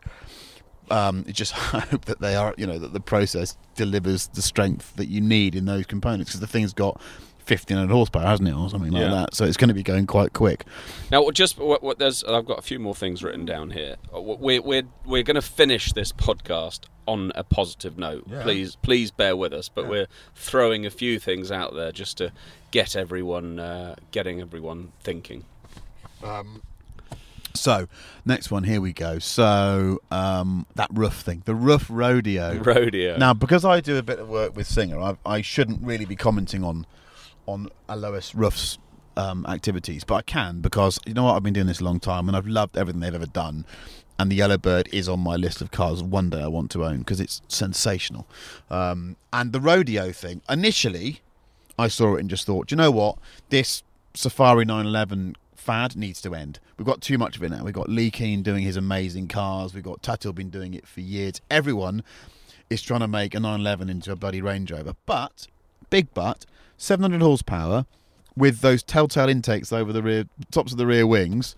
Um, 0.90 1.24
I 1.26 1.32
just 1.32 1.52
hope 1.54 2.04
that 2.04 2.20
they 2.20 2.36
are, 2.36 2.54
you 2.56 2.66
know, 2.66 2.78
that 2.78 2.92
the 2.92 3.00
process 3.00 3.56
delivers 3.74 4.28
the 4.28 4.42
strength 4.42 4.94
that 4.96 5.06
you 5.08 5.20
need 5.20 5.54
in 5.56 5.64
those 5.64 5.86
components 5.86 6.30
because 6.30 6.40
the 6.40 6.46
thing's 6.46 6.72
got 6.72 7.00
1500 7.46 7.92
horsepower, 7.92 8.22
hasn't 8.26 8.48
it, 8.48 8.54
or 8.54 8.68
something 8.70 8.90
like 8.92 9.02
Yeah. 9.02 9.10
that. 9.10 9.34
So 9.34 9.44
it's 9.44 9.56
going 9.56 9.68
to 9.68 9.74
be 9.74 9.82
going 9.82 10.06
quite 10.06 10.32
quick. 10.32 10.64
Now, 11.10 11.28
just 11.30 11.58
what, 11.58 11.82
what 11.82 11.98
there's, 11.98 12.24
I've 12.24 12.46
got 12.46 12.58
a 12.58 12.62
few 12.62 12.78
more 12.78 12.94
things 12.94 13.22
written 13.22 13.44
down 13.44 13.70
here. 13.70 13.96
Uh, 14.14 14.20
We're 14.20 14.62
we're 14.62 14.84
we're 15.04 15.22
going 15.22 15.34
to 15.36 15.42
finish 15.42 15.92
this 15.92 16.12
podcast 16.12 16.80
on 17.06 17.32
a 17.34 17.44
positive 17.44 17.98
note. 17.98 18.24
Yeah. 18.30 18.42
Please, 18.42 18.76
please 18.76 19.10
bear 19.10 19.36
with 19.36 19.52
us. 19.52 19.68
But 19.68 19.88
we're 19.88 20.06
throwing 20.34 20.86
a 20.86 20.90
few 20.90 21.18
things 21.18 21.50
out 21.52 21.74
there 21.74 21.92
just 21.92 22.16
to 22.18 22.32
get 22.70 22.96
everyone, 22.96 23.58
uh, 23.58 23.96
getting 24.10 24.40
everyone 24.40 24.92
thinking. 25.02 25.44
Um. 26.22 26.62
So 27.56 27.86
next 28.24 28.50
one, 28.50 28.64
here 28.64 28.80
we 28.80 28.92
go. 28.92 29.20
So 29.20 30.00
um, 30.10 30.66
that 30.74 30.88
Ruf 30.92 31.20
thing, 31.20 31.42
the 31.44 31.54
Ruf 31.54 31.86
rodeo. 31.88 32.54
Rodeo. 32.58 33.16
Now, 33.16 33.32
because 33.32 33.64
I 33.64 33.80
do 33.80 33.96
a 33.96 34.02
bit 34.02 34.18
of 34.18 34.28
work 34.28 34.56
with 34.56 34.66
Singer, 34.66 34.98
I, 35.00 35.16
I 35.24 35.40
shouldn't 35.40 35.80
really 35.82 36.04
be 36.04 36.16
commenting 36.16 36.64
on 36.64 36.84
on 37.46 37.68
Alois 37.88 38.32
Ruf's 38.34 38.78
um, 39.16 39.46
activities, 39.46 40.04
but 40.04 40.14
I 40.14 40.22
can 40.22 40.60
because 40.60 40.98
you 41.06 41.14
know 41.14 41.24
what? 41.24 41.36
I've 41.36 41.42
been 41.42 41.52
doing 41.52 41.66
this 41.66 41.80
a 41.80 41.84
long 41.84 42.00
time, 42.00 42.28
and 42.28 42.36
I've 42.36 42.46
loved 42.46 42.76
everything 42.76 43.00
they've 43.00 43.14
ever 43.14 43.26
done. 43.26 43.64
And 44.18 44.30
the 44.30 44.36
Yellowbird 44.36 44.88
is 44.92 45.08
on 45.08 45.18
my 45.20 45.34
list 45.34 45.60
of 45.60 45.72
cars 45.72 46.00
one 46.00 46.30
day 46.30 46.40
I 46.40 46.46
want 46.46 46.70
to 46.72 46.84
own 46.84 46.98
because 46.98 47.20
it's 47.20 47.42
sensational. 47.48 48.28
Um, 48.70 49.16
and 49.32 49.52
the 49.52 49.60
rodeo 49.60 50.12
thing, 50.12 50.40
initially, 50.48 51.20
I 51.76 51.88
saw 51.88 52.14
it 52.14 52.20
and 52.20 52.30
just 52.30 52.46
thought, 52.46 52.70
you 52.70 52.76
know 52.76 52.92
what? 52.92 53.18
This 53.48 53.82
Safari 54.14 54.64
911 54.64 55.34
fad 55.56 55.96
needs 55.96 56.20
to 56.22 56.34
end. 56.34 56.60
We've 56.76 56.86
got 56.86 57.00
too 57.00 57.18
much 57.18 57.36
of 57.36 57.42
it 57.42 57.50
now. 57.50 57.64
We've 57.64 57.74
got 57.74 57.88
Leh 57.88 58.10
Keen 58.10 58.42
doing 58.42 58.62
his 58.62 58.76
amazing 58.76 59.26
cars. 59.26 59.74
We've 59.74 59.82
got 59.82 60.02
Tuthill 60.02 60.34
been 60.34 60.50
doing 60.50 60.74
it 60.74 60.86
for 60.86 61.00
years. 61.00 61.40
Everyone 61.50 62.04
is 62.70 62.82
trying 62.82 63.00
to 63.00 63.08
make 63.08 63.34
a 63.34 63.40
911 63.40 63.90
into 63.90 64.12
a 64.12 64.16
bloody 64.16 64.40
Range 64.40 64.70
Rover. 64.70 64.94
But, 65.06 65.48
big 65.90 66.08
but, 66.14 66.46
700 66.76 67.20
horsepower 67.20 67.86
with 68.36 68.60
those 68.60 68.82
telltale 68.82 69.28
intakes 69.28 69.72
over 69.72 69.92
the 69.92 70.02
rear, 70.02 70.24
tops 70.50 70.72
of 70.72 70.78
the 70.78 70.86
rear 70.86 71.06
wings, 71.06 71.54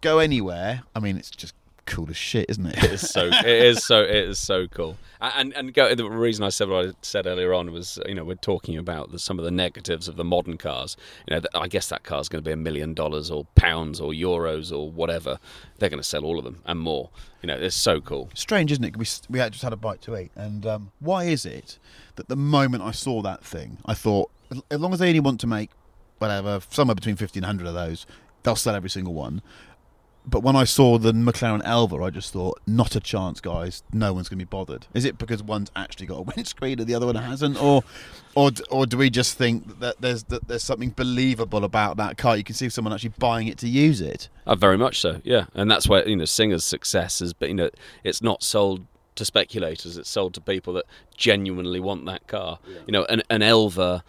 go 0.00 0.18
anywhere. 0.18 0.82
I 0.94 1.00
mean, 1.00 1.16
it's 1.16 1.30
just 1.30 1.54
cool 1.86 2.08
as 2.08 2.16
shit, 2.16 2.46
isn't 2.48 2.66
it? 2.66 2.82
It 2.82 2.92
is 2.92 3.10
so. 3.10 3.26
it 3.26 3.46
is 3.46 3.84
so. 3.84 4.02
It 4.02 4.16
is 4.16 4.38
so 4.38 4.66
cool. 4.66 4.96
And 5.20 5.54
and 5.54 5.72
go, 5.72 5.94
the 5.94 6.08
reason 6.08 6.44
I 6.44 6.48
said 6.50 6.68
what 6.68 6.86
I 6.86 6.92
said 7.02 7.26
earlier 7.26 7.54
on 7.54 7.72
was, 7.72 7.98
you 8.06 8.14
know, 8.14 8.24
we're 8.24 8.34
talking 8.34 8.76
about 8.76 9.12
the, 9.12 9.18
some 9.18 9.38
of 9.38 9.44
the 9.44 9.50
negatives 9.50 10.08
of 10.08 10.16
the 10.16 10.24
modern 10.24 10.58
cars. 10.58 10.96
You 11.26 11.36
know, 11.36 11.42
I 11.54 11.68
guess 11.68 11.88
that 11.88 12.04
car's 12.04 12.28
going 12.28 12.42
to 12.42 12.48
be 12.48 12.52
a 12.52 12.56
million 12.56 12.94
dollars 12.94 13.30
or 13.30 13.46
pounds 13.54 14.00
or 14.00 14.12
euros 14.12 14.76
or 14.76 14.90
whatever. 14.90 15.38
They're 15.78 15.88
going 15.88 16.02
to 16.02 16.08
sell 16.08 16.24
all 16.24 16.38
of 16.38 16.44
them 16.44 16.60
and 16.66 16.78
more. 16.78 17.10
You 17.42 17.46
know, 17.46 17.56
it's 17.56 17.76
so 17.76 18.00
cool. 18.00 18.30
strange, 18.34 18.72
isn't 18.72 18.84
it? 18.84 18.96
We 18.96 19.06
we 19.30 19.38
just 19.50 19.62
had 19.62 19.72
a 19.72 19.76
bite 19.76 20.02
to 20.02 20.16
eat, 20.16 20.32
and 20.34 20.66
um, 20.66 20.92
why 21.00 21.24
is 21.24 21.46
it 21.46 21.78
that 22.16 22.28
the 22.28 22.36
moment 22.36 22.82
I 22.82 22.90
saw 22.92 23.22
that 23.22 23.44
thing, 23.44 23.78
I 23.86 23.94
thought, 23.94 24.30
as- 24.70 24.80
long 24.80 24.92
as 24.92 24.98
they 24.98 25.08
only 25.08 25.20
want 25.20 25.40
to 25.40 25.46
make 25.46 25.70
whatever, 26.18 26.60
somewhere 26.70 26.94
between 26.94 27.16
fifteen 27.16 27.42
hundred 27.42 27.66
of 27.66 27.74
those, 27.74 28.06
they'll 28.42 28.56
sell 28.56 28.74
every 28.74 28.90
single 28.90 29.14
one. 29.14 29.42
But 30.26 30.42
when 30.42 30.56
I 30.56 30.64
saw 30.64 30.96
the 30.96 31.12
McLaren 31.12 31.60
Elva, 31.66 32.02
I 32.02 32.08
just 32.08 32.32
thought, 32.32 32.58
not 32.66 32.96
a 32.96 33.00
chance, 33.00 33.42
guys. 33.42 33.82
No 33.92 34.14
one's 34.14 34.30
going 34.30 34.38
to 34.38 34.44
be 34.44 34.48
bothered. 34.48 34.86
Is 34.94 35.04
it 35.04 35.18
because 35.18 35.42
one's 35.42 35.70
actually 35.76 36.06
got 36.06 36.18
a 36.20 36.22
windscreen 36.36 36.78
and 36.78 36.88
the 36.88 36.94
other 36.94 37.04
one 37.04 37.16
hasn't, 37.16 37.62
or, 37.62 37.84
or, 38.34 38.50
or 38.70 38.86
do 38.86 38.96
we 38.96 39.10
just 39.10 39.36
think 39.36 39.80
that 39.80 40.00
there's 40.00 40.22
that 40.24 40.48
there's 40.48 40.62
something 40.62 40.90
believable 40.90 41.62
about 41.62 41.98
that 41.98 42.16
car? 42.16 42.38
You 42.38 42.44
can 42.44 42.54
see 42.54 42.70
someone 42.70 42.94
actually 42.94 43.12
buying 43.18 43.48
it 43.48 43.58
to 43.58 43.68
use 43.68 44.00
it. 44.00 44.30
Uh, 44.46 44.54
very 44.54 44.78
much 44.78 44.98
so, 44.98 45.20
yeah. 45.24 45.44
And 45.52 45.70
that's 45.70 45.88
where 45.90 46.08
you 46.08 46.16
know 46.16 46.24
Singer's 46.24 46.64
success 46.64 47.18
has 47.18 47.34
been. 47.34 47.50
You 47.50 47.54
know, 47.56 47.70
it's 48.02 48.22
not 48.22 48.42
sold 48.42 48.86
to 49.16 49.24
speculators; 49.24 49.96
it's 49.96 50.08
sold 50.10 50.34
to 50.34 50.40
people 50.40 50.72
that 50.74 50.84
genuinely 51.16 51.80
want 51.80 52.06
that 52.06 52.26
car. 52.26 52.58
You 52.86 52.92
know, 52.92 53.04
an 53.06 53.22
an 53.30 53.42
Elva 53.42 54.02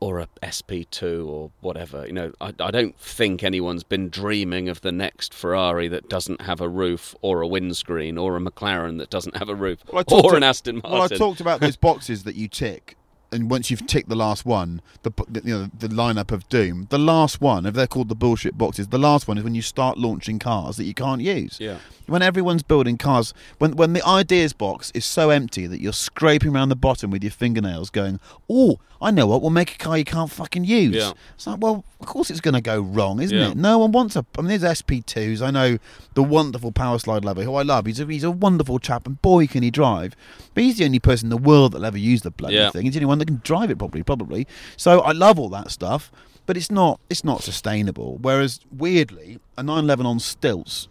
or 0.00 0.18
a 0.18 0.26
SP2 0.42 1.26
or 1.28 1.52
whatever. 1.60 2.04
You 2.06 2.12
know, 2.12 2.32
I, 2.40 2.52
I 2.58 2.70
don't 2.72 2.98
think 2.98 3.44
anyone's 3.44 3.84
been 3.84 4.08
dreaming 4.08 4.68
of 4.68 4.80
the 4.80 4.90
next 4.90 5.32
Ferrari 5.32 5.86
that 5.88 6.08
doesn't 6.08 6.40
have 6.42 6.60
a 6.60 6.68
roof 6.68 7.14
or 7.22 7.40
a 7.40 7.46
windscreen 7.46 8.18
or 8.18 8.36
a 8.36 8.40
McLaren 8.40 8.98
that 8.98 9.10
doesn't 9.10 9.36
have 9.36 9.48
a 9.48 9.54
roof 9.54 9.78
Well, 9.92 10.00
I 10.00 10.02
talked 10.02 10.24
or 10.24 10.30
to- 10.32 10.36
an 10.38 10.42
Aston 10.42 10.76
Martin. 10.82 10.90
Well, 10.92 11.02
I 11.02 11.08
talked 11.08 11.40
about 11.40 11.60
those 11.60 11.76
boxes 11.88 12.24
that 12.24 12.34
you 12.34 12.48
tick, 12.48 12.96
and 13.30 13.48
once 13.48 13.70
you've 13.70 13.86
ticked 13.86 14.08
the 14.08 14.16
last 14.16 14.44
one, 14.44 14.82
the 15.04 15.12
the- 15.28 15.42
you 15.44 15.56
know 15.56 15.70
the 15.78 15.86
lineup 15.86 16.32
of 16.32 16.48
doom. 16.48 16.88
The 16.90 16.98
last 16.98 17.40
one, 17.40 17.64
if 17.64 17.74
they're 17.74 17.86
called 17.86 18.08
the 18.08 18.16
bullshit 18.16 18.58
boxes, 18.58 18.88
the 18.88 18.98
last 18.98 19.28
one 19.28 19.38
is 19.38 19.44
when 19.44 19.54
you 19.54 19.62
start 19.62 19.98
launching 19.98 20.40
cars 20.40 20.76
that 20.78 20.84
you 20.84 20.94
can't 20.94 21.20
use. 21.22 21.58
Yeah. 21.60 21.78
When 22.12 22.20
everyone's 22.22 22.62
building 22.62 22.98
cars, 22.98 23.32
when 23.58 23.72
when 23.76 23.94
the 23.94 24.06
ideas 24.06 24.52
box 24.52 24.92
is 24.94 25.04
so 25.06 25.30
empty 25.30 25.66
that 25.66 25.80
you're 25.80 25.94
scraping 25.94 26.54
around 26.54 26.68
the 26.68 26.76
bottom 26.76 27.10
with 27.10 27.22
your 27.24 27.30
fingernails, 27.32 27.88
going, 27.88 28.20
"Oh, 28.50 28.78
I 29.00 29.10
know 29.10 29.26
what. 29.26 29.40
We'll 29.40 29.50
make 29.50 29.74
a 29.74 29.78
car 29.78 29.96
you 29.96 30.04
can't 30.04 30.30
fucking 30.30 30.64
use." 30.64 30.94
Yeah. 30.94 31.12
It's 31.36 31.46
like, 31.46 31.58
well, 31.60 31.84
of 32.00 32.06
course 32.06 32.30
it's 32.30 32.40
going 32.42 32.54
to 32.54 32.60
go 32.60 32.80
wrong, 32.80 33.20
isn't 33.22 33.36
Yeah. 33.36 33.52
it? 33.52 33.56
No 33.56 33.78
one 33.78 33.92
wants 33.92 34.14
a. 34.14 34.26
I 34.38 34.42
mean, 34.42 34.48
there's 34.48 34.62
SP2s. 34.62 35.40
I 35.40 35.50
know 35.50 35.78
the 36.12 36.22
wonderful 36.22 36.70
Power 36.70 36.98
Slide 36.98 37.24
lover, 37.24 37.44
who 37.44 37.54
I 37.54 37.62
love. 37.62 37.86
He's 37.86 37.98
a, 37.98 38.04
he's 38.06 38.24
a 38.24 38.30
wonderful 38.30 38.78
chap, 38.78 39.06
and 39.06 39.20
boy, 39.22 39.46
can 39.46 39.62
he 39.62 39.70
drive. 39.70 40.14
But 40.54 40.64
he's 40.64 40.76
the 40.76 40.84
only 40.84 40.98
person 41.00 41.26
in 41.26 41.30
the 41.30 41.38
world 41.48 41.72
that'll 41.72 41.86
ever 41.86 41.96
use 41.98 42.20
the 42.22 42.30
bloody 42.30 42.56
Yeah. 42.56 42.70
thing. 42.70 42.84
He's 42.84 42.92
the 42.94 42.98
only 42.98 43.06
one 43.06 43.18
that 43.20 43.26
can 43.26 43.40
drive 43.42 43.70
it 43.70 43.78
properly, 43.78 44.02
probably. 44.02 44.46
So 44.76 45.00
I 45.00 45.12
love 45.12 45.38
all 45.38 45.48
that 45.48 45.70
stuff. 45.70 46.12
but 46.44 46.56
it's 46.56 46.72
not 46.72 46.98
it's 47.08 47.22
not 47.24 47.40
sustainable. 47.40 48.18
Whereas 48.20 48.58
weirdly, 48.76 49.38
a 49.56 49.62
911 49.62 50.04
on 50.06 50.18
stilts 50.18 50.88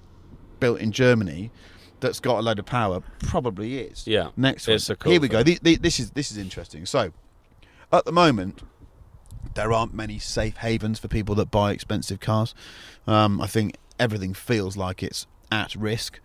built 0.61 0.79
in 0.79 0.93
Germany 0.93 1.51
that's 1.99 2.21
got 2.21 2.39
a 2.39 2.41
load 2.41 2.57
of 2.59 2.65
power 2.65 3.01
probably 3.19 3.79
is. 3.79 4.07
Yeah, 4.07 4.29
Next 4.37 4.67
it's 4.69 4.87
one. 4.87 4.95
cool 4.95 5.11
Here 5.11 5.19
we 5.21 5.27
go. 5.27 5.43
thing. 5.43 5.57
The- 5.61 5.75
the- 5.75 5.81
This 5.81 5.99
is 5.99 6.11
this 6.11 6.31
is 6.31 6.37
interesting. 6.37 6.85
So, 6.85 7.11
at 7.91 8.05
the 8.05 8.11
moment, 8.13 8.61
there 9.55 9.73
aren't 9.73 9.93
many 9.93 10.17
safe 10.17 10.57
havens 10.57 10.97
for 10.99 11.07
people 11.09 11.35
that 11.35 11.51
buy 11.51 11.71
expensive 11.73 12.19
cars. 12.21 12.55
Um, 13.05 13.41
I 13.41 13.47
think 13.47 13.75
everything 13.99 14.33
feels 14.33 14.77
like 14.77 15.03
it's 15.03 15.27
at 15.51 15.75
risk. 15.75 16.19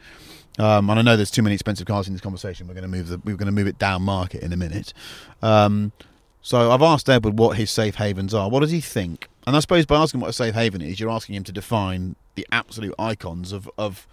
Um, 0.59 0.89
and 0.89 0.99
I 0.99 1.03
know 1.03 1.17
there's 1.17 1.31
too 1.31 1.43
many 1.43 1.55
expensive 1.55 1.87
cars 1.87 2.07
in 2.07 2.15
this 2.15 2.23
conversation. 2.23 2.67
We're 2.67 2.75
going 2.75 2.91
to 2.91 2.97
move 2.97 3.09
the, 3.09 3.19
we're 3.25 3.37
going 3.37 3.47
to 3.47 3.53
move 3.53 3.67
it 3.67 3.79
down 3.79 4.03
market 4.03 4.43
in 4.43 4.53
a 4.55 4.57
minute. 4.57 4.95
Um, 5.43 5.93
so 6.41 6.71
I've 6.71 6.81
asked 6.83 7.11
Edward 7.11 7.39
what 7.39 7.57
his 7.59 7.71
safe 7.71 7.97
havens 7.97 8.33
are. 8.33 8.49
What 8.49 8.61
does 8.61 8.71
he 8.71 8.81
think? 8.81 9.29
And 9.47 9.55
I 9.57 9.61
suppose 9.61 9.85
by 9.85 9.97
asking 9.97 10.21
what 10.21 10.31
a 10.31 10.33
safe 10.33 10.55
haven 10.55 10.81
is, 10.81 10.99
you're 10.99 11.11
asking 11.11 11.35
him 11.35 11.45
to 11.45 11.53
define 11.53 12.17
the 12.37 12.47
absolute 12.53 12.95
icons 12.99 13.53
of 13.53 13.69
of, 13.77 14.07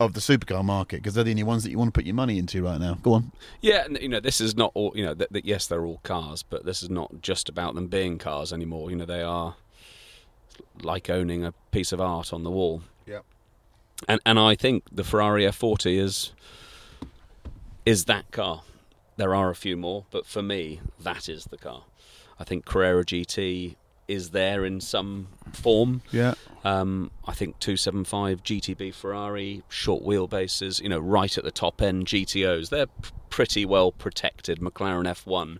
of 0.00 0.14
the 0.14 0.20
supercar 0.20 0.64
market 0.64 0.96
because 0.96 1.14
they're 1.14 1.24
the 1.24 1.30
only 1.30 1.42
ones 1.42 1.62
that 1.62 1.70
you 1.70 1.78
want 1.78 1.88
to 1.88 1.98
put 1.98 2.04
your 2.04 2.14
money 2.14 2.38
into 2.38 2.64
right 2.64 2.80
now. 2.80 2.94
Go 2.94 3.14
on. 3.14 3.32
Yeah, 3.60 3.84
and, 3.84 3.98
you 4.00 4.08
know, 4.08 4.20
this 4.20 4.40
is 4.40 4.56
not 4.56 4.72
all. 4.74 4.92
You 4.94 5.04
know, 5.04 5.14
that, 5.14 5.32
that 5.32 5.44
yes, 5.44 5.66
they're 5.66 5.86
all 5.86 6.00
cars, 6.02 6.42
but 6.42 6.64
this 6.64 6.82
is 6.82 6.90
not 6.90 7.22
just 7.22 7.48
about 7.48 7.74
them 7.74 7.86
being 7.86 8.18
cars 8.18 8.52
anymore. 8.52 8.90
You 8.90 8.96
know, 8.96 9.06
they 9.06 9.22
are 9.22 9.56
like 10.82 11.08
owning 11.08 11.44
a 11.44 11.52
piece 11.70 11.92
of 11.92 12.00
art 12.00 12.32
on 12.32 12.42
the 12.42 12.50
wall. 12.50 12.82
Yeah. 13.06 13.20
And 14.08 14.20
and 14.26 14.38
I 14.38 14.54
think 14.54 14.84
the 14.90 15.04
Ferrari 15.04 15.44
F40 15.44 15.98
is 15.98 16.32
is 17.84 18.06
that 18.06 18.30
car. 18.30 18.62
There 19.16 19.34
are 19.34 19.48
a 19.48 19.54
few 19.54 19.76
more, 19.76 20.04
but 20.10 20.26
for 20.26 20.42
me, 20.42 20.80
that 21.00 21.28
is 21.28 21.44
the 21.44 21.56
car. 21.56 21.84
I 22.38 22.44
think 22.44 22.66
Carrera 22.66 23.02
GT 23.04 23.76
is 24.08 24.30
there 24.30 24.64
in 24.64 24.80
some 24.80 25.28
form. 25.52 26.02
Yeah. 26.12 26.34
Um, 26.64 27.10
I 27.26 27.32
think 27.32 27.58
275 27.60 28.42
GTB 28.42 28.94
Ferrari, 28.94 29.62
short 29.68 30.04
wheelbases, 30.04 30.80
you 30.82 30.88
know, 30.88 30.98
right 30.98 31.36
at 31.36 31.44
the 31.44 31.50
top 31.50 31.80
end 31.82 32.06
GTOs. 32.06 32.70
They're 32.70 32.86
p- 32.86 33.10
pretty 33.30 33.64
well 33.64 33.92
protected 33.92 34.60
McLaren 34.60 35.06
F1 35.06 35.58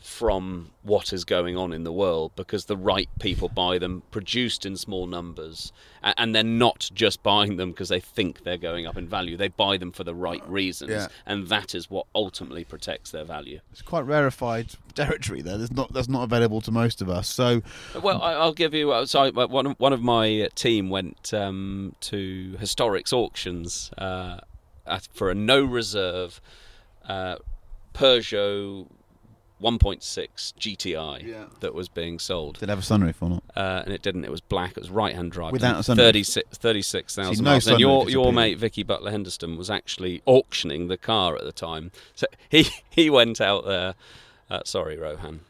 from 0.00 0.70
what 0.84 1.12
is 1.12 1.24
going 1.24 1.56
on 1.56 1.72
in 1.72 1.82
the 1.82 1.92
world 1.92 2.30
because 2.36 2.66
the 2.66 2.76
right 2.76 3.08
people 3.18 3.48
buy 3.48 3.78
them, 3.78 4.02
produced 4.12 4.64
in 4.64 4.76
small 4.76 5.06
numbers, 5.08 5.72
and 6.02 6.34
they're 6.34 6.44
not 6.44 6.88
just 6.94 7.20
buying 7.24 7.56
them 7.56 7.72
because 7.72 7.88
they 7.88 7.98
think 7.98 8.44
they're 8.44 8.56
going 8.56 8.86
up 8.86 8.96
in 8.96 9.08
value. 9.08 9.36
They 9.36 9.48
buy 9.48 9.76
them 9.76 9.90
for 9.90 10.04
the 10.04 10.14
right 10.14 10.42
reasons, 10.48 10.90
Yeah. 10.92 11.08
and 11.26 11.48
that 11.48 11.74
is 11.74 11.90
what 11.90 12.06
ultimately 12.14 12.62
protects 12.62 13.10
their 13.10 13.24
value. 13.24 13.58
It's 13.72 13.82
quite 13.82 14.02
rarefied 14.06 14.68
territory 14.94 15.42
there. 15.42 15.58
There's 15.58 15.72
not 15.72 15.92
that's 15.92 16.08
not 16.08 16.22
available 16.22 16.60
to 16.62 16.70
most 16.70 17.02
of 17.02 17.08
us. 17.10 17.26
So 17.28 17.62
Well, 18.00 18.22
I'll 18.22 18.52
give 18.54 18.74
you. 18.74 18.92
uh, 18.92 19.04
So 19.04 19.30
one 19.32 19.66
of, 19.66 19.74
one 19.80 19.92
of 19.92 20.00
my 20.00 20.42
uh, 20.42 20.48
team 20.54 20.90
went 20.90 21.34
um, 21.34 21.96
to 22.02 22.56
Historics 22.60 23.12
auctions 23.12 23.90
uh, 23.98 24.38
at, 24.86 25.08
for 25.12 25.28
a 25.30 25.34
no 25.34 25.64
reserve 25.64 26.40
uh, 27.08 27.36
Peugeot 27.94 28.86
1.6 29.62 30.52
GTI 30.58 31.22
Yeah. 31.26 31.44
that 31.60 31.74
was 31.74 31.88
being 31.88 32.18
sold. 32.18 32.54
did 32.58 32.64
it 32.64 32.68
have 32.70 32.78
a 32.78 32.82
sunroof 32.82 33.16
or 33.20 33.28
not? 33.30 33.42
Uh, 33.56 33.82
and 33.84 33.92
it 33.92 34.02
didn't. 34.02 34.24
It 34.24 34.30
was 34.30 34.40
black. 34.40 34.72
It 34.72 34.80
was 34.80 34.90
right-hand 34.90 35.32
drive. 35.32 35.52
Without 35.52 35.76
a 35.76 35.78
sunroof? 35.80 36.42
36,000 36.52 37.34
See, 37.36 37.42
no 37.42 37.50
miles. 37.50 37.66
and 37.66 37.76
sunroof 37.76 37.80
your 37.80 38.10
your 38.10 38.32
mate 38.32 38.58
Vicki 38.58 38.82
Butler-Henderson 38.82 39.56
was 39.56 39.70
actually 39.70 40.22
auctioning 40.26 40.88
the 40.88 40.96
car 40.96 41.36
at 41.36 41.44
the 41.44 41.52
time. 41.52 41.90
So 42.14 42.26
he 42.48 42.68
he 42.90 43.10
went 43.10 43.40
out 43.40 43.64
there. 43.66 43.94
Uh, 44.50 44.60
sorry, 44.64 44.96
Rohan. 44.96 45.40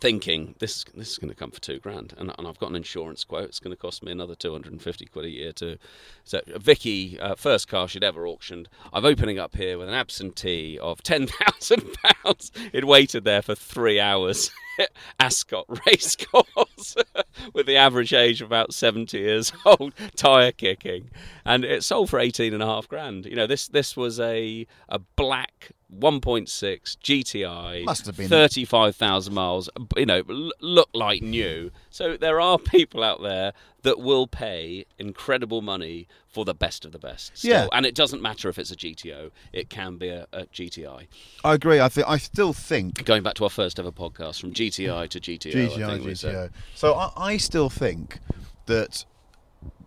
Thinking 0.00 0.54
this 0.58 0.84
this 0.94 1.10
is 1.10 1.18
going 1.18 1.30
to 1.30 1.34
come 1.34 1.50
for 1.50 1.60
two 1.60 1.78
grand, 1.78 2.14
and, 2.18 2.32
and 2.38 2.46
I've 2.46 2.58
got 2.58 2.70
an 2.70 2.76
insurance 2.76 3.24
quote. 3.24 3.48
It's 3.48 3.60
going 3.60 3.74
to 3.74 3.80
cost 3.80 4.04
me 4.04 4.12
another 4.12 4.34
two 4.34 4.52
hundred 4.52 4.72
and 4.72 4.82
fifty 4.82 5.06
quid 5.06 5.24
a 5.24 5.30
year 5.30 5.52
to. 5.54 5.78
So 6.24 6.40
Vicki, 6.56 7.18
uh, 7.18 7.34
first 7.34 7.68
car 7.68 7.88
she'd 7.88 8.04
ever 8.04 8.26
auctioned. 8.26 8.68
I'm 8.92 9.04
opening 9.04 9.38
up 9.38 9.56
here 9.56 9.78
with 9.78 9.88
an 9.88 9.94
absentee 9.94 10.78
of 10.78 11.02
ten 11.02 11.26
thousand 11.26 11.84
pounds. 12.24 12.52
It 12.72 12.86
waited 12.86 13.24
there 13.24 13.42
for 13.42 13.54
three 13.54 13.98
hours. 13.98 14.50
Ascot 15.20 15.66
racecourse 15.86 16.96
with 17.54 17.66
the 17.66 17.76
average 17.76 18.12
age 18.12 18.40
of 18.40 18.48
about 18.48 18.72
70 18.72 19.18
years 19.18 19.52
old, 19.64 19.92
tyre 20.16 20.52
kicking, 20.52 21.10
and 21.44 21.64
it 21.64 21.84
sold 21.84 22.10
for 22.10 22.18
18 22.18 22.54
and 22.54 22.62
a 22.62 22.66
half 22.66 22.88
grand. 22.88 23.26
You 23.26 23.36
know, 23.36 23.46
this 23.46 23.68
this 23.68 23.96
was 23.96 24.18
a 24.20 24.66
a 24.88 24.98
black 25.16 25.72
1.6 25.96 26.96
GTI, 26.98 27.84
Must 27.84 28.06
have 28.06 28.16
been. 28.16 28.28
35,000 28.28 29.32
miles. 29.32 29.70
You 29.96 30.06
know, 30.06 30.22
l- 30.28 30.52
look 30.60 30.90
like 30.92 31.22
new. 31.22 31.70
So 31.98 32.16
there 32.16 32.40
are 32.40 32.58
people 32.76 33.02
out 33.02 33.20
there 33.22 33.52
that 33.82 33.98
will 33.98 34.28
pay 34.28 34.84
incredible 35.00 35.62
money 35.62 36.06
for 36.28 36.44
the 36.44 36.54
best 36.54 36.84
of 36.84 36.92
the 36.92 36.98
best. 37.00 37.36
still. 37.36 37.50
Yeah. 37.50 37.66
and 37.72 37.84
it 37.84 37.96
doesn't 37.96 38.22
matter 38.22 38.48
if 38.48 38.56
it's 38.56 38.70
a 38.70 38.76
GTO; 38.76 39.32
it 39.52 39.68
can 39.68 39.96
be 39.96 40.08
a, 40.08 40.28
a 40.32 40.44
GTI. 40.46 41.08
I 41.42 41.54
agree. 41.54 41.80
I 41.80 41.88
think 41.88 42.08
I 42.08 42.16
still 42.18 42.52
think 42.52 43.04
Going 43.04 43.24
back 43.24 43.34
to 43.34 43.44
our 43.44 43.50
first 43.50 43.80
ever 43.80 43.90
podcast, 43.90 44.40
from 44.40 44.52
GTI 44.52 45.08
to 45.08 45.18
GTO. 45.20 45.48
I 45.56 45.68
GTI, 45.76 45.98
think. 45.98 46.02
GTO. 46.04 46.50
So 46.76 46.94
I, 46.94 47.10
I 47.16 47.36
still 47.36 47.68
think 47.68 48.20
that 48.66 49.04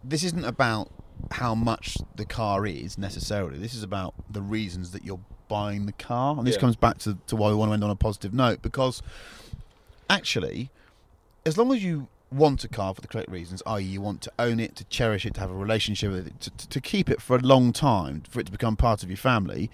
this 0.03 0.25
isn't 0.25 0.43
about 0.43 0.91
how 1.31 1.55
much 1.55 1.97
the 2.17 2.25
car 2.25 2.65
is 2.65 2.97
necessarily. 2.97 3.57
This 3.57 3.73
is 3.73 3.83
about 3.83 4.15
the 4.29 4.41
reasons 4.41 4.91
that 4.91 5.05
you're 5.05 5.21
buying 5.47 5.85
the 5.85 5.93
car, 5.93 6.35
and 6.37 6.45
this 6.45 6.55
Yeah. 6.55 6.61
comes 6.61 6.75
back 6.75 6.97
to, 6.99 7.17
to 7.27 7.37
why 7.37 7.47
we 7.47 7.55
want 7.55 7.69
to 7.69 7.73
end 7.73 7.85
on 7.85 7.89
a 7.89 7.95
positive 7.95 8.33
note 8.33 8.61
because 8.61 9.01
actually, 10.09 10.71
as 11.45 11.57
long 11.57 11.73
as 11.73 11.83
you 11.83 12.07
want 12.31 12.63
a 12.63 12.67
car 12.67 12.93
for 12.93 13.01
the 13.01 13.07
correct 13.07 13.29
reasons, 13.29 13.61
i.e., 13.65 13.83
you 13.83 14.01
want 14.01 14.21
to 14.21 14.31
own 14.39 14.59
it, 14.59 14.75
to 14.77 14.85
cherish 14.85 15.25
it, 15.25 15.33
to 15.33 15.39
have 15.39 15.51
a 15.51 15.55
relationship 15.55 16.11
with 16.11 16.27
it, 16.27 16.39
to, 16.39 16.67
to, 16.69 16.81
keep 16.81 17.09
it 17.09 17.21
for 17.21 17.35
a 17.35 17.39
long 17.39 17.73
time, 17.73 18.23
for 18.29 18.39
it 18.39 18.45
to 18.45 18.51
become 18.51 18.75
part 18.77 19.03
of 19.03 19.09
your 19.09 19.17
family, 19.17 19.69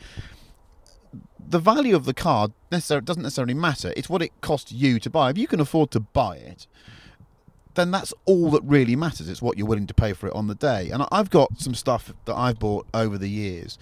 the 1.39 1.59
value 1.59 1.95
of 1.95 2.05
the 2.05 2.13
car 2.13 2.49
necessar- 2.71 3.05
doesn't 3.05 3.23
necessarily 3.23 3.53
matter. 3.53 3.93
It's 3.95 4.09
what 4.09 4.21
it 4.21 4.31
costs 4.41 4.71
you 4.71 4.99
to 4.99 5.09
buy. 5.09 5.29
If 5.29 5.37
you 5.37 5.47
can 5.47 5.59
afford 5.59 5.91
to 5.91 5.99
buy 5.99 6.37
it, 6.37 6.67
then 7.75 7.91
that's 7.91 8.13
all 8.25 8.49
that 8.51 8.63
really 8.63 8.95
matters. 8.95 9.29
It's 9.29 9.41
what 9.41 9.57
you're 9.57 9.67
willing 9.67 9.87
to 9.87 9.93
pay 9.93 10.13
for 10.13 10.27
it 10.27 10.33
on 10.33 10.47
the 10.47 10.55
day. 10.55 10.89
And 10.89 11.05
I've 11.11 11.29
got 11.29 11.59
some 11.61 11.75
stuff 11.75 12.11
that 12.25 12.35
I've 12.35 12.59
bought 12.59 12.87
over 12.93 13.17
the 13.17 13.29
years. 13.29 13.77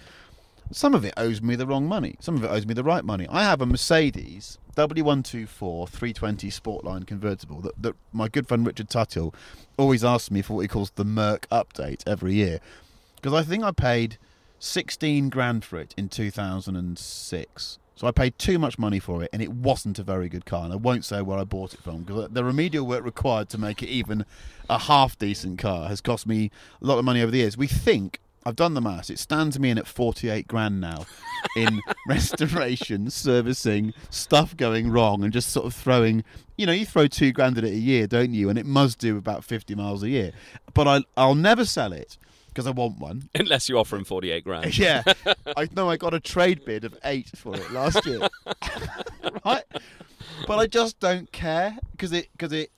Some 0.72 0.94
of 0.94 1.04
it 1.04 1.14
owes 1.16 1.40
me 1.40 1.54
the 1.54 1.66
wrong 1.66 1.86
money. 1.86 2.16
Some 2.20 2.36
of 2.36 2.44
it 2.44 2.50
owes 2.50 2.66
me 2.66 2.74
the 2.74 2.84
right 2.84 3.04
money. 3.04 3.26
I 3.30 3.42
have 3.42 3.60
a 3.60 3.66
Mercedes 3.66 4.58
W124 4.76 5.88
320 5.88 6.50
Sportline 6.50 7.06
convertible 7.06 7.60
that, 7.60 7.80
that 7.82 7.94
my 8.12 8.28
good 8.28 8.46
friend 8.48 8.66
Richard 8.66 8.90
Tuthill 8.90 9.32
always 9.76 10.04
asks 10.04 10.30
me 10.30 10.42
for 10.42 10.54
what 10.54 10.62
he 10.62 10.68
calls 10.68 10.90
the 10.90 11.04
Merc 11.04 11.48
update 11.50 12.02
every 12.06 12.34
year. 12.34 12.60
Because 13.16 13.32
I 13.32 13.42
think 13.42 13.64
I 13.64 13.70
paid 13.70 14.18
16 14.58 15.30
grand 15.30 15.64
for 15.64 15.78
it 15.78 15.94
in 15.96 16.08
2006. 16.08 17.78
So 17.94 18.06
I 18.06 18.10
paid 18.10 18.38
too 18.38 18.58
much 18.58 18.78
money 18.78 18.98
for 18.98 19.22
it, 19.22 19.30
and 19.32 19.40
it 19.40 19.50
wasn't 19.50 19.98
a 19.98 20.02
very 20.02 20.28
good 20.28 20.44
car. 20.44 20.64
And 20.64 20.72
I 20.72 20.76
won't 20.76 21.06
say 21.06 21.22
where 21.22 21.38
I 21.38 21.44
bought 21.44 21.72
it 21.72 21.80
from 21.80 22.02
because 22.02 22.28
the 22.30 22.44
remedial 22.44 22.86
work 22.86 23.02
required 23.02 23.48
to 23.50 23.58
make 23.58 23.82
it 23.82 23.88
even 23.88 24.26
a 24.68 24.78
half 24.78 25.18
decent 25.18 25.58
car 25.58 25.88
has 25.88 26.02
cost 26.02 26.26
me 26.26 26.50
a 26.82 26.86
lot 26.86 26.98
of 26.98 27.06
money 27.06 27.22
over 27.22 27.30
the 27.30 27.38
years. 27.38 27.56
We 27.56 27.66
think 27.66 28.20
I've 28.46 28.54
done 28.56 28.74
the 28.74 28.80
maths; 28.80 29.10
it 29.10 29.18
stands 29.18 29.58
me 29.58 29.70
in 29.70 29.78
at 29.78 29.88
48 29.88 30.46
grand 30.46 30.80
now 30.80 31.04
in 31.56 31.80
restoration, 32.08 33.10
servicing, 33.10 33.92
stuff 34.08 34.56
going 34.56 34.88
wrong, 34.90 35.24
and 35.24 35.32
just 35.32 35.50
sort 35.50 35.66
of 35.66 35.74
throwing. 35.74 36.22
You 36.56 36.66
know, 36.66 36.72
you 36.72 36.86
throw 36.86 37.08
two 37.08 37.32
grand 37.32 37.58
at 37.58 37.64
it 37.64 37.72
a 37.72 37.78
year, 37.78 38.06
don't 38.06 38.32
you? 38.32 38.48
And 38.48 38.56
it 38.56 38.64
must 38.64 38.98
do 38.98 39.18
about 39.18 39.44
50 39.44 39.74
miles 39.74 40.02
a 40.04 40.08
year. 40.08 40.32
But 40.72 40.86
I, 40.86 41.00
I'll 41.16 41.34
never 41.34 41.64
sell 41.64 41.92
it 41.92 42.16
because 42.48 42.68
I 42.68 42.70
want 42.70 42.98
one. 42.98 43.28
Unless 43.34 43.68
you 43.68 43.78
offer 43.78 43.96
him 43.96 44.04
48 44.04 44.44
grand. 44.44 44.78
Yeah, 44.78 45.02
I 45.56 45.68
know 45.74 45.90
I 45.90 45.96
got 45.96 46.14
a 46.14 46.20
trade 46.20 46.64
bid 46.64 46.84
of 46.84 46.96
eight 47.04 47.30
for 47.34 47.56
it 47.56 47.72
last 47.72 48.06
year, 48.06 48.28
right? 49.44 49.64
But 50.46 50.58
I 50.58 50.68
just 50.68 51.00
don't 51.00 51.30
care 51.32 51.76
because 51.90 52.12
it 52.12 52.28
because 52.32 52.52
it 52.52 52.70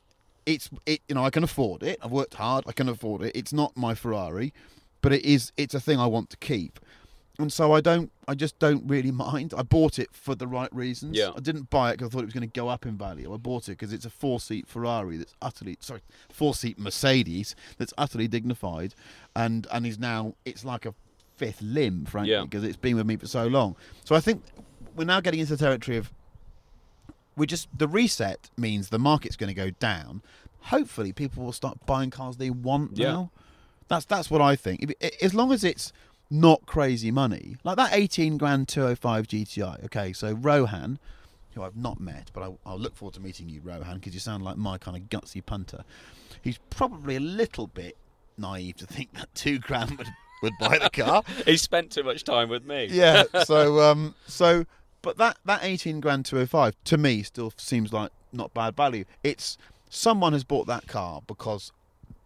it's 0.47 0.71
it 0.87 1.03
you 1.09 1.15
know 1.15 1.25
I 1.25 1.31
can 1.31 1.45
afford 1.45 1.83
it. 1.83 1.99
I've 2.03 2.11
worked 2.11 2.35
hard. 2.35 2.65
I 2.67 2.73
can 2.73 2.89
afford 2.89 3.23
it. 3.23 3.37
It's 3.37 3.53
not 3.53 3.77
my 3.77 3.95
Ferrari, 3.95 4.53
but 5.03 5.13
it 5.13 5.25
is 5.25 5.53
it's 5.57 5.75
a 5.75 5.81
thing 5.81 5.99
I 5.99 6.07
want 6.07 6.31
to 6.31 6.37
keep, 6.39 6.79
and 7.39 7.53
so 7.53 7.73
I 7.73 7.81
don't 7.81 8.11
I 8.27 8.35
just 8.35 8.59
don't 8.59 8.87
really 8.89 9.11
mind. 9.29 9.55
I 9.57 9.63
bought 9.63 9.99
it 9.99 10.09
for 10.13 10.35
the 10.35 10.47
right 10.47 10.73
reasons. 10.75 11.17
Yeah. 11.17 11.31
I 11.37 11.41
didn't 11.41 11.71
buy 11.71 11.91
it 11.91 11.99
because 11.99 12.09
I 12.09 12.11
thought 12.13 12.23
it 12.23 12.27
was 12.27 12.35
going 12.35 12.49
to 12.49 12.61
go 12.61 12.69
up 12.69 12.85
in 12.87 12.97
value. 12.99 13.33
I 13.33 13.37
bought 13.37 13.69
it 13.69 13.73
because 13.73 13.93
it's 13.93 14.05
a 14.05 14.11
four 14.11 14.41
seat 14.41 14.67
Ferrari 14.67 15.17
that's 15.17 15.35
utterly 15.43 15.77
sorry 15.81 16.01
four 16.31 16.55
seat 16.55 16.79
Mercedes 16.79 17.55
that's 17.79 17.93
utterly 17.99 18.29
dignified, 18.29 18.95
and 19.37 19.67
and 19.73 19.87
is 19.87 19.99
now 19.99 20.35
it's 20.45 20.65
like 20.65 20.85
a 20.87 20.95
fifth 21.37 21.63
limb, 21.63 22.05
frankly, 22.05 22.33
Yeah. 22.33 22.43
because 22.43 22.65
it's 22.65 22.77
been 22.77 22.97
with 22.97 23.07
me 23.07 23.17
for 23.17 23.29
so 23.29 23.47
long. 23.47 23.77
So 24.05 24.15
I 24.17 24.21
think 24.21 24.43
we're 24.97 25.05
now 25.05 25.21
getting 25.21 25.39
into 25.39 25.55
the 25.55 25.65
territory 25.65 25.97
of 25.97 26.11
we 27.37 27.47
just 27.47 27.69
the 27.77 27.87
reset 27.87 28.51
means 28.57 28.89
the 28.89 28.99
market's 28.99 29.37
going 29.37 29.49
to 29.49 29.55
go 29.55 29.71
down. 29.71 30.23
Hopefully, 30.63 31.13
people 31.13 31.45
will 31.45 31.53
start 31.53 31.79
buying 31.87 32.11
cars 32.11 32.37
they 32.37 32.51
want 32.51 32.97
Yeah. 32.99 33.13
now. 33.13 33.31
That's 33.89 34.05
that's 34.05 34.31
what 34.31 34.41
I 34.41 34.57
think. 34.57 34.95
If 35.01 35.23
as 35.23 35.35
long 35.35 35.53
as 35.53 35.65
it's 35.65 35.93
not 36.31 36.67
crazy 36.67 37.11
money, 37.11 37.57
like 37.65 37.77
that 37.77 37.91
eighteen 37.93 38.37
grand 38.39 38.69
two 38.69 38.83
hundred 38.83 38.99
five 38.99 39.27
GTI. 39.27 39.85
Okay, 39.87 40.13
so 40.13 40.33
Rohan, 40.33 40.99
who 41.55 41.63
I've 41.63 41.77
not 41.77 42.01
met, 42.01 42.31
but 42.33 42.43
I, 42.43 42.53
I'll 42.67 42.79
look 42.79 42.95
forward 42.97 43.15
to 43.15 43.21
meeting 43.21 43.49
you, 43.49 43.61
Rohan, 43.63 43.97
because 43.97 44.15
you 44.15 44.21
sound 44.21 44.45
like 44.45 44.57
my 44.57 44.79
kind 44.79 44.97
of 44.97 45.05
gutsy 45.05 45.45
punter. 45.45 45.85
He's 46.43 46.59
probably 46.71 47.17
a 47.17 47.21
little 47.21 47.67
bit 47.67 47.97
naive 48.37 48.77
to 48.77 48.87
think 48.87 49.13
that 49.15 49.35
two 49.35 49.59
grand 49.59 49.97
would, 49.99 50.07
would 50.43 50.53
buy 50.61 50.79
the 50.79 50.91
car. 50.91 51.23
he 51.47 51.57
spent 51.57 51.91
too 51.91 52.05
much 52.05 52.25
time 52.25 52.49
with 52.49 52.65
me. 52.65 52.89
yeah. 52.91 53.25
So 53.45 53.81
um. 53.81 54.15
So, 54.27 54.67
but 55.03 55.17
that 55.17 55.39
that 55.47 55.61
eighteen 55.65 56.01
grand 56.01 56.27
two 56.27 56.37
hundred 56.37 56.51
five 56.51 56.75
to 56.85 56.99
me 56.99 57.23
still 57.23 57.53
seems 57.57 57.93
like 57.93 58.11
not 58.33 58.53
bad 58.53 58.77
value. 58.77 59.05
It's 59.25 59.57
someone 59.89 60.35
has 60.35 60.45
bought 60.45 60.67
that 60.67 60.87
car 60.87 61.23
because 61.27 61.73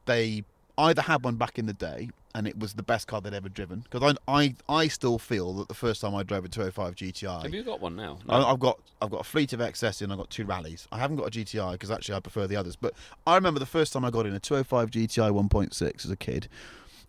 they 0.06 0.42
either 0.82 1.02
had 1.02 1.24
one 1.24 1.36
back 1.36 1.58
in 1.58 1.66
the 1.66 1.72
day 1.72 2.10
and 2.34 2.46
it 2.46 2.58
was 2.58 2.74
the 2.74 2.82
best 2.82 3.06
car 3.06 3.20
they'd 3.20 3.34
ever 3.34 3.48
driven. 3.48 3.84
Because 3.90 4.16
I, 4.26 4.40
I 4.40 4.54
I 4.68 4.88
still 4.88 5.18
feel 5.18 5.52
that 5.54 5.68
the 5.68 5.74
first 5.74 6.00
time 6.00 6.14
I 6.14 6.22
drove 6.22 6.44
a 6.44 6.48
205 6.48 6.94
GTI. 6.94 7.42
Have 7.42 7.54
you 7.54 7.62
got 7.62 7.80
one 7.80 7.96
now? 7.96 8.18
I, 8.28 8.42
I've 8.42 8.60
got 8.60 8.80
I've 9.00 9.10
got 9.10 9.20
a 9.20 9.24
fleet 9.24 9.52
of 9.52 9.60
XS 9.60 10.02
and 10.02 10.12
I've 10.12 10.18
got 10.18 10.30
two 10.30 10.44
Rallyes. 10.44 10.86
I 10.92 10.98
haven't 10.98 11.16
got 11.16 11.28
a 11.28 11.30
GTI 11.30 11.72
because 11.72 11.90
actually 11.90 12.14
I 12.16 12.20
prefer 12.20 12.46
the 12.46 12.56
others. 12.56 12.76
But 12.76 12.94
I 13.26 13.34
remember 13.34 13.60
the 13.60 13.66
first 13.66 13.92
time 13.92 14.04
I 14.04 14.10
got 14.10 14.26
in 14.26 14.34
a 14.34 14.40
205 14.40 14.90
GTI 14.90 15.30
1.6 15.30 16.04
as 16.04 16.10
a 16.10 16.16
kid, 16.16 16.48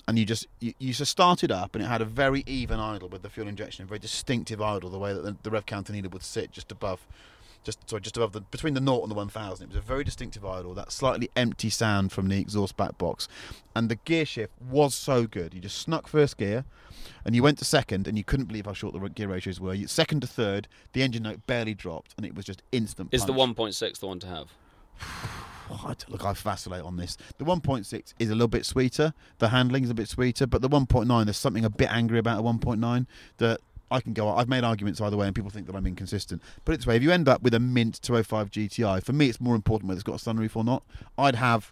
and 0.07 0.19
you 0.19 0.25
just 0.25 0.47
you, 0.59 0.73
you 0.79 0.93
just 0.93 1.11
started 1.11 1.51
up 1.51 1.75
and 1.75 1.83
it 1.83 1.87
had 1.87 2.01
a 2.01 2.05
very 2.05 2.43
even 2.45 2.79
idle 2.79 3.09
with 3.09 3.21
the 3.21 3.29
fuel 3.29 3.47
injection, 3.47 3.83
a 3.83 3.87
very 3.87 3.99
distinctive 3.99 4.61
idle, 4.61 4.89
the 4.89 4.99
way 4.99 5.13
that 5.13 5.21
the, 5.23 5.35
the 5.43 5.51
rev 5.51 5.65
counter 5.65 5.93
needle 5.93 6.11
would 6.11 6.23
sit 6.23 6.51
just 6.51 6.71
above. 6.71 7.05
Just 7.63 7.89
sorry, 7.89 8.01
just 8.01 8.17
above 8.17 8.33
the 8.33 8.41
between 8.41 8.73
the 8.73 8.81
naught 8.81 9.03
and 9.03 9.11
the 9.11 9.15
one 9.15 9.29
thousand. 9.29 9.65
It 9.65 9.69
was 9.69 9.77
a 9.77 9.81
very 9.81 10.03
distinctive 10.03 10.45
idle. 10.45 10.73
That 10.73 10.91
slightly 10.91 11.29
empty 11.35 11.69
sound 11.69 12.11
from 12.11 12.27
the 12.27 12.39
exhaust 12.39 12.75
back 12.75 12.97
box, 12.97 13.27
and 13.75 13.89
the 13.89 13.95
gear 13.95 14.25
shift 14.25 14.53
was 14.61 14.93
so 14.95 15.27
good. 15.27 15.53
You 15.53 15.61
just 15.61 15.77
snuck 15.77 16.07
first 16.07 16.37
gear, 16.37 16.65
and 17.25 17.35
you 17.35 17.43
went 17.43 17.57
to 17.59 17.65
second, 17.65 18.07
and 18.07 18.17
you 18.17 18.23
couldn't 18.23 18.45
believe 18.47 18.65
how 18.65 18.73
short 18.73 18.93
the 18.93 19.09
gear 19.09 19.29
ratios 19.29 19.59
were. 19.59 19.73
You, 19.73 19.87
second 19.87 20.21
to 20.21 20.27
third, 20.27 20.67
the 20.93 21.03
engine 21.03 21.23
note 21.23 21.45
barely 21.47 21.73
dropped, 21.73 22.13
and 22.17 22.25
it 22.25 22.35
was 22.35 22.45
just 22.45 22.63
instant. 22.71 23.09
Is 23.13 23.25
the 23.25 23.33
1.6 23.33 23.99
the 23.99 24.07
one 24.07 24.19
to 24.19 24.27
have? 24.27 24.53
Oh, 25.71 25.93
look, 26.09 26.25
I 26.25 26.33
vacillate 26.33 26.83
on 26.83 26.97
this. 26.97 27.17
The 27.37 27.45
1.6 27.45 28.13
is 28.19 28.29
a 28.29 28.33
little 28.33 28.49
bit 28.49 28.65
sweeter. 28.65 29.13
The 29.39 29.47
handling 29.47 29.85
is 29.85 29.89
a 29.89 29.93
bit 29.93 30.09
sweeter, 30.09 30.45
but 30.45 30.61
the 30.61 30.69
1.9, 30.69 31.25
there's 31.25 31.37
something 31.37 31.63
a 31.63 31.69
bit 31.69 31.89
angry 31.89 32.19
about 32.19 32.41
a 32.41 32.43
1.9 32.43 33.07
that 33.37 33.61
I 33.93 34.01
can 34.01 34.13
go. 34.13 34.27
I've 34.29 34.49
made 34.49 34.63
arguments 34.63 34.99
either 34.99 35.15
way, 35.15 35.27
and 35.27 35.35
people 35.35 35.49
think 35.51 35.67
that 35.67 35.75
I'm 35.75 35.85
inconsistent. 35.87 36.41
Put 36.65 36.73
it 36.73 36.77
this 36.79 36.87
way: 36.87 36.95
if 36.97 37.03
you 37.03 37.11
end 37.11 37.29
up 37.29 37.41
with 37.43 37.53
a 37.53 37.59
mint 37.59 38.01
205 38.01 38.49
GTI, 38.51 39.03
for 39.03 39.13
me, 39.13 39.29
it's 39.29 39.39
more 39.39 39.55
important 39.55 39.87
whether 39.87 39.97
it's 39.97 40.03
got 40.03 40.15
a 40.21 40.33
sunroof 40.33 40.55
or 40.55 40.63
not. 40.63 40.83
I'd 41.17 41.35
have, 41.35 41.71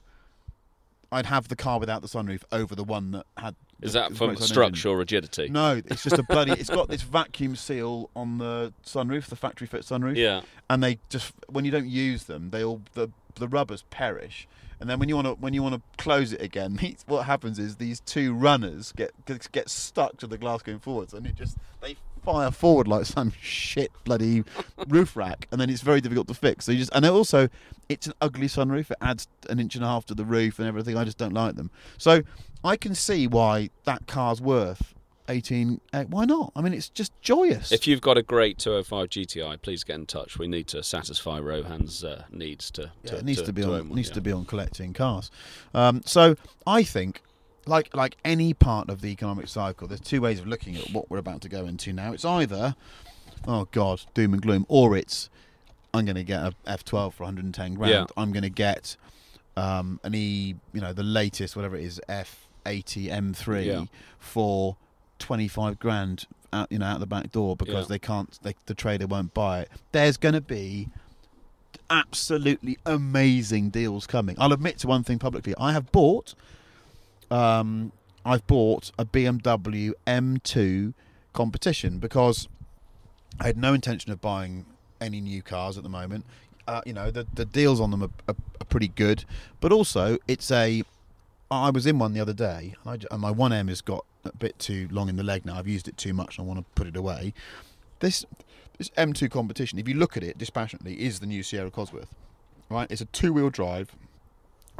I'd 1.11 1.25
have 1.25 1.47
the 1.49 1.55
car 1.55 1.79
without 1.79 2.01
the 2.01 2.07
sunroof 2.07 2.43
over 2.51 2.75
the 2.75 2.83
one 2.83 3.11
that 3.11 3.25
had. 3.37 3.55
Is 3.81 3.93
that 3.93 4.15
from 4.15 4.27
great 4.27 4.37
sun 4.37 4.43
engine. 4.43 4.47
structural 4.47 4.95
rigidity? 4.95 5.49
No, 5.49 5.81
it's 5.85 6.03
just 6.03 6.19
a 6.19 6.23
bloody. 6.23 6.51
It's 6.51 6.69
got 6.69 6.87
this 6.89 7.01
vacuum 7.01 7.55
seal 7.55 8.09
on 8.15 8.37
the 8.37 8.71
sunroof, 8.85 9.25
the 9.25 9.35
factory 9.35 9.65
fit 9.65 9.81
sunroof 9.81 10.15
Yeah. 10.15 10.41
and 10.69 10.83
they 10.83 10.99
just 11.09 11.33
when 11.49 11.65
you 11.65 11.71
don't 11.71 11.87
use 11.87 12.25
them, 12.25 12.51
they 12.51 12.63
all 12.63 12.81
the 12.93 13.09
the 13.35 13.47
rubbers 13.47 13.83
perish. 13.89 14.47
And 14.79 14.87
then 14.89 14.99
when 14.99 15.09
you 15.09 15.15
want 15.15 15.27
to 15.27 15.33
when 15.33 15.53
you 15.55 15.63
want 15.63 15.75
to 15.75 15.81
close 15.97 16.31
it 16.31 16.41
again, 16.41 16.77
what 17.07 17.23
happens 17.25 17.57
is 17.57 17.77
these 17.77 17.99
two 18.01 18.35
runners 18.35 18.91
get 18.95 19.11
get- 19.25 19.51
get 19.51 19.69
stuck 19.69 20.17
to 20.17 20.27
the 20.27 20.37
glass 20.37 20.61
going 20.61 20.79
forwards, 20.79 21.13
and 21.15 21.25
it 21.25 21.35
just 21.35 21.57
they 21.81 21.97
fire 22.23 22.51
forward 22.51 22.87
like 22.87 23.05
some 23.05 23.33
shit 23.41 23.91
bloody 24.03 24.43
roof 24.87 25.15
rack, 25.15 25.47
and 25.51 25.59
then 25.59 25.69
it's 25.69 25.81
very 25.81 26.01
difficult 26.01 26.27
to 26.27 26.33
fix. 26.33 26.65
So 26.65 26.71
you 26.71 26.79
just 26.79 26.93
and 26.93 27.05
also 27.05 27.49
it's 27.89 28.07
an 28.07 28.13
ugly 28.21 28.47
sunroof. 28.47 28.91
It 28.91 28.97
adds 29.01 29.27
an 29.49 29.59
inch 29.59 29.75
and 29.75 29.83
a 29.83 29.87
half 29.87 30.05
to 30.07 30.15
the 30.15 30.25
roof 30.25 30.59
and 30.59 30.67
everything. 30.67 30.97
I 30.97 31.03
just 31.03 31.17
don't 31.17 31.33
like 31.33 31.55
them. 31.55 31.71
So 31.97 32.21
I 32.63 32.77
can 32.77 32.95
see 32.95 33.27
why 33.27 33.69
that 33.85 34.07
car's 34.07 34.41
worth. 34.41 34.93
18 35.29 35.79
eh, 35.93 36.03
why 36.09 36.25
not 36.25 36.51
i 36.55 36.61
mean 36.61 36.73
it's 36.73 36.89
just 36.89 37.13
joyous 37.21 37.71
If 37.71 37.87
you've 37.87 38.01
got 38.01 38.17
a 38.17 38.23
great 38.23 38.57
205 38.57 39.07
GTI, 39.07 39.61
please 39.61 39.83
get 39.83 39.95
in 39.95 40.05
touch. 40.05 40.37
We 40.37 40.47
need 40.47 40.67
to 40.69 40.83
satisfy 40.83 41.39
Rohan's 41.39 42.03
uh, 42.03 42.23
needs 42.31 42.71
to. 42.71 42.91
Yeah, 43.03 43.15
it 43.15 43.23
needs 43.23 43.41
to, 43.43 43.53
be 43.53 43.63
on 43.63 43.69
own 43.69 43.89
one, 43.89 43.95
needs 43.95 44.09
yeah. 44.09 44.15
to 44.15 44.21
be 44.21 44.31
on 44.31 44.45
collecting 44.45 44.93
cars. 44.93 45.29
Um, 45.73 46.01
so 46.05 46.35
I 46.65 46.83
think, 46.83 47.21
like 47.65 47.95
like 47.95 48.17
any 48.25 48.53
part 48.53 48.89
of 48.89 49.01
the 49.01 49.09
economic 49.09 49.47
cycle, 49.47 49.87
there's 49.87 50.01
two 50.01 50.21
ways 50.21 50.39
of 50.39 50.47
looking 50.47 50.75
at 50.75 50.89
what 50.91 51.09
we're 51.09 51.17
about 51.19 51.41
to 51.41 51.49
go 51.49 51.65
into 51.65 51.93
now. 51.93 52.11
It's 52.13 52.25
either, 52.25 52.75
oh 53.47 53.67
God, 53.71 54.01
doom 54.13 54.33
and 54.33 54.41
gloom, 54.41 54.65
or 54.67 54.95
it's 54.97 55.29
I'm 55.93 56.05
going 56.05 56.15
to 56.15 56.23
get 56.23 56.41
a 56.41 56.53
F12 56.67 57.13
for 57.13 57.23
110 57.23 57.73
grand. 57.75 57.91
Yeah. 57.91 58.05
I'm 58.15 58.31
going 58.31 58.43
to 58.43 58.49
get 58.49 58.95
um, 59.57 59.99
an 60.03 60.15
E, 60.15 60.55
you 60.73 60.81
know, 60.81 60.93
the 60.93 61.03
latest 61.03 61.55
whatever 61.55 61.75
it 61.75 61.83
is, 61.83 61.99
F80 62.07 63.09
M3 63.09 63.65
Yeah. 63.65 63.83
for 64.19 64.77
25 65.19 65.77
grand 65.79 66.25
out 66.53 66.69
you 66.71 66.79
know 66.79 66.85
out 66.85 66.99
the 66.99 67.05
back 67.05 67.31
door 67.31 67.55
because 67.55 67.85
Yeah. 67.85 67.89
they 67.89 67.99
can't 67.99 68.39
they, 68.43 68.55
the 68.65 68.73
trader 68.73 69.05
won't 69.07 69.33
buy 69.33 69.61
it 69.61 69.69
there's 69.93 70.17
going 70.17 70.33
to 70.33 70.41
be 70.41 70.89
absolutely 71.89 72.77
amazing 72.85 73.69
deals 73.69 74.07
coming 74.07 74.35
i'll 74.39 74.51
admit 74.53 74.77
to 74.79 74.87
one 74.87 75.03
thing 75.03 75.19
publicly 75.19 75.53
i 75.57 75.71
have 75.73 75.91
bought 75.91 76.33
um 77.31 77.91
i've 78.25 78.45
bought 78.47 78.91
a 78.99 79.05
bmw 79.05 79.91
m2 80.05 80.93
competition 81.33 81.97
because 81.97 82.47
i 83.39 83.45
had 83.47 83.57
no 83.57 83.73
intention 83.73 84.11
of 84.11 84.21
buying 84.21 84.65
any 84.99 85.21
new 85.21 85.41
cars 85.41 85.77
at 85.77 85.83
the 85.83 85.89
moment 85.89 86.25
uh, 86.67 86.81
you 86.85 86.93
know 86.93 87.09
the 87.09 87.25
the 87.33 87.45
deals 87.45 87.79
on 87.79 87.89
them 87.89 88.03
are, 88.03 88.09
are, 88.27 88.35
are 88.59 88.65
pretty 88.65 88.89
good 88.89 89.25
but 89.59 89.71
also 89.71 90.17
it's 90.27 90.51
a 90.51 90.83
I 91.51 91.69
was 91.69 91.85
in 91.85 91.99
one 91.99 92.13
the 92.13 92.21
other 92.21 92.33
day, 92.33 92.75
and, 92.85 93.05
I 93.11 93.13
and 93.13 93.21
my 93.21 93.33
1M 93.33 93.67
has 93.67 93.81
got 93.81 94.05
a 94.23 94.31
bit 94.31 94.57
too 94.57 94.87
long 94.89 95.09
in 95.09 95.17
the 95.17 95.23
leg 95.23 95.45
now. 95.45 95.55
I've 95.55 95.67
used 95.67 95.87
it 95.87 95.97
too 95.97 96.13
much, 96.13 96.37
and 96.37 96.45
I 96.45 96.47
want 96.47 96.59
to 96.59 96.65
put 96.75 96.87
it 96.87 96.95
away. 96.95 97.33
This 97.99 98.25
this 98.77 98.89
M2 98.91 99.29
competition, 99.29 99.77
if 99.77 99.87
you 99.87 99.95
look 99.95 100.15
at 100.15 100.23
it 100.23 100.37
dispassionately, 100.37 101.01
is 101.01 101.19
the 101.19 101.27
new 101.27 101.43
Sierra 101.43 101.69
Cosworth. 101.69 102.07
Right? 102.69 102.89
It's 102.89 103.01
a 103.01 103.05
two-wheel 103.05 103.49
drive, 103.49 103.91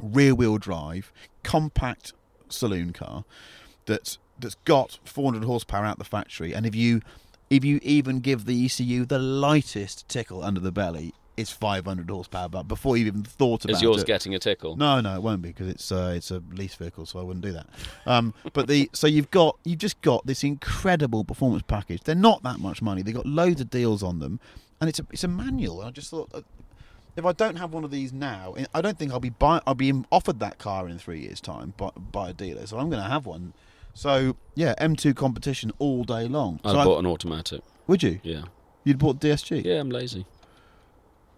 rear-wheel 0.01 0.57
drive, 0.59 1.11
compact 1.43 2.13
saloon 2.53 2.93
car 2.93 3.23
that's 3.85 4.17
that's 4.39 4.55
got 4.65 4.99
400 5.05 5.43
horsepower 5.45 5.85
out 5.85 5.97
the 5.99 6.03
factory, 6.05 6.53
and 6.53 6.65
if 6.65 6.75
you 6.75 7.01
if 7.49 7.65
you 7.65 7.79
even 7.83 8.19
give 8.19 8.45
the 8.45 8.65
ECU 8.65 9.05
the 9.05 9.19
lightest 9.19 10.07
tickle 10.07 10.43
under 10.43 10.59
the 10.59 10.71
belly, 10.71 11.13
it's 11.37 11.51
500 11.51 12.09
horsepower. 12.09 12.49
But 12.49 12.63
before 12.63 12.97
you 12.97 13.05
even 13.07 13.23
thought 13.23 13.65
about 13.65 13.75
Is 13.75 13.81
yours 13.81 14.01
it, 14.01 14.07
getting 14.07 14.33
a 14.35 14.39
tickle? 14.39 14.75
no, 14.77 15.01
no, 15.01 15.15
it 15.15 15.21
won't 15.21 15.41
be 15.41 15.49
because 15.49 15.67
it's 15.67 15.91
uh, 15.91 16.13
it's 16.15 16.31
a 16.31 16.41
lease 16.51 16.75
vehicle, 16.75 17.05
so 17.05 17.19
I 17.19 17.23
wouldn't 17.23 17.43
do 17.43 17.51
that. 17.51 17.67
Um, 18.05 18.33
but 18.53 18.67
the 18.67 18.89
so 18.93 19.07
you've 19.07 19.31
got 19.31 19.57
you've 19.63 19.79
just 19.79 20.01
got 20.01 20.25
this 20.25 20.43
incredible 20.43 21.23
performance 21.23 21.63
package. 21.67 22.01
They're 22.03 22.15
not 22.15 22.43
that 22.43 22.59
much 22.59 22.81
money. 22.81 23.01
They've 23.01 23.15
got 23.15 23.25
loads 23.25 23.61
of 23.61 23.69
deals 23.69 24.01
on 24.03 24.19
them, 24.19 24.39
and 24.79 24.89
it's 24.89 24.99
a 24.99 25.05
it's 25.11 25.23
a 25.23 25.27
manual. 25.27 25.81
And 25.81 25.89
I 25.89 25.91
just 25.91 26.09
thought. 26.09 26.29
Uh, 26.33 26.41
if 27.15 27.25
I 27.25 27.31
don't 27.33 27.57
have 27.57 27.73
one 27.73 27.83
of 27.83 27.91
these 27.91 28.13
now, 28.13 28.55
I 28.73 28.81
don't 28.81 28.97
think 28.97 29.11
I'll 29.11 29.19
be 29.19 29.29
buy, 29.29 29.61
I'll 29.67 29.75
be 29.75 29.93
offered 30.11 30.39
that 30.39 30.57
car 30.59 30.87
in 30.87 30.97
three 30.97 31.19
years' 31.21 31.41
time 31.41 31.73
by, 31.77 31.89
by 31.95 32.29
a 32.29 32.33
dealer. 32.33 32.65
So 32.67 32.77
I'm 32.77 32.89
going 32.89 33.03
to 33.03 33.09
have 33.09 33.25
one. 33.25 33.53
So 33.93 34.35
yeah, 34.55 34.73
M2 34.79 35.15
competition 35.15 35.71
all 35.79 36.03
day 36.03 36.27
long. 36.27 36.59
I 36.63 36.71
so 36.71 36.79
I- 36.79 36.85
bought 36.85 36.99
an 36.99 37.05
automatic. 37.05 37.61
would 37.87 38.03
you? 38.03 38.19
Yeah. 38.23 38.43
You'd 38.83 38.97
bought 38.97 39.19
DSG. 39.19 39.63
Yeah, 39.63 39.79
I'm 39.79 39.89
lazy. 39.89 40.25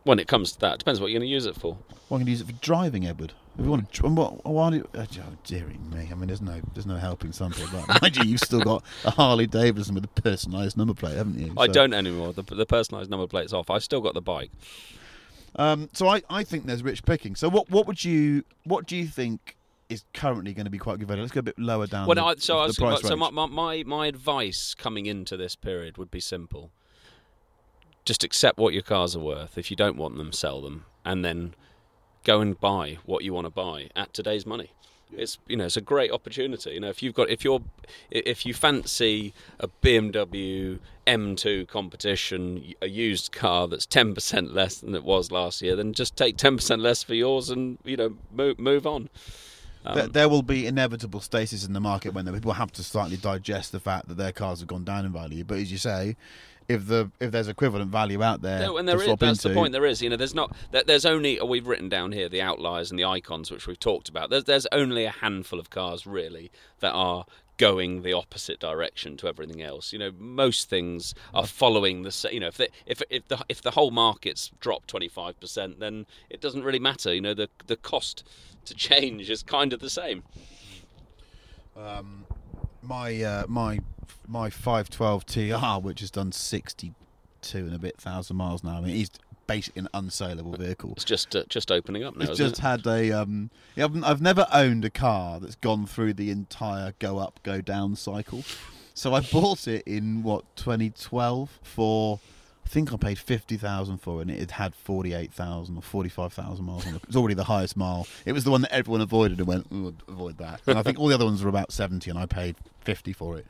When 0.04 0.20
it 0.20 0.28
comes 0.28 0.52
to 0.54 0.60
that, 0.60 0.80
depends 0.80 1.00
what 1.00 1.12
you're 1.12 1.20
going 1.20 1.28
to 1.30 1.34
use 1.34 1.46
it 1.46 1.56
for. 1.56 1.78
Well, 2.10 2.18
I 2.18 2.24
can 2.24 2.28
use 2.28 2.42
it 2.42 2.48
for 2.48 2.54
driving, 2.54 3.06
Edward. 3.08 3.34
If 3.58 3.64
you 3.66 3.72
want 3.72 3.92
to, 3.94 4.08
what, 4.08 4.46
why 4.46 4.70
do 4.70 4.78
you, 4.78 4.90
oh, 4.96 5.06
dearie 5.46 5.78
me. 5.94 6.10
I 6.12 6.16
mean, 6.16 6.28
there's 6.28 6.42
no, 6.42 6.60
there's 6.74 6.86
no 6.86 6.98
helping 6.98 7.32
something 7.32 7.66
that. 7.72 7.88
Mind 8.02 8.18
you, 8.18 8.24
you've 8.24 8.42
still 8.42 8.60
got 8.62 8.84
a 9.06 9.12
Harley 9.12 9.48
Davidson 9.48 9.96
with 9.96 10.04
a 10.06 10.22
personalised 10.22 10.76
number 10.76 10.94
plate, 10.94 11.16
haven't 11.16 11.40
you? 11.40 11.54
I 11.58 11.68
So- 11.68 11.74
don't 11.74 11.94
anymore. 11.94 12.34
The, 12.34 12.44
the 12.44 12.66
personalised 12.66 13.10
number 13.10 13.28
plate's 13.28 13.54
off. 13.54 13.70
I've 13.70 13.84
still 13.84 14.02
got 14.02 14.14
the 14.14 14.22
bike. 14.22 14.52
Um, 15.56 15.90
so 15.94 16.08
I, 16.08 16.22
I 16.30 16.44
think 16.44 16.66
there's 16.66 16.84
rich 16.84 17.04
picking. 17.04 17.36
So 17.36 17.50
what, 17.50 17.70
what 17.70 17.88
would 17.88 18.04
you, 18.04 18.44
what 18.64 18.88
do 18.88 18.96
you 18.96 19.06
think 19.08 19.56
is 19.90 20.04
currently 20.14 20.54
going 20.54 20.66
to 20.66 20.72
be 20.72 20.78
quite 20.78 21.00
good 21.00 21.08
value? 21.08 21.22
Let's 21.22 21.34
go 21.34 21.40
a 21.40 21.44
bit 21.44 21.60
lower 21.60 21.88
down. 21.88 22.08
Well, 22.08 22.16
the, 22.16 22.24
I, 22.24 22.36
so, 22.38 22.60
I 22.60 22.66
was, 22.66 22.78
price 22.78 23.02
so 23.02 23.16
my, 23.16 23.30
my, 23.30 23.84
my 23.84 24.08
advice 24.08 24.74
coming 24.76 25.06
into 25.06 25.38
this 25.38 25.56
period 25.56 25.98
would 25.98 26.10
be 26.10 26.20
simple. 26.20 26.72
Just 28.06 28.24
accept 28.24 28.58
what 28.58 28.74
your 28.74 28.84
cars 28.84 29.16
are 29.16 29.20
worth. 29.20 29.58
If 29.58 29.70
you 29.70 29.78
don't 29.78 29.96
want 29.96 30.18
them, 30.18 30.32
sell 30.32 30.62
them, 30.62 30.86
and 31.06 31.24
then 31.24 31.54
go 32.24 32.42
and 32.42 32.60
buy 32.60 32.98
what 33.06 33.24
you 33.24 33.34
want 33.34 33.46
to 33.46 33.52
buy 33.52 33.90
at 33.96 34.14
today's 34.14 34.46
money. 34.46 34.72
It's 35.18 35.38
you 35.48 35.58
know 35.58 35.66
it's 35.66 35.78
a 35.78 35.82
great 35.82 36.12
opportunity. 36.12 36.72
You 36.72 36.80
know 36.80 36.90
if 36.90 37.04
you've 37.04 37.14
got 37.14 37.30
if 37.30 37.44
you're 37.44 37.62
if 38.12 38.46
you 38.46 38.54
fancy 38.54 39.34
a 39.60 39.68
BMW 39.68 40.80
M2 41.06 41.68
competition, 41.68 42.74
a 42.82 42.88
used 42.88 43.32
car 43.32 43.68
that's 43.68 43.86
ten 43.86 44.14
percent 44.14 44.54
less 44.54 44.78
than 44.78 44.96
it 44.96 45.04
was 45.04 45.32
last 45.32 45.62
year, 45.62 45.76
then 45.76 45.94
just 45.94 46.16
take 46.16 46.38
ten 46.38 46.56
percent 46.56 46.82
less 46.82 47.04
for 47.04 47.14
yours 47.14 47.50
and 47.50 47.78
you 47.84 47.98
know 47.98 48.16
move 48.32 48.60
move 48.60 48.88
on. 48.88 49.10
Um, 49.86 49.96
there, 49.96 50.08
there 50.08 50.30
will 50.30 50.44
be 50.44 50.66
inevitable 50.68 51.20
stasis 51.20 51.66
in 51.66 51.74
the 51.74 51.80
market 51.80 52.14
when 52.14 52.26
the 52.26 52.32
people 52.34 52.54
have 52.54 52.72
to 52.74 52.84
slightly 52.84 53.18
digest 53.18 53.72
the 53.72 53.80
fact 53.80 54.08
that 54.08 54.16
their 54.18 54.32
cars 54.32 54.60
have 54.60 54.68
gone 54.68 54.84
down 54.84 55.06
in 55.06 55.12
value. 55.14 55.44
But 55.44 55.58
as 55.60 55.72
you 55.72 55.78
say, 55.78 56.16
if 56.70 56.88
the 56.88 57.12
if 57.20 57.32
there's 57.32 57.50
equivalent 57.50 57.92
value 57.92 58.24
out 58.24 58.42
there, 58.42 58.60
No, 58.62 58.78
and 58.78 58.88
to 58.88 58.92
there 58.94 59.00
is. 59.02 59.06
swap 59.06 59.20
That's 59.20 59.40
into, 59.44 59.50
the 59.50 59.54
point. 59.56 59.74
There 59.74 59.86
is. 59.86 60.02
You 60.02 60.10
know, 60.10 60.16
there's 60.16 60.34
not. 60.34 60.56
there- 60.72 60.84
There's 60.86 61.06
only. 61.06 61.38
oh, 61.40 61.46
We've 61.46 61.68
written 61.68 61.90
down 61.90 62.14
here 62.14 62.30
the 62.30 62.42
outliers 62.42 62.90
and 62.90 62.98
the 62.98 63.04
icons, 63.04 63.52
which 63.52 63.68
we've 63.68 63.80
talked 63.80 64.08
about. 64.08 64.30
There's 64.30 64.46
there's 64.46 64.68
only 64.72 65.04
a 65.04 65.12
handful 65.12 65.60
of 65.60 65.70
cars 65.70 66.08
really 66.08 66.52
that 66.80 66.94
are 66.94 67.26
going 67.58 68.02
the 68.02 68.14
opposite 68.14 68.60
direction 68.60 69.18
to 69.18 69.28
everything 69.28 69.62
else. 69.62 69.94
You 69.94 70.00
know, 70.00 70.12
most 70.18 70.70
things 70.70 71.14
are 71.34 71.46
following 71.46 72.04
the. 72.04 72.30
You 72.32 72.40
know, 72.40 72.48
if 72.48 72.58
they, 72.58 72.70
if 72.86 73.02
if 73.10 73.28
the 73.28 73.44
if 73.50 73.62
the 73.62 73.72
whole 73.72 73.92
market's 73.92 74.52
dropped 74.60 74.88
twenty 74.88 75.08
five 75.08 75.40
percent, 75.40 75.80
then 75.80 76.06
it 76.30 76.42
doesn't 76.42 76.64
really 76.64 76.80
matter. 76.80 77.14
You 77.14 77.22
know, 77.22 77.34
the 77.34 77.50
the 77.68 77.78
cost 77.78 78.24
to 78.66 78.74
change 78.74 79.30
is 79.30 79.44
kind 79.44 79.74
of 79.74 79.80
the 79.80 79.90
same. 79.90 80.24
Um, 81.76 82.26
my 82.82 83.22
uh, 83.22 83.44
my 83.48 83.80
my 84.28 84.50
512 84.50 85.26
TR, 85.26 85.86
which 85.86 86.00
has 86.00 86.12
done 86.12 86.32
62 86.32 86.94
and 87.58 87.76
a 87.76 87.80
bit 87.80 87.98
thousand 87.98 88.38
miles 88.38 88.64
now. 88.64 88.78
I 88.78 88.82
mean, 88.82 89.02
it's 89.02 89.20
basically 89.48 89.82
an 89.82 89.90
unsaleable 89.94 90.58
vehicle. 90.58 90.94
It's 90.94 91.04
just 91.04 91.36
uh, 91.36 91.44
just 91.50 91.72
opening 91.72 92.04
up 92.04 92.16
now. 92.16 92.26
It's 92.26 92.38
just 92.38 92.60
it? 92.60 92.62
had 92.62 92.86
a. 92.86 93.12
Um, 93.12 93.50
yeah, 93.76 93.86
I've, 93.86 94.04
I've 94.04 94.22
never 94.22 94.48
owned 94.52 94.86
a 94.86 94.90
car 94.90 95.40
that's 95.40 95.56
gone 95.56 95.86
through 95.86 96.14
the 96.14 96.30
entire 96.30 96.94
go 97.00 97.18
up, 97.18 97.40
go 97.44 97.62
down 97.62 97.96
cycle. 97.96 98.44
So 98.94 99.14
I 99.14 99.22
bought 99.22 99.68
it 99.68 99.84
in 99.86 100.24
what 100.24 100.44
2012 100.56 101.60
for. 101.64 102.20
I 102.66 102.70
think 102.70 102.94
I 102.94 102.98
paid 102.98 103.20
fifty 103.20 103.58
thousand 103.58 103.98
for 103.98 104.20
it, 104.20 104.30
and 104.30 104.32
it 104.32 104.52
had 104.52 104.74
forty-eight 104.74 105.34
thousand 105.34 105.76
or 105.76 105.82
forty-five 105.82 106.32
thousand 106.32 106.66
miles 106.66 106.88
on 106.88 106.96
it. 106.96 107.04
It 107.04 107.08
was 107.08 107.16
already 107.18 107.36
the 107.36 107.44
highest 107.44 107.76
mile. 107.76 108.08
It 108.26 108.32
was 108.32 108.46
the 108.46 108.52
one 108.52 108.62
that 108.62 108.74
everyone 108.74 109.02
avoided 109.02 109.40
and 109.40 109.48
went, 109.48 109.68
"Ooh, 109.72 109.94
avoid 110.08 110.38
that. 110.38 110.62
And 110.66 110.80
I 110.80 110.82
think 110.82 110.98
all 110.98 111.08
the 111.08 111.14
other 111.14 111.26
ones 111.26 111.44
were 111.44 111.50
about 111.50 111.74
seventy, 111.74 112.10
and 112.10 112.18
I 112.18 112.26
paid 112.26 112.56
fifty 112.82 113.12
for 113.12 113.38
it. 113.38 113.46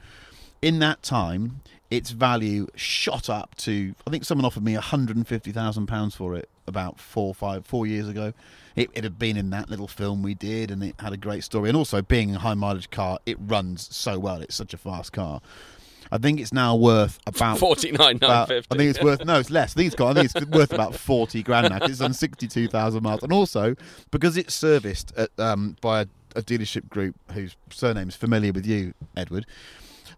In 0.63 0.79
that 0.79 1.03
time, 1.03 1.61
its 1.93 2.09
value 2.09 2.65
shot 2.75 3.29
up 3.29 3.53
to. 3.55 3.93
I 4.07 4.09
think 4.09 4.25
someone 4.25 4.45
offered 4.45 4.63
me 4.63 4.73
hundred 4.73 5.15
and 5.15 5.27
fifty 5.27 5.51
thousand 5.51 5.85
pounds 5.85 6.15
for 6.15 6.35
it 6.35 6.49
about 6.65 6.99
four, 6.99 7.35
five, 7.35 7.65
four 7.67 7.85
years 7.85 8.07
ago. 8.07 8.33
It, 8.75 8.89
it 8.95 9.03
had 9.03 9.19
been 9.19 9.37
in 9.37 9.51
that 9.51 9.69
little 9.69 9.87
film 9.87 10.23
we 10.23 10.33
did, 10.33 10.71
and 10.71 10.83
it 10.83 10.95
had 10.99 11.13
a 11.13 11.17
great 11.17 11.43
story. 11.43 11.69
And 11.69 11.77
also, 11.77 12.01
being 12.01 12.35
a 12.35 12.39
high 12.39 12.55
mileage 12.55 12.89
car, 12.89 13.19
it 13.27 13.37
runs 13.39 13.95
so 13.95 14.17
well. 14.17 14.41
It's 14.41 14.55
such 14.55 14.73
a 14.73 14.77
fast 14.77 15.13
car. 15.13 15.39
I 16.11 16.17
think 16.17 16.39
it's 16.39 16.51
now 16.51 16.75
worth 16.75 17.19
about 17.27 17.59
Forty 17.59 17.91
nine 17.91 18.17
nine 18.19 18.47
fifty. 18.47 18.73
I 18.73 18.77
think 18.77 18.89
it's 18.89 19.03
worth 19.03 19.23
no, 19.23 19.39
it's 19.39 19.51
less. 19.51 19.75
These 19.75 19.93
got 19.93 20.17
I 20.17 20.21
think 20.21 20.35
it's 20.35 20.47
worth 20.47 20.73
about 20.73 20.95
forty 20.95 21.43
grand 21.43 21.69
now. 21.69 21.85
it's 21.85 22.01
on 22.01 22.13
sixty-two 22.13 22.69
thousand 22.69 23.03
miles, 23.03 23.21
and 23.21 23.31
also 23.31 23.75
because 24.09 24.35
it's 24.35 24.55
serviced 24.55 25.13
at, 25.15 25.29
um, 25.37 25.75
by 25.79 26.01
a, 26.01 26.05
a 26.35 26.41
dealership 26.41 26.89
group 26.89 27.15
whose 27.33 27.55
surname 27.69 28.09
is 28.09 28.15
familiar 28.15 28.51
with 28.51 28.65
you, 28.65 28.95
Edward. 29.15 29.45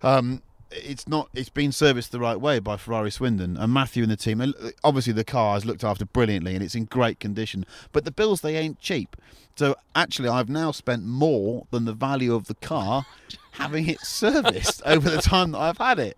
Um, 0.02 0.42
it's 0.76 1.08
not. 1.08 1.30
It's 1.34 1.50
been 1.50 1.72
serviced 1.72 2.12
the 2.12 2.20
right 2.20 2.40
way 2.40 2.60
by 2.60 2.78
Ferrari 2.78 3.12
Swindon 3.12 3.58
and 3.58 3.74
Matthew 3.74 4.04
and 4.04 4.12
the 4.12 4.18
team. 4.18 4.42
and 4.42 4.54
uh, 4.62 4.70
Obviously, 4.84 5.14
the 5.14 5.24
car 5.24 5.58
is 5.58 5.66
looked 5.66 5.84
after 5.84 6.06
brilliantly 6.06 6.54
and 6.56 6.64
it's 6.64 6.76
in 6.76 6.86
great 6.86 7.20
condition. 7.20 7.66
But 7.92 8.06
the 8.06 8.12
bills 8.12 8.42
they 8.42 8.56
ain't 8.58 8.80
cheap. 8.80 9.16
So 9.56 9.76
actually, 9.96 10.30
I've 10.30 10.50
now 10.50 10.72
spent 10.72 11.04
more 11.04 11.66
than 11.72 11.86
the 11.86 11.94
value 11.94 12.36
of 12.36 12.48
the 12.48 12.56
car 12.56 13.06
having 13.52 13.88
it 13.88 14.02
serviced 14.02 14.82
over 14.86 15.10
the 15.10 15.22
time 15.22 15.52
that 15.52 15.60
I've 15.60 15.78
had 15.78 16.00
it. 16.00 16.18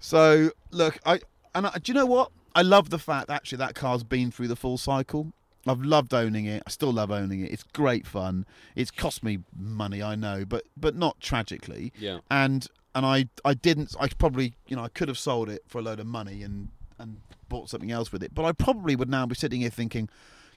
So 0.00 0.50
look, 0.70 0.98
I 1.04 1.20
and 1.54 1.66
I, 1.66 1.78
do 1.82 1.92
you 1.92 1.94
know 1.94 2.06
what? 2.06 2.30
I 2.54 2.62
love 2.62 2.90
the 2.90 2.98
fact 2.98 3.30
actually 3.30 3.58
that 3.58 3.74
car's 3.74 4.04
been 4.04 4.30
through 4.30 4.48
the 4.48 4.56
full 4.56 4.78
cycle. 4.78 5.32
I've 5.66 5.82
loved 5.82 6.12
owning 6.12 6.46
it. 6.46 6.62
I 6.66 6.70
still 6.70 6.92
love 6.92 7.10
owning 7.10 7.40
it. 7.40 7.52
It's 7.52 7.62
great 7.62 8.06
fun. 8.06 8.46
It's 8.74 8.90
cost 8.90 9.22
me 9.22 9.38
money, 9.56 10.02
I 10.02 10.16
know, 10.16 10.44
but 10.44 10.64
but 10.76 10.96
not 10.96 11.20
tragically. 11.20 11.92
Yeah. 11.98 12.18
And 12.30 12.66
and 12.94 13.06
I 13.06 13.28
I 13.44 13.54
didn't. 13.54 13.94
I 13.98 14.08
probably 14.08 14.54
you 14.66 14.76
know 14.76 14.84
I 14.84 14.88
could 14.88 15.08
have 15.08 15.18
sold 15.18 15.48
it 15.48 15.62
for 15.66 15.78
a 15.78 15.82
load 15.82 16.00
of 16.00 16.06
money 16.06 16.42
and 16.42 16.68
and 16.98 17.20
bought 17.48 17.70
something 17.70 17.90
else 17.90 18.12
with 18.12 18.22
it. 18.22 18.34
But 18.34 18.44
I 18.44 18.52
probably 18.52 18.96
would 18.96 19.10
now 19.10 19.26
be 19.26 19.34
sitting 19.34 19.60
here 19.60 19.70
thinking, 19.70 20.08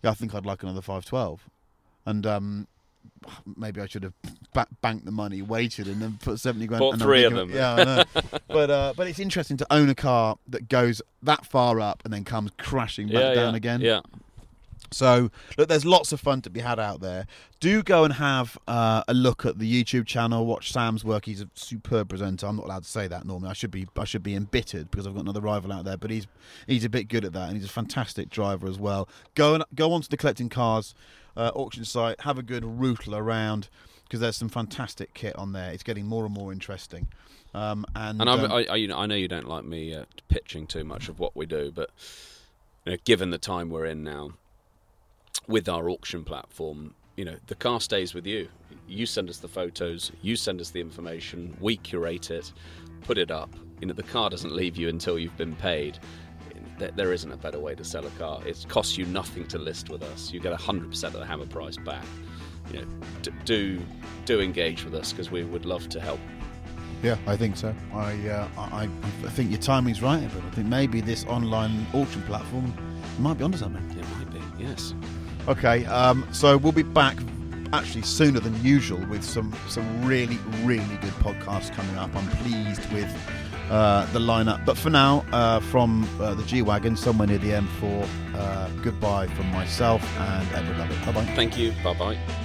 yeah, 0.03 0.11
I 0.11 0.13
think 0.13 0.33
I'd 0.33 0.45
like 0.45 0.63
another 0.63 0.81
five 0.81 1.05
twelve, 1.05 1.47
and 2.05 2.25
um. 2.25 2.67
Maybe 3.55 3.79
I 3.81 3.85
should 3.85 4.01
have 4.01 4.13
ba- 4.51 4.65
banked 4.81 5.05
the 5.05 5.11
money, 5.11 5.43
waited, 5.43 5.87
and 5.87 6.01
then 6.01 6.17
put 6.19 6.39
seventy 6.39 6.65
grand. 6.65 6.79
Bought 6.79 6.99
three 6.99 7.23
of 7.23 7.33
them. 7.33 7.51
Yeah, 7.51 7.73
I 7.75 7.83
know. 7.83 8.03
but 8.47 8.71
uh, 8.71 8.93
but 8.97 9.07
it's 9.07 9.19
interesting 9.19 9.57
to 9.57 9.67
own 9.69 9.89
a 9.89 9.95
car 9.95 10.39
that 10.47 10.69
goes 10.69 11.03
that 11.21 11.45
far 11.45 11.79
up 11.79 12.01
and 12.03 12.11
then 12.11 12.23
comes 12.23 12.49
crashing 12.57 13.05
back 13.07 13.15
yeah, 13.15 13.33
down 13.35 13.53
yeah, 13.53 13.57
again. 13.57 13.81
Yeah. 13.81 14.01
So 14.91 15.29
look, 15.57 15.67
there's 15.67 15.85
lots 15.85 16.11
of 16.11 16.19
fun 16.19 16.41
to 16.43 16.49
be 16.49 16.59
had 16.59 16.79
out 16.79 17.01
there. 17.01 17.27
Do 17.59 17.83
go 17.83 18.03
and 18.03 18.13
have 18.13 18.57
uh, 18.67 19.03
a 19.07 19.13
look 19.13 19.45
at 19.45 19.59
the 19.59 19.83
YouTube 19.83 20.05
channel. 20.05 20.45
Watch 20.45 20.71
Sam's 20.71 21.03
work. 21.03 21.25
He's 21.25 21.41
a 21.41 21.49
superb 21.55 22.09
presenter. 22.09 22.47
I'm 22.47 22.57
not 22.57 22.65
allowed 22.65 22.83
to 22.83 22.89
say 22.89 23.07
that 23.07 23.25
normally. 23.25 23.49
I 23.49 23.53
should 23.53 23.71
be. 23.71 23.87
I 23.97 24.05
should 24.05 24.23
be 24.23 24.35
embittered 24.35 24.91
because 24.91 25.07
I've 25.07 25.13
got 25.13 25.23
another 25.23 25.41
rival 25.41 25.73
out 25.73 25.85
there. 25.85 25.97
But 25.97 26.11
he's 26.11 26.27
he's 26.67 26.85
a 26.85 26.89
bit 26.89 27.07
good 27.07 27.25
at 27.25 27.33
that, 27.33 27.49
and 27.49 27.57
he's 27.57 27.65
a 27.65 27.69
fantastic 27.69 28.29
driver 28.29 28.67
as 28.67 28.77
well. 28.77 29.07
Go 29.35 29.55
and 29.55 29.63
go 29.73 29.91
onto 29.93 30.07
the 30.07 30.17
collecting 30.17 30.49
cars 30.49 30.93
uh, 31.37 31.51
auction 31.55 31.85
site. 31.85 32.21
Have 32.21 32.37
a 32.37 32.43
good 32.43 32.63
rootle 32.63 33.15
around 33.15 33.69
because 34.03 34.19
there's 34.19 34.37
some 34.37 34.49
fantastic 34.49 35.13
kit 35.13 35.35
on 35.35 35.53
there. 35.53 35.71
It's 35.71 35.83
getting 35.83 36.05
more 36.05 36.25
and 36.25 36.33
more 36.33 36.51
interesting. 36.51 37.07
Um, 37.53 37.85
and 37.95 38.21
And 38.21 38.29
um, 38.29 38.51
I, 38.51 38.65
I, 38.65 38.75
you 38.75 38.87
know, 38.87 38.97
I 38.97 39.05
know 39.05 39.15
you 39.15 39.27
don't 39.27 39.47
like 39.47 39.65
me 39.65 39.95
uh, 39.95 40.05
pitching 40.27 40.67
too 40.67 40.83
much 40.83 41.09
of 41.09 41.19
what 41.19 41.35
we 41.35 41.45
do, 41.45 41.71
but 41.73 41.89
you 42.85 42.91
know, 42.91 42.97
given 43.05 43.29
the 43.31 43.37
time 43.37 43.69
we're 43.69 43.85
in 43.85 44.03
now, 44.03 44.31
with 45.47 45.69
our 45.69 45.89
auction 45.89 46.23
platform, 46.23 46.93
you 47.17 47.25
know, 47.25 47.35
the 47.47 47.55
car 47.55 47.79
stays 47.81 48.13
with 48.13 48.25
you. 48.25 48.47
You 48.87 49.05
send 49.05 49.29
us 49.29 49.37
the 49.37 49.47
photos, 49.47 50.11
you 50.21 50.35
send 50.35 50.61
us 50.61 50.69
the 50.71 50.81
information, 50.81 51.55
we 51.59 51.77
curate 51.77 52.29
it, 52.31 52.51
put 53.01 53.17
it 53.17 53.31
up. 53.31 53.49
You 53.81 53.87
know, 53.87 53.93
the 53.93 54.03
car 54.03 54.29
doesn't 54.29 54.53
leave 54.55 54.77
you 54.77 54.89
until 54.89 55.17
you've 55.17 55.37
been 55.37 55.55
paid. 55.55 55.99
There- 56.77 56.91
There 56.91 57.13
isn't 57.13 57.31
a 57.31 57.37
better 57.37 57.59
way 57.59 57.73
to 57.75 57.83
sell 57.83 58.05
a 58.05 58.09
car. 58.11 58.41
It 58.45 58.65
costs 58.67 58.97
you 58.97 59.05
nothing 59.05 59.47
to 59.47 59.57
list 59.57 59.89
with 59.89 60.03
us. 60.03 60.31
You 60.33 60.39
get 60.39 60.53
100% 60.53 61.13
of 61.13 61.19
the 61.19 61.25
hammer 61.25 61.45
price 61.45 61.77
back. 61.77 62.05
You 62.71 62.81
know, 62.81 62.87
d- 63.21 63.31
do 63.45 63.81
do 64.25 64.41
engage 64.41 64.83
with 64.83 64.95
us 64.95 65.11
because 65.13 65.29
we 65.29 65.43
would 65.43 65.65
love 65.65 65.87
to 65.89 65.99
help. 65.99 66.19
Yeah, 67.03 67.15
I 67.27 67.37
think 67.37 67.57
so. 67.57 67.75
I, 67.93 68.13
uh, 68.27 68.47
I, 68.57 68.89
I 69.23 69.29
think 69.29 69.51
your 69.51 69.59
timing's 69.61 70.01
right, 70.01 70.27
but 70.33 70.43
I 70.43 70.49
think 70.49 70.67
maybe 70.67 70.99
this 70.99 71.25
online 71.25 71.85
auction 71.93 72.23
platform 72.23 72.73
might 73.19 73.37
be 73.37 73.43
onto 73.43 73.57
something. 73.59 73.83
It 73.91 74.05
might 74.17 74.31
be, 74.33 74.63
yes. 74.63 74.95
Okay, 75.47 75.85
um, 75.85 76.27
so 76.31 76.57
we'll 76.57 76.71
be 76.71 76.83
back 76.83 77.17
actually 77.73 78.01
sooner 78.03 78.39
than 78.39 78.63
usual 78.63 79.03
with 79.07 79.23
some 79.23 79.53
some 79.67 80.05
really 80.05 80.37
really 80.63 80.97
good 81.01 81.13
podcasts 81.21 81.71
coming 81.73 81.95
up. 81.97 82.15
I'm 82.15 82.27
pleased 82.37 82.91
with 82.91 83.11
uh, 83.69 84.05
the 84.11 84.19
lineup, 84.19 84.65
but 84.65 84.77
for 84.77 84.89
now, 84.89 85.25
uh, 85.31 85.59
from 85.59 86.07
uh, 86.19 86.33
the 86.35 86.43
G 86.43 86.61
wagon 86.61 86.95
somewhere 86.95 87.27
near 87.27 87.39
the 87.39 87.51
M4, 87.51 88.07
uh, 88.35 88.69
goodbye 88.83 89.27
from 89.27 89.47
myself 89.51 90.03
and 90.19 90.47
Edward 90.53 90.77
Lovett. 90.77 91.05
Bye 91.05 91.11
bye. 91.11 91.25
Thank 91.35 91.57
you. 91.57 91.73
Bye 91.83 91.93
bye. 91.93 92.44